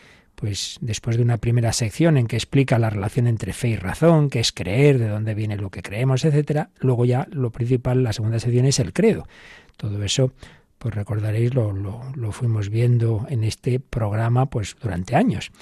pues 0.43 0.79
después 0.81 1.17
de 1.17 1.23
una 1.23 1.39
primera 1.39 1.73
sección 1.73 2.17
en 2.17 2.27
que 2.27 2.35
explica 2.35 2.77
la 2.81 2.91
relación 2.91 3.29
entre 3.29 3.53
fe 3.53 3.69
y 3.69 3.77
razón, 3.77 4.29
qué 4.29 4.41
es 4.41 4.51
creer, 4.51 4.99
de 4.99 5.07
dónde 5.07 5.35
viene 5.35 5.57
lo 5.57 5.71
que 5.71 5.83
creemos, 5.83 6.25
etcétera, 6.25 6.71
luego 6.81 7.05
ya 7.05 7.29
lo 7.31 7.53
principal, 7.53 8.03
la 8.03 8.13
segunda 8.13 8.41
sección 8.41 8.67
es 8.67 8.81
el 8.81 8.93
credo. 8.93 9.29
Todo 9.77 10.03
eso, 10.03 10.33
pues 10.79 10.97
recordaréis, 10.97 11.55
lo, 11.55 11.73
lo, 11.73 12.33
fuimos 12.33 12.71
viendo 12.71 13.25
en 13.29 13.45
este 13.45 13.79
programa 13.79 14.47
pues 14.47 14.75
durante 14.83 15.15
años. 15.15 15.53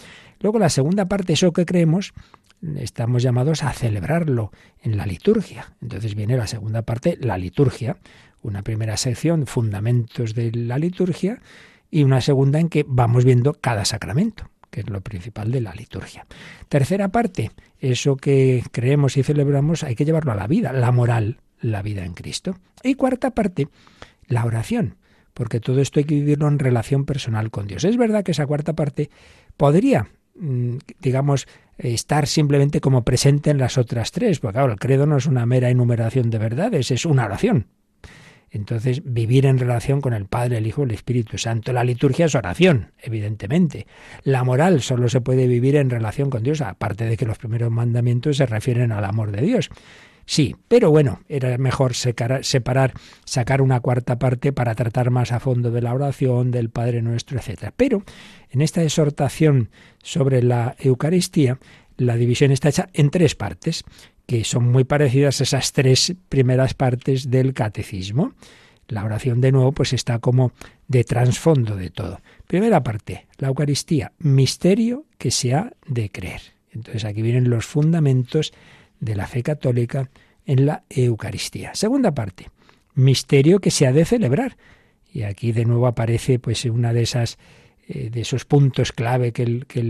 Luego 0.41 0.59
la 0.59 0.71
segunda 0.71 1.05
parte, 1.05 1.35
eso 1.35 1.53
que 1.53 1.67
creemos, 1.67 2.15
estamos 2.79 3.23
llamados 3.23 3.63
a 3.63 3.75
celebrarlo 3.75 4.51
en 4.83 4.97
la 4.97 5.05
liturgia. 5.05 5.75
Entonces 5.83 6.15
viene 6.15 6.39
la 6.39 6.47
segunda 6.47 6.81
parte, 6.81 7.19
la 7.21 7.37
liturgia, 7.37 7.99
una 8.41 8.63
primera 8.63 8.97
sección, 8.97 9.47
fundamentos 9.47 10.35
de 10.35 10.53
la 10.53 10.79
liturgia, 10.79 11.43
y 11.91 12.03
una 12.05 12.23
segunda 12.23 12.61
en 12.61 12.71
que 12.71 12.87
vamos 12.89 13.27
viendo 13.27 13.53
cada 13.53 13.85
sacramento 13.85 14.50
que 14.71 14.81
es 14.81 14.91
lo 14.91 15.01
principal 15.01 15.51
de 15.51 15.61
la 15.61 15.75
liturgia. 15.75 16.27
Tercera 16.69 17.09
parte, 17.09 17.51
eso 17.79 18.17
que 18.17 18.63
creemos 18.71 19.17
y 19.17 19.23
celebramos 19.23 19.85
hay 19.85 19.95
que 19.95 20.05
llevarlo 20.05 20.33
a 20.33 20.37
la 20.37 20.47
vida, 20.47 20.73
la 20.73 20.93
moral, 20.93 21.39
la 21.61 21.83
vida 21.83 22.05
en 22.05 22.15
Cristo. 22.15 22.57
Y 22.83 22.95
cuarta 22.95 23.33
parte, 23.33 23.69
la 24.27 24.45
oración, 24.45 24.97
porque 25.35 25.61
todo 25.61 25.81
esto 25.81 26.01
hay 26.01 26.05
que 26.05 26.15
vivirlo 26.15 26.49
en 26.49 26.59
relación 26.59 27.05
personal 27.05 27.51
con 27.51 27.67
Dios. 27.67 27.85
Es 27.85 27.97
verdad 27.97 28.25
que 28.25 28.33
esa 28.33 28.47
cuarta 28.47 28.75
parte 28.75 29.11
podría 29.57 30.09
mm, 30.35 30.77
digamos, 31.01 31.47
estar 31.79 32.27
simplemente 32.27 32.81
como 32.81 33.05
presente 33.05 33.51
en 33.51 33.59
las 33.59 33.79
otras 33.79 34.13
tres, 34.13 34.41
porque 34.41 34.55
claro, 34.55 34.73
el 34.73 34.79
credo 34.79 35.07
no 35.07 35.17
es 35.17 35.27
una 35.27 35.47
mera 35.47 35.71
enumeración 35.71 36.31
de 36.31 36.39
verdades, 36.39 36.91
es 36.91 37.05
una 37.05 37.27
oración, 37.27 37.67
entonces, 38.51 39.03
vivir 39.05 39.47
en 39.47 39.59
relación 39.59 40.01
con 40.01 40.13
el 40.13 40.27
Padre, 40.27 40.59
el 40.59 40.67
Hijo 40.67 40.83
el 40.83 40.91
Espíritu 40.91 41.39
Santo. 41.39 41.73
La 41.73 41.85
liturgia 41.85 42.27
es 42.27 42.35
oración, 42.35 42.93
evidentemente. 43.01 43.87
La 44.25 44.43
moral 44.43 44.83
solo 44.83 45.09
se 45.09 45.21
puede 45.21 45.47
vivir 45.47 45.77
en 45.77 45.89
relación 45.89 46.31
con 46.31 46.43
Dios, 46.43 46.61
aparte 46.61 47.05
de 47.05 47.17
que 47.17 47.27
los 47.27 47.39
primeros 47.39 47.71
mandamientos 47.71 48.39
se 48.39 48.47
refieren 48.47 48.91
al 48.91 49.05
amor 49.05 49.31
de 49.31 49.43
Dios. 49.43 49.71
Sí, 50.27 50.57
pero 50.69 50.91
bueno, 50.91 51.23
era 51.29 51.57
mejor 51.59 51.95
separar, 51.95 52.93
sacar 53.25 53.63
una 53.63 53.81
cuarta 53.81 54.19
parte 54.19 54.53
para 54.53 54.75
tratar 54.75 55.11
más 55.11 55.33
a 55.33 55.41
fondo 55.41 55.71
de 55.71 55.83
la 55.83 55.95
oración, 55.95 56.51
del 56.51 56.71
Padre 56.71 57.03
Nuestro, 57.03 57.39
etc. 57.39 57.73
Pero 57.77 58.03
en 58.51 58.63
esta 58.63 58.83
exhortación 58.83 59.71
sobre 60.03 60.43
la 60.43 60.77
Eucaristía, 60.79 61.59
la 61.97 62.17
división 62.17 62.51
está 62.51 62.69
hecha 62.69 62.89
en 62.95 63.11
tres 63.11 63.35
partes 63.35 63.85
que 64.31 64.45
son 64.45 64.71
muy 64.71 64.85
parecidas 64.85 65.41
a 65.41 65.43
esas 65.43 65.73
tres 65.73 66.15
primeras 66.29 66.73
partes 66.75 67.31
del 67.33 67.53
catecismo. 67.53 68.33
La 68.87 69.05
oración 69.05 69.41
de 69.41 69.51
nuevo 69.51 69.73
pues 69.73 69.93
está 69.93 70.21
como 70.21 70.53
de 70.87 71.03
trasfondo 71.03 71.75
de 71.75 71.91
todo. 71.91 72.21
Primera 72.47 72.85
parte, 72.85 73.27
la 73.39 73.49
Eucaristía, 73.49 74.13
misterio 74.21 75.05
que 75.19 75.33
se 75.33 75.55
ha 75.55 75.73
de 75.85 76.11
creer. 76.11 76.43
Entonces 76.71 77.05
aquí 77.05 77.23
vienen 77.23 77.51
los 77.51 77.67
fundamentos 77.67 78.53
de 79.01 79.17
la 79.17 79.27
fe 79.27 79.43
católica 79.43 80.11
en 80.47 80.65
la 80.65 80.85
Eucaristía. 80.91 81.75
Segunda 81.75 82.15
parte, 82.15 82.51
misterio 82.95 83.59
que 83.59 83.73
se 83.73 83.89
ha 83.89 83.93
de 83.93 84.05
celebrar. 84.05 84.57
Y 85.13 85.25
aquí 85.25 85.51
de 85.51 85.65
nuevo 85.65 85.89
aparece 85.89 86.39
pues 86.39 86.65
una 86.67 86.93
de 86.93 87.03
esas 87.03 87.37
eh, 87.93 88.09
de 88.09 88.21
esos 88.21 88.45
puntos 88.45 88.93
clave 88.93 89.33
que 89.33 89.43
él, 89.43 89.67
que 89.67 89.81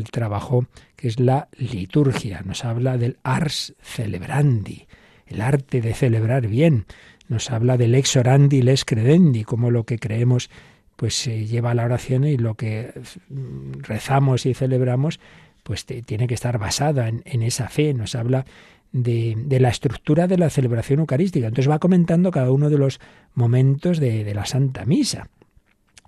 que 1.01 1.09
es 1.09 1.19
la 1.19 1.49
liturgia. 1.57 2.43
Nos 2.45 2.67
habla 2.67 2.99
del 2.99 3.17
ars 3.23 3.75
celebrandi, 3.81 4.87
el 5.27 5.41
arte 5.41 5.81
de 5.81 5.95
celebrar 5.95 6.47
bien. 6.47 6.85
Nos 7.27 7.51
habla 7.51 7.79
del 7.79 7.95
ex 7.95 8.17
orandi, 8.17 8.61
les 8.61 8.85
credendi, 8.85 9.45
como 9.45 9.71
lo 9.71 9.85
que 9.85 9.99
creemos 9.99 10.51
pues 10.97 11.15
se 11.15 11.47
lleva 11.47 11.71
a 11.71 11.75
la 11.75 11.87
oración 11.87 12.25
y 12.25 12.37
lo 12.37 12.55
que 12.55 12.93
mm, 13.31 13.81
rezamos 13.81 14.45
y 14.45 14.53
celebramos 14.53 15.21
pues 15.63 15.87
tiene 15.87 16.27
que 16.27 16.35
estar 16.35 16.59
basada 16.59 17.09
en, 17.09 17.43
esa 17.43 17.71
fe. 17.71 17.95
Nos 17.95 18.15
habla 18.15 18.45
de, 18.93 19.37
la 19.59 19.71
estructura 19.71 20.27
de 20.27 20.37
la 20.37 20.51
celebración 20.51 21.01
eucarística. 21.01 21.47
Entonces 21.47 21.71
va 21.71 21.79
comentando 21.79 22.31
cada 22.31 22.51
uno 22.51 22.69
de 22.69 22.77
los 22.77 23.01
momentos 23.33 24.01
de 24.01 24.35
la 24.35 24.45
Santa 24.45 24.85
Misa 24.85 25.31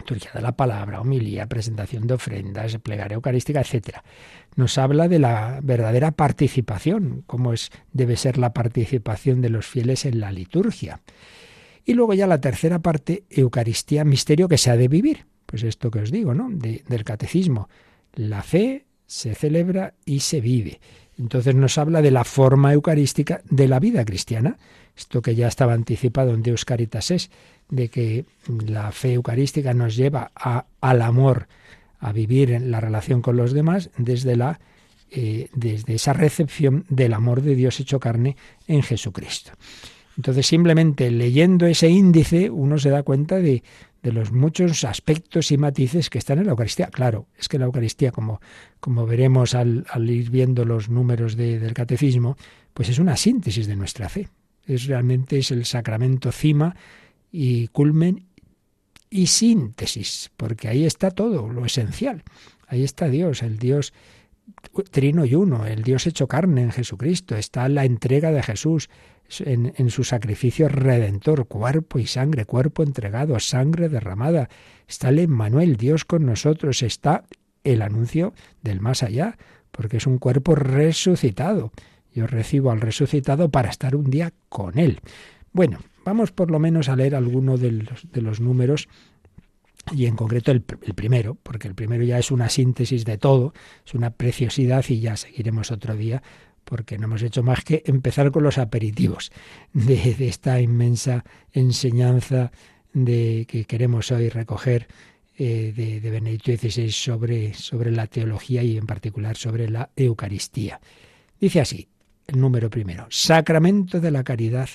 liturgia 0.02 0.30
de 0.34 0.42
la 0.42 0.52
palabra, 0.52 1.00
homilía, 1.00 1.46
presentación 1.46 2.06
de 2.06 2.14
ofrendas, 2.14 2.76
plegaria 2.78 3.14
eucarística, 3.14 3.60
etc. 3.60 3.98
Nos 4.56 4.76
habla 4.78 5.08
de 5.08 5.18
la 5.18 5.60
verdadera 5.62 6.10
participación, 6.10 7.22
cómo 7.26 7.52
es, 7.52 7.70
debe 7.92 8.16
ser 8.16 8.36
la 8.36 8.52
participación 8.52 9.40
de 9.40 9.50
los 9.50 9.66
fieles 9.66 10.04
en 10.04 10.20
la 10.20 10.32
liturgia. 10.32 11.00
Y 11.84 11.94
luego 11.94 12.14
ya 12.14 12.26
la 12.26 12.40
tercera 12.40 12.80
parte, 12.80 13.24
Eucaristía, 13.30 14.04
misterio 14.04 14.48
que 14.48 14.58
se 14.58 14.70
ha 14.70 14.76
de 14.76 14.88
vivir. 14.88 15.26
Pues 15.46 15.62
esto 15.62 15.90
que 15.90 16.00
os 16.00 16.10
digo, 16.10 16.34
¿no? 16.34 16.48
del 16.50 17.04
catecismo. 17.04 17.68
La 18.14 18.42
fe 18.42 18.86
se 19.06 19.34
celebra 19.34 19.94
y 20.04 20.20
se 20.20 20.40
vive. 20.40 20.80
Entonces 21.18 21.54
nos 21.54 21.78
habla 21.78 22.02
de 22.02 22.10
la 22.10 22.24
forma 22.24 22.72
eucarística 22.72 23.42
de 23.48 23.68
la 23.68 23.78
vida 23.80 24.04
cristiana. 24.04 24.56
Esto 24.96 25.22
que 25.22 25.34
ya 25.34 25.48
estaba 25.48 25.72
anticipado 25.72 26.34
en 26.34 26.42
Deus 26.42 26.64
Caritas 26.64 27.10
es, 27.10 27.30
de 27.68 27.88
que 27.88 28.26
la 28.66 28.92
fe 28.92 29.14
eucarística 29.14 29.72
nos 29.74 29.96
lleva 29.96 30.30
al 30.80 31.02
amor, 31.02 31.48
a 32.00 32.12
vivir 32.12 32.50
en 32.50 32.70
la 32.70 32.80
relación 32.80 33.22
con 33.22 33.36
los 33.36 33.52
demás 33.52 33.90
desde 33.96 34.36
la 34.36 34.60
eh, 35.14 35.50
desde 35.52 35.94
esa 35.94 36.14
recepción 36.14 36.86
del 36.88 37.12
amor 37.12 37.42
de 37.42 37.54
Dios 37.54 37.78
hecho 37.80 38.00
carne 38.00 38.34
en 38.66 38.82
Jesucristo. 38.82 39.52
Entonces 40.16 40.46
simplemente 40.46 41.10
leyendo 41.10 41.66
ese 41.66 41.90
índice 41.90 42.48
uno 42.48 42.78
se 42.78 42.88
da 42.88 43.02
cuenta 43.02 43.36
de, 43.36 43.62
de 44.02 44.12
los 44.12 44.32
muchos 44.32 44.84
aspectos 44.84 45.52
y 45.52 45.58
matices 45.58 46.10
que 46.10 46.18
están 46.18 46.38
en 46.38 46.46
la 46.46 46.50
Eucaristía. 46.50 46.88
Claro, 46.88 47.28
es 47.38 47.48
que 47.48 47.58
la 47.58 47.66
Eucaristía, 47.66 48.10
como, 48.10 48.40
como 48.80 49.06
veremos 49.06 49.54
al, 49.54 49.86
ir 50.08 50.30
viendo 50.30 50.64
los 50.64 50.88
números 50.88 51.36
del 51.36 51.72
catecismo, 51.72 52.36
pues 52.74 52.88
es 52.88 52.98
una 52.98 53.16
síntesis 53.16 53.66
de 53.66 53.76
nuestra 53.76 54.08
fe. 54.08 54.28
Es 54.66 54.86
realmente 54.86 55.38
es 55.38 55.50
el 55.50 55.64
sacramento 55.64 56.32
cima 56.32 56.74
y 57.30 57.68
culmen 57.68 58.26
y 59.08 59.26
síntesis, 59.28 60.30
porque 60.36 60.68
ahí 60.68 60.84
está 60.84 61.10
todo, 61.10 61.52
lo 61.52 61.64
esencial. 61.64 62.22
Ahí 62.66 62.82
está 62.82 63.08
Dios, 63.08 63.42
el 63.42 63.58
Dios 63.58 63.92
trino 64.90 65.24
y 65.24 65.34
uno, 65.34 65.66
el 65.66 65.82
Dios 65.82 66.06
hecho 66.06 66.26
carne 66.26 66.62
en 66.62 66.72
Jesucristo, 66.72 67.36
está 67.36 67.68
la 67.68 67.84
entrega 67.84 68.32
de 68.32 68.42
Jesús 68.42 68.88
en, 69.40 69.90
su 69.90 70.04
sacrificio 70.04 70.68
redentor, 70.68 71.46
cuerpo 71.46 71.98
y 71.98 72.06
sangre, 72.06 72.44
cuerpo 72.44 72.82
entregado, 72.82 73.38
sangre 73.40 73.88
derramada, 73.88 74.48
está 74.86 75.08
el 75.08 75.20
Emmanuel, 75.20 75.76
Dios 75.76 76.04
con 76.04 76.26
nosotros, 76.26 76.82
está 76.82 77.24
el 77.64 77.82
anuncio 77.82 78.34
del 78.62 78.80
más 78.80 79.02
allá, 79.02 79.38
porque 79.70 79.96
es 79.96 80.06
un 80.06 80.18
cuerpo 80.18 80.54
resucitado. 80.54 81.72
Yo 82.14 82.26
recibo 82.26 82.70
al 82.70 82.80
resucitado 82.80 83.48
para 83.50 83.70
estar 83.70 83.96
un 83.96 84.10
día 84.10 84.32
con 84.48 84.78
él. 84.78 85.00
Bueno, 85.52 85.78
vamos 86.04 86.32
por 86.32 86.50
lo 86.50 86.58
menos 86.58 86.88
a 86.88 86.96
leer 86.96 87.14
alguno 87.14 87.56
de 87.56 87.72
los, 88.20 88.40
números 88.40 88.88
y 89.92 90.06
en 90.06 90.16
concreto 90.16 90.52
el, 90.52 90.62
primero, 90.62 91.36
porque 91.42 91.68
el 91.68 91.74
primero 91.74 92.04
ya 92.04 92.18
es 92.18 92.30
una 92.30 92.48
síntesis 92.48 93.04
de 93.04 93.18
todo, 93.18 93.54
es 93.84 93.94
una 93.94 94.10
preciosidad 94.10 94.84
y 94.88 95.00
ya 95.00 95.16
seguiremos 95.16 95.70
otro 95.70 95.96
día, 95.96 96.22
porque 96.64 96.98
no 96.98 97.04
hemos 97.04 97.22
hecho 97.22 97.42
más 97.42 97.64
que 97.64 97.82
empezar 97.86 98.30
con 98.30 98.42
los 98.42 98.58
aperitivos 98.58 99.30
de, 99.72 100.16
esta 100.20 100.60
inmensa 100.60 101.24
enseñanza 101.52 102.52
de 102.92 103.46
que 103.48 103.64
queremos 103.64 104.10
hoy 104.10 104.28
recoger 104.28 104.88
eh, 105.38 105.72
de, 105.74 106.00
de, 106.00 106.10
Benedicto 106.10 106.52
XVI 106.52 106.90
sobre, 106.90 107.54
sobre 107.54 107.90
la 107.90 108.06
teología 108.06 108.62
y 108.62 108.76
en 108.76 108.86
particular 108.86 109.36
sobre 109.36 109.68
la 109.68 109.90
Eucaristía. 109.96 110.80
Dice 111.40 111.60
así, 111.60 111.88
el 112.26 112.40
número 112.40 112.70
primero, 112.70 113.06
Sacramento 113.10 114.00
de 114.00 114.10
la 114.10 114.24
Caridad, 114.24 114.68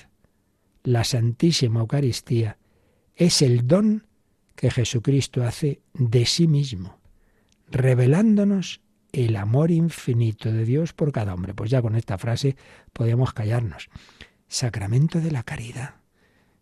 la 0.84 1.04
Santísima 1.04 1.80
Eucaristía, 1.80 2.58
es 3.16 3.42
el 3.42 3.68
don 3.68 4.06
que 4.56 4.72
Jesucristo 4.72 5.44
hace 5.44 5.82
de 5.94 6.26
sí 6.26 6.48
mismo, 6.48 7.00
revelándonos 7.70 8.82
el 9.26 9.36
amor 9.36 9.72
infinito 9.72 10.52
de 10.52 10.64
Dios 10.64 10.94
por 10.94 11.12
cada 11.12 11.34
hombre. 11.34 11.54
Pues 11.54 11.72
ya 11.72 11.82
con 11.82 11.96
esta 11.96 12.18
frase 12.18 12.56
podemos 12.94 13.34
callarnos. 13.34 13.90
Sacramento 14.48 15.20
de 15.20 15.32
la 15.32 15.44
caridad. 15.44 15.96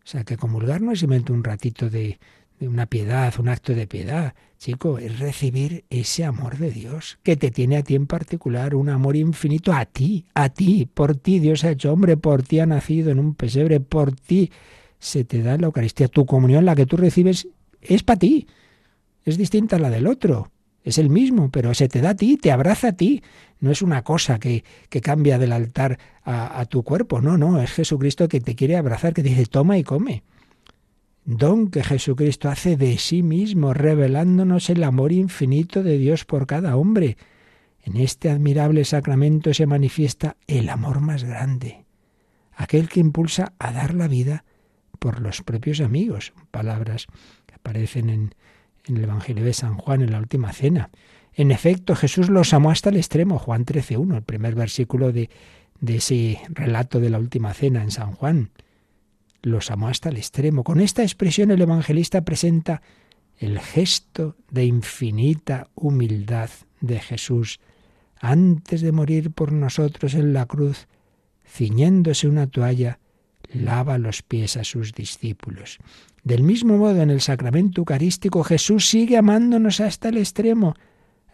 O 0.02 0.08
sea, 0.08 0.24
que 0.24 0.36
comulgar 0.36 0.80
no 0.80 0.92
es 0.92 1.00
simplemente 1.00 1.32
un 1.32 1.44
ratito 1.44 1.90
de, 1.90 2.18
de 2.58 2.68
una 2.68 2.86
piedad, 2.86 3.34
un 3.38 3.48
acto 3.48 3.74
de 3.74 3.86
piedad. 3.86 4.34
Chico, 4.56 4.98
es 4.98 5.18
recibir 5.18 5.84
ese 5.90 6.24
amor 6.24 6.56
de 6.56 6.70
Dios, 6.70 7.18
que 7.22 7.36
te 7.36 7.50
tiene 7.50 7.76
a 7.76 7.82
ti 7.82 7.94
en 7.94 8.06
particular, 8.06 8.74
un 8.74 8.88
amor 8.88 9.16
infinito 9.16 9.74
a 9.74 9.84
ti, 9.84 10.24
a 10.32 10.48
ti, 10.48 10.86
por 10.86 11.14
ti 11.16 11.40
Dios 11.40 11.64
ha 11.64 11.72
hecho 11.72 11.92
hombre, 11.92 12.16
por 12.16 12.42
ti 12.42 12.60
ha 12.60 12.66
nacido 12.66 13.10
en 13.10 13.18
un 13.18 13.34
pesebre, 13.34 13.80
por 13.80 14.12
ti 14.12 14.50
se 14.98 15.24
te 15.24 15.42
da 15.42 15.58
la 15.58 15.66
Eucaristía. 15.66 16.08
Tu 16.08 16.24
comunión, 16.24 16.64
la 16.64 16.74
que 16.74 16.86
tú 16.86 16.96
recibes, 16.96 17.48
es 17.82 18.02
para 18.02 18.18
ti. 18.18 18.46
Es 19.24 19.36
distinta 19.36 19.76
a 19.76 19.78
la 19.78 19.90
del 19.90 20.06
otro. 20.06 20.50
Es 20.86 20.98
el 20.98 21.10
mismo, 21.10 21.50
pero 21.50 21.74
se 21.74 21.88
te 21.88 22.00
da 22.00 22.10
a 22.10 22.14
ti, 22.14 22.36
te 22.36 22.52
abraza 22.52 22.90
a 22.90 22.92
ti. 22.92 23.20
No 23.58 23.72
es 23.72 23.82
una 23.82 24.04
cosa 24.04 24.38
que, 24.38 24.62
que 24.88 25.00
cambia 25.00 25.36
del 25.36 25.50
altar 25.50 25.98
a, 26.22 26.64
tu 26.66 26.84
cuerpo. 26.84 27.20
No, 27.20 27.36
no, 27.36 27.60
es 27.60 27.72
Jesucristo 27.72 28.28
que 28.28 28.40
te 28.40 28.54
quiere 28.54 28.76
abrazar, 28.76 29.12
que 29.12 29.24
dice, 29.24 29.46
toma 29.46 29.78
y 29.78 29.82
come. 29.82 30.22
Don 31.24 31.72
que 31.72 31.82
Jesucristo 31.82 32.48
hace 32.48 32.76
de 32.76 32.98
sí 32.98 33.24
mismo, 33.24 33.74
revelándonos 33.74 34.70
el 34.70 34.84
amor 34.84 35.10
infinito 35.10 35.82
de 35.82 35.98
Dios 35.98 36.24
por 36.24 36.46
cada 36.46 36.76
hombre. 36.76 37.16
En 37.82 37.96
este 37.96 38.30
admirable 38.30 38.84
sacramento 38.84 39.52
se 39.54 39.66
manifiesta 39.66 40.36
el 40.46 40.68
amor 40.68 41.00
más 41.00 41.24
grande, 41.24 41.84
aquel 42.52 42.88
que 42.88 43.00
impulsa 43.00 43.54
a 43.58 43.72
dar 43.72 43.92
la 43.92 44.06
vida 44.06 44.44
por 45.00 45.20
los 45.20 45.42
propios 45.42 45.80
amigos. 45.80 46.32
Palabras 46.52 47.08
aparecen 47.52 48.08
en, 48.08 48.34
en 48.86 48.96
el 48.96 49.04
Evangelio 49.04 49.44
de 49.44 49.52
San 49.52 49.76
Juan 49.76 50.02
en 50.02 50.12
la 50.12 50.18
última 50.18 50.52
cena. 50.52 50.90
En 51.34 51.50
efecto, 51.50 51.94
Jesús 51.94 52.30
los 52.30 52.54
amó 52.54 52.70
hasta 52.70 52.90
el 52.90 52.96
extremo, 52.96 53.38
Juan 53.38 53.66
13.1, 53.66 54.16
el 54.16 54.22
primer 54.22 54.54
versículo 54.54 55.12
de, 55.12 55.28
de 55.80 55.96
ese 55.96 56.40
relato 56.48 57.00
de 57.00 57.10
la 57.10 57.18
última 57.18 57.52
cena 57.52 57.82
en 57.82 57.90
San 57.90 58.12
Juan. 58.12 58.50
Los 59.42 59.70
amó 59.70 59.88
hasta 59.88 60.08
el 60.08 60.16
extremo. 60.16 60.64
Con 60.64 60.80
esta 60.80 61.02
expresión 61.02 61.50
el 61.50 61.60
evangelista 61.60 62.22
presenta 62.22 62.82
el 63.38 63.60
gesto 63.60 64.36
de 64.50 64.64
infinita 64.64 65.68
humildad 65.74 66.50
de 66.80 67.00
Jesús 67.00 67.60
antes 68.18 68.80
de 68.80 68.92
morir 68.92 69.30
por 69.30 69.52
nosotros 69.52 70.14
en 70.14 70.32
la 70.32 70.46
cruz, 70.46 70.88
ciñéndose 71.46 72.28
una 72.28 72.46
toalla, 72.46 72.98
lava 73.52 73.98
los 73.98 74.22
pies 74.22 74.56
a 74.56 74.64
sus 74.64 74.92
discípulos. 74.92 75.78
Del 76.26 76.42
mismo 76.42 76.76
modo, 76.76 77.02
en 77.02 77.10
el 77.10 77.20
sacramento 77.20 77.82
eucarístico, 77.82 78.42
Jesús 78.42 78.88
sigue 78.88 79.16
amándonos 79.16 79.78
hasta 79.78 80.08
el 80.08 80.16
extremo, 80.16 80.74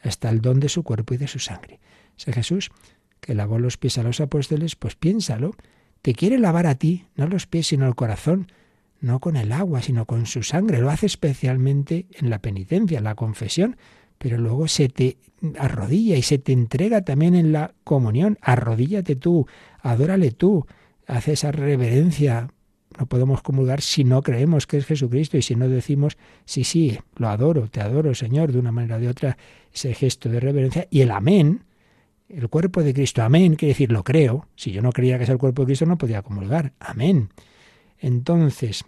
hasta 0.03 0.29
el 0.29 0.43
don 0.43 0.61
de 0.61 0.69
su 0.69 0.83
cuerpo 0.83 1.15
y 1.15 1.17
de 1.17 1.29
su 1.29 1.39
sangre. 1.39 1.81
Ese 2.15 2.31
Jesús 2.31 2.71
que 3.19 3.35
lavó 3.35 3.59
los 3.59 3.79
pies 3.79 3.97
a 3.97 4.03
los 4.03 4.21
apóstoles, 4.21 4.77
pues 4.77 4.95
piénsalo, 4.97 5.55
te 6.03 6.13
quiere 6.13 6.39
lavar 6.39 6.67
a 6.67 6.75
ti, 6.75 7.07
no 7.17 7.27
los 7.27 7.47
pies, 7.47 7.69
sino 7.69 7.87
el 7.87 7.95
corazón, 7.95 8.53
no 9.01 9.19
con 9.19 9.39
el 9.39 9.53
agua, 9.53 9.81
sino 9.81 10.05
con 10.05 10.27
su 10.27 10.43
sangre. 10.43 10.83
Lo 10.83 10.91
hace 10.91 11.07
especialmente 11.07 12.05
en 12.13 12.29
la 12.29 12.41
penitencia, 12.41 12.99
en 12.99 13.05
la 13.05 13.15
confesión, 13.15 13.79
pero 14.19 14.37
luego 14.37 14.69
se 14.69 14.91
te 14.91 15.17
arrodilla 15.59 16.19
y 16.19 16.23
se 16.23 16.37
te 16.37 16.53
entrega 16.53 17.01
también 17.01 17.35
en 17.35 17.53
la 17.53 17.73
comunión. 17.85 18.37
Arrodíllate 18.43 19.17
tú, 19.17 19.47
adórale 19.81 20.33
tú, 20.33 20.67
haz 21.07 21.29
esa 21.29 21.51
reverencia 21.51 22.52
no 22.99 23.07
podemos 23.07 23.43
comulgar 23.43 23.81
si 23.81 24.05
no 24.05 24.23
creemos 24.23 24.67
que 24.67 24.79
es 24.79 24.87
Jesucristo 24.87 25.37
y 25.37 25.43
si 25.43 25.57
no 25.57 25.69
decimos, 25.69 26.17
sí, 26.45 26.65
sí, 26.65 26.99
lo 27.17 27.29
adoro, 27.29 27.69
te 27.69 27.81
adoro, 27.81 28.15
Señor, 28.15 28.53
de 28.53 28.59
una 28.59 28.73
manera 28.73 28.97
o 28.97 29.01
de 29.01 29.09
otra, 29.09 29.37
ese 29.73 29.95
gesto 29.95 30.29
de 30.29 30.41
reverencia. 30.41 30.87
Y 30.91 31.01
el 31.01 31.11
amén, 31.11 31.65
el 32.29 32.49
cuerpo 32.49 32.83
de 32.83 32.95
Cristo, 32.95 33.23
amén, 33.23 33.57
quiere 33.57 33.75
decir, 33.75 33.93
lo 33.93 34.05
creo. 34.05 34.49
Si 34.57 34.73
yo 34.73 34.83
no 34.83 34.93
creía 34.93 35.19
que 35.19 35.25
es 35.25 35.31
el 35.31 35.39
cuerpo 35.39 35.63
de 35.63 35.67
Cristo, 35.67 35.87
no 35.87 35.99
podía 35.99 36.23
comulgar. 36.23 36.73
Amén. 36.81 37.31
Entonces, 37.99 38.85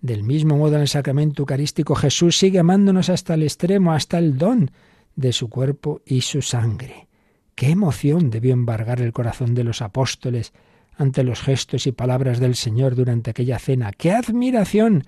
del 0.00 0.22
mismo 0.22 0.56
modo 0.56 0.76
en 0.76 0.82
el 0.82 0.88
sacramento 0.88 1.42
eucarístico, 1.42 1.94
Jesús 1.94 2.38
sigue 2.38 2.58
amándonos 2.58 3.08
hasta 3.10 3.34
el 3.34 3.42
extremo, 3.42 3.92
hasta 3.92 4.18
el 4.18 4.38
don 4.38 4.70
de 5.16 5.32
su 5.32 5.48
cuerpo 5.48 6.00
y 6.06 6.22
su 6.22 6.42
sangre. 6.42 7.08
Qué 7.54 7.68
emoción 7.70 8.30
debió 8.30 8.54
embargar 8.54 9.02
el 9.02 9.12
corazón 9.12 9.54
de 9.54 9.64
los 9.64 9.82
apóstoles 9.82 10.52
ante 11.00 11.24
los 11.24 11.40
gestos 11.40 11.86
y 11.86 11.92
palabras 11.92 12.40
del 12.40 12.54
Señor 12.54 12.94
durante 12.94 13.30
aquella 13.30 13.58
cena. 13.58 13.90
¡Qué 13.90 14.12
admiración! 14.12 15.04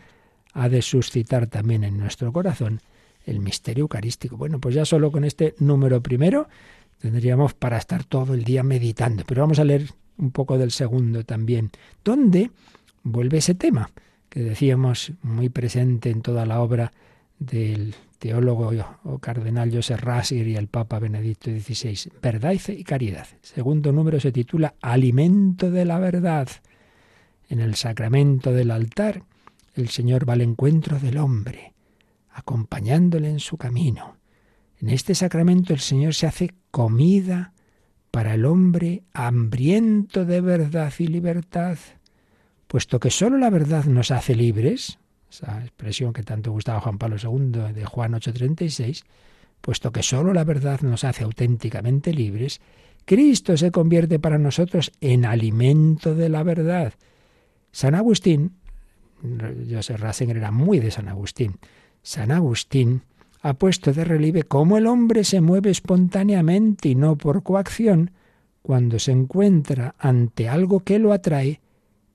ha 0.54 0.70
de 0.70 0.80
suscitar 0.80 1.48
también 1.48 1.84
en 1.84 1.98
nuestro 1.98 2.32
corazón 2.32 2.80
el 3.26 3.40
misterio 3.40 3.82
eucarístico. 3.82 4.38
Bueno, 4.38 4.58
pues 4.58 4.74
ya 4.74 4.86
solo 4.86 5.12
con 5.12 5.24
este 5.24 5.54
número 5.58 6.02
primero 6.02 6.48
tendríamos 6.98 7.52
para 7.52 7.76
estar 7.76 8.04
todo 8.04 8.32
el 8.32 8.42
día 8.42 8.62
meditando. 8.62 9.24
Pero 9.26 9.42
vamos 9.42 9.58
a 9.58 9.64
leer 9.64 9.90
un 10.16 10.30
poco 10.30 10.56
del 10.56 10.70
segundo 10.70 11.24
también, 11.24 11.70
¿Dónde 12.02 12.50
vuelve 13.02 13.38
ese 13.38 13.54
tema 13.54 13.90
que 14.30 14.40
decíamos 14.40 15.12
muy 15.20 15.50
presente 15.50 16.08
en 16.08 16.22
toda 16.22 16.46
la 16.46 16.60
obra 16.60 16.92
del 17.38 17.94
teólogo 18.22 18.70
o 19.02 19.18
cardenal 19.18 19.74
Joseph 19.74 20.00
Ratzinger 20.00 20.46
y 20.46 20.54
el 20.54 20.68
Papa 20.68 21.00
Benedicto 21.00 21.50
XVI. 21.50 22.12
Verdad 22.22 22.54
y 22.68 22.84
caridad. 22.84 23.26
Segundo 23.42 23.90
número 23.90 24.20
se 24.20 24.30
titula 24.30 24.76
Alimento 24.80 25.72
de 25.72 25.84
la 25.84 25.98
verdad. 25.98 26.48
En 27.48 27.58
el 27.58 27.74
sacramento 27.74 28.52
del 28.52 28.70
altar, 28.70 29.24
el 29.74 29.88
Señor 29.88 30.28
va 30.28 30.34
al 30.34 30.40
encuentro 30.42 31.00
del 31.00 31.18
hombre, 31.18 31.74
acompañándole 32.30 33.28
en 33.28 33.40
su 33.40 33.56
camino. 33.56 34.18
En 34.80 34.90
este 34.90 35.16
sacramento 35.16 35.72
el 35.72 35.80
Señor 35.80 36.14
se 36.14 36.28
hace 36.28 36.54
comida 36.70 37.54
para 38.12 38.34
el 38.34 38.44
hombre 38.44 39.02
hambriento 39.12 40.24
de 40.24 40.40
verdad 40.40 40.92
y 40.96 41.08
libertad, 41.08 41.76
puesto 42.68 43.00
que 43.00 43.10
sólo 43.10 43.36
la 43.36 43.50
verdad 43.50 43.86
nos 43.86 44.12
hace 44.12 44.36
libres, 44.36 45.00
esa 45.32 45.62
expresión 45.62 46.12
que 46.12 46.22
tanto 46.22 46.52
gustaba 46.52 46.80
Juan 46.80 46.98
Pablo 46.98 47.16
II 47.16 47.72
de 47.72 47.84
Juan 47.86 48.12
8:36, 48.12 49.04
puesto 49.62 49.90
que 49.90 50.02
sólo 50.02 50.34
la 50.34 50.44
verdad 50.44 50.80
nos 50.82 51.04
hace 51.04 51.24
auténticamente 51.24 52.12
libres, 52.12 52.60
Cristo 53.06 53.56
se 53.56 53.70
convierte 53.70 54.18
para 54.18 54.38
nosotros 54.38 54.92
en 55.00 55.24
alimento 55.24 56.14
de 56.14 56.28
la 56.28 56.42
verdad. 56.42 56.92
San 57.72 57.94
Agustín, 57.94 58.56
José 59.72 59.96
Ratzinger 59.96 60.36
era 60.36 60.50
muy 60.50 60.80
de 60.80 60.90
San 60.90 61.08
Agustín, 61.08 61.56
San 62.02 62.30
Agustín 62.30 63.02
ha 63.40 63.54
puesto 63.54 63.92
de 63.92 64.04
relieve 64.04 64.42
cómo 64.42 64.76
el 64.76 64.86
hombre 64.86 65.24
se 65.24 65.40
mueve 65.40 65.70
espontáneamente 65.70 66.90
y 66.90 66.94
no 66.94 67.16
por 67.16 67.42
coacción 67.42 68.12
cuando 68.60 68.98
se 68.98 69.12
encuentra 69.12 69.94
ante 69.98 70.48
algo 70.48 70.80
que 70.80 70.98
lo 70.98 71.12
atrae 71.12 71.60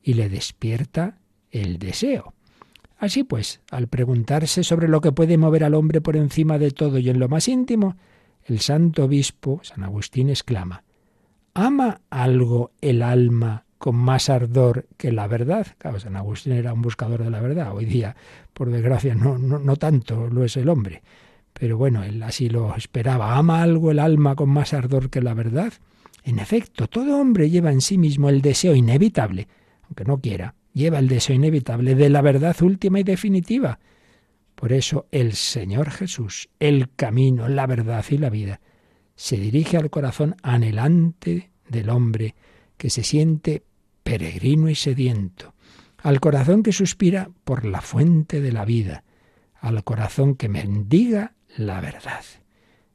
y 0.03 0.13
le 0.13 0.30
despierta 0.30 1.18
el 1.51 1.80
deseo. 1.80 2.36
Así 2.97 3.23
pues, 3.23 3.61
al 3.69 3.87
preguntarse 3.87 4.63
sobre 4.63 4.87
lo 4.87 5.01
que 5.01 5.11
puede 5.11 5.37
mover 5.37 5.63
al 5.63 5.75
hombre 5.75 6.01
por 6.01 6.15
encima 6.15 6.57
de 6.57 6.71
todo 6.71 6.97
y 6.97 7.09
en 7.09 7.19
lo 7.19 7.29
más 7.29 7.47
íntimo, 7.47 7.95
el 8.45 8.59
santo 8.59 9.05
obispo, 9.05 9.59
San 9.63 9.83
Agustín, 9.83 10.29
exclama, 10.29 10.83
¿ama 11.53 12.01
algo 12.09 12.71
el 12.81 13.03
alma 13.03 13.65
con 13.77 13.95
más 13.95 14.29
ardor 14.29 14.87
que 14.97 15.11
la 15.11 15.27
verdad? 15.27 15.67
Claro, 15.77 15.99
San 15.99 16.15
Agustín 16.15 16.53
era 16.53 16.73
un 16.73 16.81
buscador 16.81 17.23
de 17.23 17.29
la 17.29 17.39
verdad. 17.39 17.75
Hoy 17.75 17.85
día, 17.85 18.15
por 18.53 18.71
desgracia, 18.71 19.13
no, 19.13 19.37
no, 19.37 19.75
tanto 19.75 20.27
lo 20.27 20.43
es 20.43 20.57
el 20.57 20.69
hombre. 20.69 21.03
Pero 21.53 21.77
bueno, 21.77 22.03
él 22.03 22.21
así 22.23 22.49
lo 22.49 22.75
esperaba. 22.75 23.37
¿Ama 23.37 23.61
algo 23.61 23.91
el 23.91 23.99
alma 23.99 24.35
con 24.35 24.49
más 24.49 24.73
ardor 24.73 25.09
que 25.09 25.21
la 25.21 25.33
verdad? 25.33 25.73
En 26.23 26.39
efecto, 26.39 26.87
todo 26.87 27.19
hombre 27.19 27.49
lleva 27.49 27.71
en 27.71 27.81
sí 27.81 27.97
mismo 27.97 28.29
el 28.29 28.41
deseo 28.41 28.75
inevitable, 28.75 29.47
aunque 29.83 30.03
no 30.03 30.19
quiera, 30.19 30.55
lleva 30.78 30.99
el 30.99 31.09
deseo 31.09 31.36
inevitable 31.36 31.95
de 31.95 32.09
la 32.09 32.21
verdad 32.21 32.55
última 32.61 32.99
y 32.99 33.03
definitiva. 33.03 33.80
Por 34.55 34.71
eso 34.71 35.07
el 35.11 35.34
Señor 35.34 35.91
Jesús, 35.91 36.49
el 36.59 36.93
camino, 36.95 37.49
la 37.49 37.67
verdad 37.67 38.05
y 38.09 38.17
la 38.17 38.30
vida, 38.30 38.61
se 39.15 39.38
dirige 39.38 39.78
al 39.78 39.89
corazón 39.89 40.36
anhelante 40.43 41.51
del 41.67 41.89
hombre 41.89 42.36
que 42.78 42.89
se 42.89 43.03
siente 43.03 43.63
peregrino 44.03 44.69
y 44.69 44.75
sediento, 44.75 45.53
al 45.97 46.19
corazón 46.19 46.63
que 46.63 46.71
suspira 46.71 47.30
por 47.43 47.65
la 47.65 47.82
fuente 47.82 48.39
de 48.39 48.51
la 48.51 48.63
vida, 48.63 49.03
al 49.59 49.84
corazón 49.84 50.36
que 50.36 50.47
mendiga 50.47 51.34
la 51.57 51.82
verdad. 51.82 52.23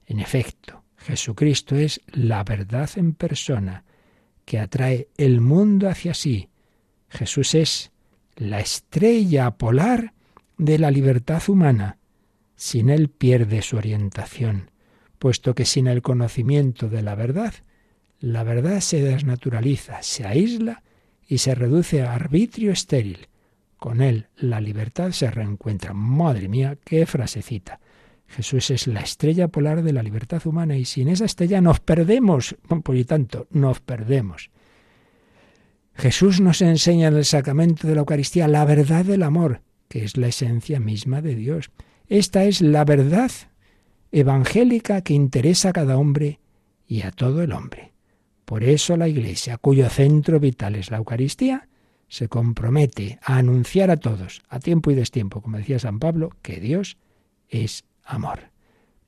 En 0.07 0.21
efecto, 0.21 0.85
Jesucristo 0.97 1.75
es 1.75 2.01
la 2.07 2.45
verdad 2.45 2.89
en 2.97 3.15
persona, 3.15 3.85
que 4.45 4.59
atrae 4.59 5.09
el 5.17 5.41
mundo 5.41 5.89
hacia 5.89 6.15
sí, 6.15 6.49
Jesús 7.13 7.55
es 7.55 7.93
la 8.37 8.61
estrella 8.61 9.51
polar 9.53 10.15
de 10.57 10.79
la 10.79 10.91
libertad 10.91 11.43
humana. 11.49 11.99
Sin 12.57 12.89
él 12.89 13.11
pierde 13.11 13.61
su 13.63 13.77
orientación, 13.77 14.71
puesto 15.19 15.55
que 15.55 15.67
sin 15.67 15.87
el 15.89 16.01
conocimiento 16.01 16.89
de 16.89 17.03
la 17.03 17.15
verdad, 17.15 17.55
la 18.21 18.45
verdad 18.45 18.81
se 18.81 19.03
desnaturaliza, 19.03 20.03
se 20.03 20.27
aísla 20.27 20.83
y 21.29 21.39
se 21.39 21.55
reduce 21.55 22.03
a 22.03 22.15
arbitrio 22.15 22.73
estéril. 22.73 23.29
Con 23.77 24.01
él 24.01 24.29
la 24.37 24.61
libertad 24.61 25.11
se 25.11 25.31
reencuentra. 25.31 25.93
Madre 25.93 26.49
mía, 26.49 26.79
qué 26.85 27.05
frasecita. 27.05 27.81
Jesús 28.29 28.71
es 28.71 28.87
la 28.87 29.01
estrella 29.01 29.49
polar 29.49 29.83
de 29.83 29.93
la 29.93 30.03
libertad 30.03 30.41
humana 30.47 30.79
y 30.79 30.87
sin 30.87 31.09
esa 31.09 31.27
estrella 31.27 31.61
nos 31.61 31.81
perdemos, 31.81 32.57
por 32.83 32.97
y 32.97 33.05
tanto, 33.05 33.49
nos 33.51 33.81
perdemos. 33.81 34.51
Jesús 36.03 36.41
nos 36.41 36.61
enseña 36.63 37.07
en 37.07 37.17
el 37.17 37.25
sacramento 37.25 37.87
de 37.87 37.95
la 37.95 38.01
Eucaristía 38.01 38.49
la 38.49 38.65
verdad 38.65 39.05
del 39.05 39.23
amor, 39.23 39.61
que 39.87 40.03
es 40.03 40.17
la 40.17 40.27
esencia 40.27 40.81
misma 40.81 41.23
de 41.23 41.37
Dios. 41.37 41.71
Esta 42.09 42.43
es 42.43 42.61
la 42.61 42.85
verdad 42.85 43.31
evangélica 44.11 45.03
que 45.03 45.15
interesa 45.15 45.69
a 45.69 45.73
cada 45.73 45.97
hombre 45.97 46.41
y 46.89 47.03
a 47.03 47.13
todo 47.13 47.41
el 47.41 47.53
hombre. 47.53 47.93
Por 48.45 48.65
eso 48.65 48.97
la 48.97 49.07
Iglesia, 49.07 49.59
cuyo 49.59 49.89
centro 49.91 50.41
vital 50.41 50.75
es 50.75 50.91
la 50.91 50.97
Eucaristía, 50.97 51.69
se 52.09 52.27
compromete 52.27 53.21
a 53.23 53.37
anunciar 53.37 53.93
a 53.93 53.97
todos, 53.97 54.43
a 54.49 54.59
tiempo 54.59 54.91
y 54.91 54.97
destiempo, 54.97 55.41
como 55.41 55.59
decía 55.59 55.79
San 55.79 56.01
Pablo, 56.01 56.31
que 56.43 56.59
Dios 56.59 56.97
es 57.49 57.85
amor. 58.03 58.51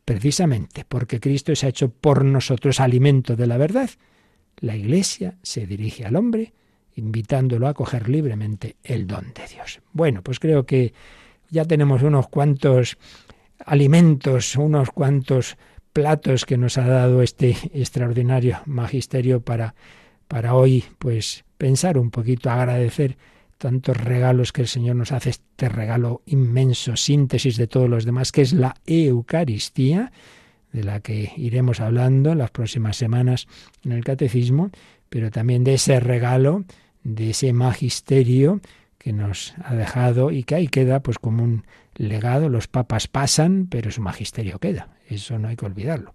Precisamente 0.05 0.85
porque 0.89 1.19
Cristo 1.19 1.57
se 1.57 1.67
ha 1.67 1.71
hecho 1.71 1.89
por 1.89 2.25
nosotros 2.25 2.79
alimento 2.79 3.35
de 3.35 3.49
la 3.49 3.57
verdad, 3.57 3.91
la 4.59 4.77
Iglesia 4.77 5.39
se 5.43 5.67
dirige 5.67 6.05
al 6.05 6.15
hombre 6.15 6.53
invitándolo 6.97 7.69
a 7.69 7.75
coger 7.75 8.09
libremente 8.09 8.77
el 8.83 9.07
don 9.07 9.33
de 9.35 9.47
Dios. 9.47 9.81
Bueno, 9.93 10.23
pues 10.23 10.39
creo 10.39 10.65
que 10.67 10.93
ya 11.51 11.65
tenemos 11.65 12.03
unos 12.03 12.29
cuantos 12.29 12.99
alimentos, 13.65 14.57
unos 14.57 14.91
cuantos 14.91 15.57
platos 15.93 16.45
que 16.45 16.59
nos 16.59 16.77
ha 16.77 16.87
dado 16.87 17.23
este 17.23 17.57
extraordinario 17.73 18.61
magisterio 18.67 19.41
para, 19.41 19.75
para 20.29 20.55
hoy, 20.55 20.85
pues 20.99 21.45
pensar 21.57 21.99
un 21.99 22.11
poquito, 22.11 22.51
agradecer 22.51 23.17
tantos 23.59 23.97
regalos 23.97 24.53
que 24.53 24.63
el 24.63 24.69
Señor 24.69 24.97
nos 24.97 25.13
hace, 25.13 25.31
este 25.31 25.69
regalo 25.69 26.23
inmenso, 26.27 26.97
síntesis 26.97 27.57
de 27.57 27.67
todos 27.67 27.89
los 27.89 28.05
demás, 28.05 28.33
que 28.33 28.43
es 28.43 28.53
la 28.53 28.75
Eucaristía, 28.87 30.13
de 30.73 30.83
la 30.83 31.01
que 31.01 31.33
iremos 31.37 31.81
hablando 31.81 32.33
en 32.33 32.39
las 32.39 32.51
próximas 32.51 32.97
semanas 32.97 33.47
en 33.85 33.93
el 33.93 34.03
Catecismo, 34.03 34.71
pero 35.09 35.31
también 35.31 35.63
de 35.63 35.75
ese 35.75 36.01
regalo 36.01 36.65
de 37.05 37.31
ese 37.31 37.53
magisterio 37.53 38.61
que 38.99 39.13
nos 39.13 39.55
ha 39.63 39.75
dejado 39.75 40.31
y 40.31 40.45
que 40.45 40.55
ahí 40.55 40.69
queda 40.69 41.01
pues 41.01 41.19
como 41.19 41.45
un 41.45 41.65
legado. 41.95 42.49
Los 42.49 42.67
papas 42.67 43.07
pasan, 43.07 43.69
pero 43.71 43.91
su 43.91 44.01
magisterio 44.01 44.59
queda. 44.59 44.89
Eso 45.09 45.39
no 45.39 45.49
hay 45.49 45.57
que 45.57 45.67
olvidarlo. 45.67 46.15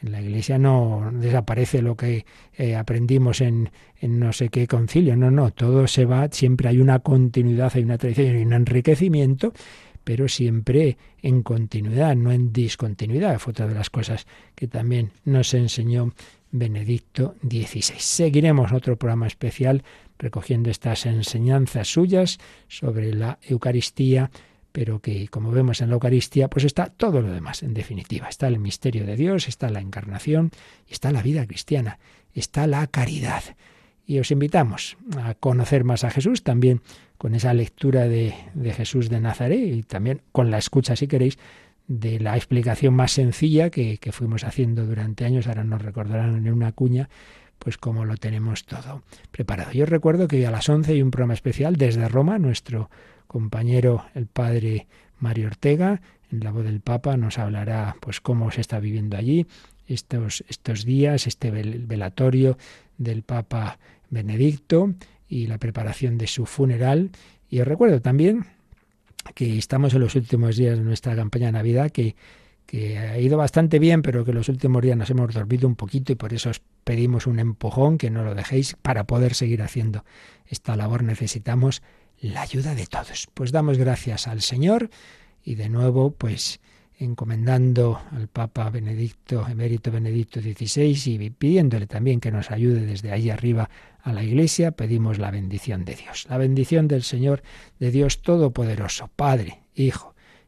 En 0.00 0.12
la 0.12 0.22
Iglesia 0.22 0.58
no 0.58 1.10
desaparece 1.12 1.82
lo 1.82 1.96
que 1.96 2.24
eh, 2.56 2.76
aprendimos 2.76 3.40
en, 3.40 3.70
en, 4.00 4.20
no 4.20 4.32
sé 4.32 4.48
qué 4.48 4.68
concilio. 4.68 5.16
No, 5.16 5.32
no, 5.32 5.50
todo 5.50 5.88
se 5.88 6.04
va, 6.04 6.28
siempre 6.30 6.68
hay 6.68 6.80
una 6.80 7.00
continuidad, 7.00 7.72
hay 7.74 7.82
una 7.82 7.98
tradición 7.98 8.38
y 8.38 8.42
un 8.42 8.52
enriquecimiento, 8.52 9.52
pero 10.04 10.28
siempre 10.28 10.96
en 11.20 11.42
continuidad, 11.42 12.14
no 12.14 12.30
en 12.30 12.52
discontinuidad. 12.52 13.40
Fue 13.40 13.50
otra 13.50 13.66
de 13.66 13.74
las 13.74 13.90
cosas 13.90 14.28
que 14.54 14.68
también 14.68 15.10
nos 15.24 15.52
enseñó 15.54 16.12
Benedicto 16.50 17.34
XVI. 17.42 17.98
Seguiremos 17.98 18.72
otro 18.72 18.96
programa 18.96 19.26
especial 19.26 19.82
recogiendo 20.18 20.70
estas 20.70 21.06
enseñanzas 21.06 21.88
suyas 21.88 22.38
sobre 22.68 23.14
la 23.14 23.38
Eucaristía, 23.42 24.30
pero 24.72 25.00
que 25.00 25.28
como 25.28 25.50
vemos 25.50 25.80
en 25.80 25.88
la 25.88 25.94
Eucaristía, 25.94 26.48
pues 26.48 26.64
está 26.64 26.86
todo 26.86 27.20
lo 27.20 27.32
demás, 27.32 27.62
en 27.62 27.74
definitiva. 27.74 28.28
Está 28.28 28.48
el 28.48 28.58
misterio 28.58 29.06
de 29.06 29.16
Dios, 29.16 29.48
está 29.48 29.70
la 29.70 29.80
encarnación, 29.80 30.50
está 30.88 31.10
la 31.12 31.22
vida 31.22 31.46
cristiana, 31.46 31.98
está 32.34 32.66
la 32.66 32.86
caridad. 32.86 33.42
Y 34.06 34.18
os 34.18 34.30
invitamos 34.30 34.96
a 35.22 35.34
conocer 35.34 35.84
más 35.84 36.04
a 36.04 36.10
Jesús 36.10 36.42
también 36.42 36.80
con 37.18 37.34
esa 37.34 37.52
lectura 37.52 38.08
de, 38.08 38.34
de 38.54 38.72
Jesús 38.72 39.10
de 39.10 39.20
Nazaret 39.20 39.60
y 39.60 39.82
también 39.82 40.22
con 40.32 40.50
la 40.50 40.58
escucha, 40.58 40.96
si 40.96 41.08
queréis, 41.08 41.38
de 41.88 42.20
la 42.20 42.36
explicación 42.36 42.94
más 42.94 43.12
sencilla 43.12 43.70
que, 43.70 43.98
que, 43.98 44.12
fuimos 44.12 44.44
haciendo 44.44 44.84
durante 44.84 45.24
años, 45.24 45.46
ahora 45.46 45.64
nos 45.64 45.82
recordarán 45.82 46.36
en 46.36 46.52
una 46.52 46.72
cuña, 46.72 47.08
pues 47.68 47.76
como 47.76 48.06
lo 48.06 48.16
tenemos 48.16 48.64
todo 48.64 49.02
preparado. 49.30 49.72
Yo 49.72 49.84
recuerdo 49.84 50.26
que 50.26 50.36
hoy 50.36 50.44
a 50.44 50.50
las 50.50 50.70
11 50.70 50.90
hay 50.92 51.02
un 51.02 51.10
programa 51.10 51.34
especial 51.34 51.76
desde 51.76 52.08
Roma, 52.08 52.38
nuestro 52.38 52.88
compañero 53.26 54.06
el 54.14 54.24
padre 54.24 54.86
Mario 55.18 55.48
Ortega, 55.48 56.00
en 56.32 56.40
la 56.40 56.50
voz 56.50 56.64
del 56.64 56.80
Papa, 56.80 57.18
nos 57.18 57.38
hablará 57.38 57.94
pues 58.00 58.22
cómo 58.22 58.50
se 58.50 58.62
está 58.62 58.80
viviendo 58.80 59.18
allí 59.18 59.46
estos, 59.86 60.42
estos 60.48 60.86
días, 60.86 61.26
este 61.26 61.50
velatorio 61.50 62.56
del 62.96 63.22
Papa 63.22 63.78
Benedicto 64.08 64.94
y 65.28 65.46
la 65.46 65.58
preparación 65.58 66.16
de 66.16 66.26
su 66.26 66.46
funeral. 66.46 67.10
Y 67.50 67.60
os 67.60 67.68
recuerdo 67.68 68.00
también 68.00 68.46
que 69.34 69.58
estamos 69.58 69.92
en 69.92 70.00
los 70.00 70.14
últimos 70.14 70.56
días 70.56 70.78
de 70.78 70.84
nuestra 70.84 71.14
campaña 71.14 71.48
de 71.48 71.52
Navidad, 71.52 71.90
que 71.90 72.16
que 72.68 72.98
ha 72.98 73.18
ido 73.18 73.38
bastante 73.38 73.78
bien, 73.78 74.02
pero 74.02 74.26
que 74.26 74.34
los 74.34 74.50
últimos 74.50 74.82
días 74.82 74.94
nos 74.94 75.08
hemos 75.08 75.32
dormido 75.32 75.66
un 75.66 75.74
poquito 75.74 76.12
y 76.12 76.16
por 76.16 76.34
eso 76.34 76.50
os 76.50 76.60
pedimos 76.84 77.26
un 77.26 77.38
empujón, 77.38 77.96
que 77.96 78.10
no 78.10 78.22
lo 78.22 78.34
dejéis 78.34 78.76
para 78.82 79.04
poder 79.04 79.32
seguir 79.34 79.62
haciendo 79.62 80.04
esta 80.46 80.76
labor. 80.76 81.02
Necesitamos 81.02 81.82
la 82.20 82.42
ayuda 82.42 82.74
de 82.74 82.86
todos. 82.86 83.26
Pues 83.32 83.52
damos 83.52 83.78
gracias 83.78 84.28
al 84.28 84.42
Señor 84.42 84.90
y 85.42 85.54
de 85.54 85.70
nuevo, 85.70 86.10
pues 86.10 86.60
encomendando 86.98 88.02
al 88.12 88.28
Papa 88.28 88.68
Benedicto, 88.68 89.46
emérito 89.48 89.90
Benedicto 89.90 90.42
XVI 90.42 90.94
y 91.06 91.30
pidiéndole 91.30 91.86
también 91.86 92.20
que 92.20 92.30
nos 92.30 92.50
ayude 92.50 92.84
desde 92.84 93.12
ahí 93.12 93.30
arriba 93.30 93.70
a 94.02 94.12
la 94.12 94.22
Iglesia, 94.22 94.72
pedimos 94.72 95.18
la 95.18 95.30
bendición 95.30 95.86
de 95.86 95.94
Dios. 95.94 96.26
La 96.28 96.36
bendición 96.36 96.86
del 96.86 97.02
Señor, 97.02 97.42
de 97.80 97.90
Dios 97.90 98.20
Todopoderoso, 98.20 99.08
Padre, 99.16 99.62
Hijo 99.74 100.14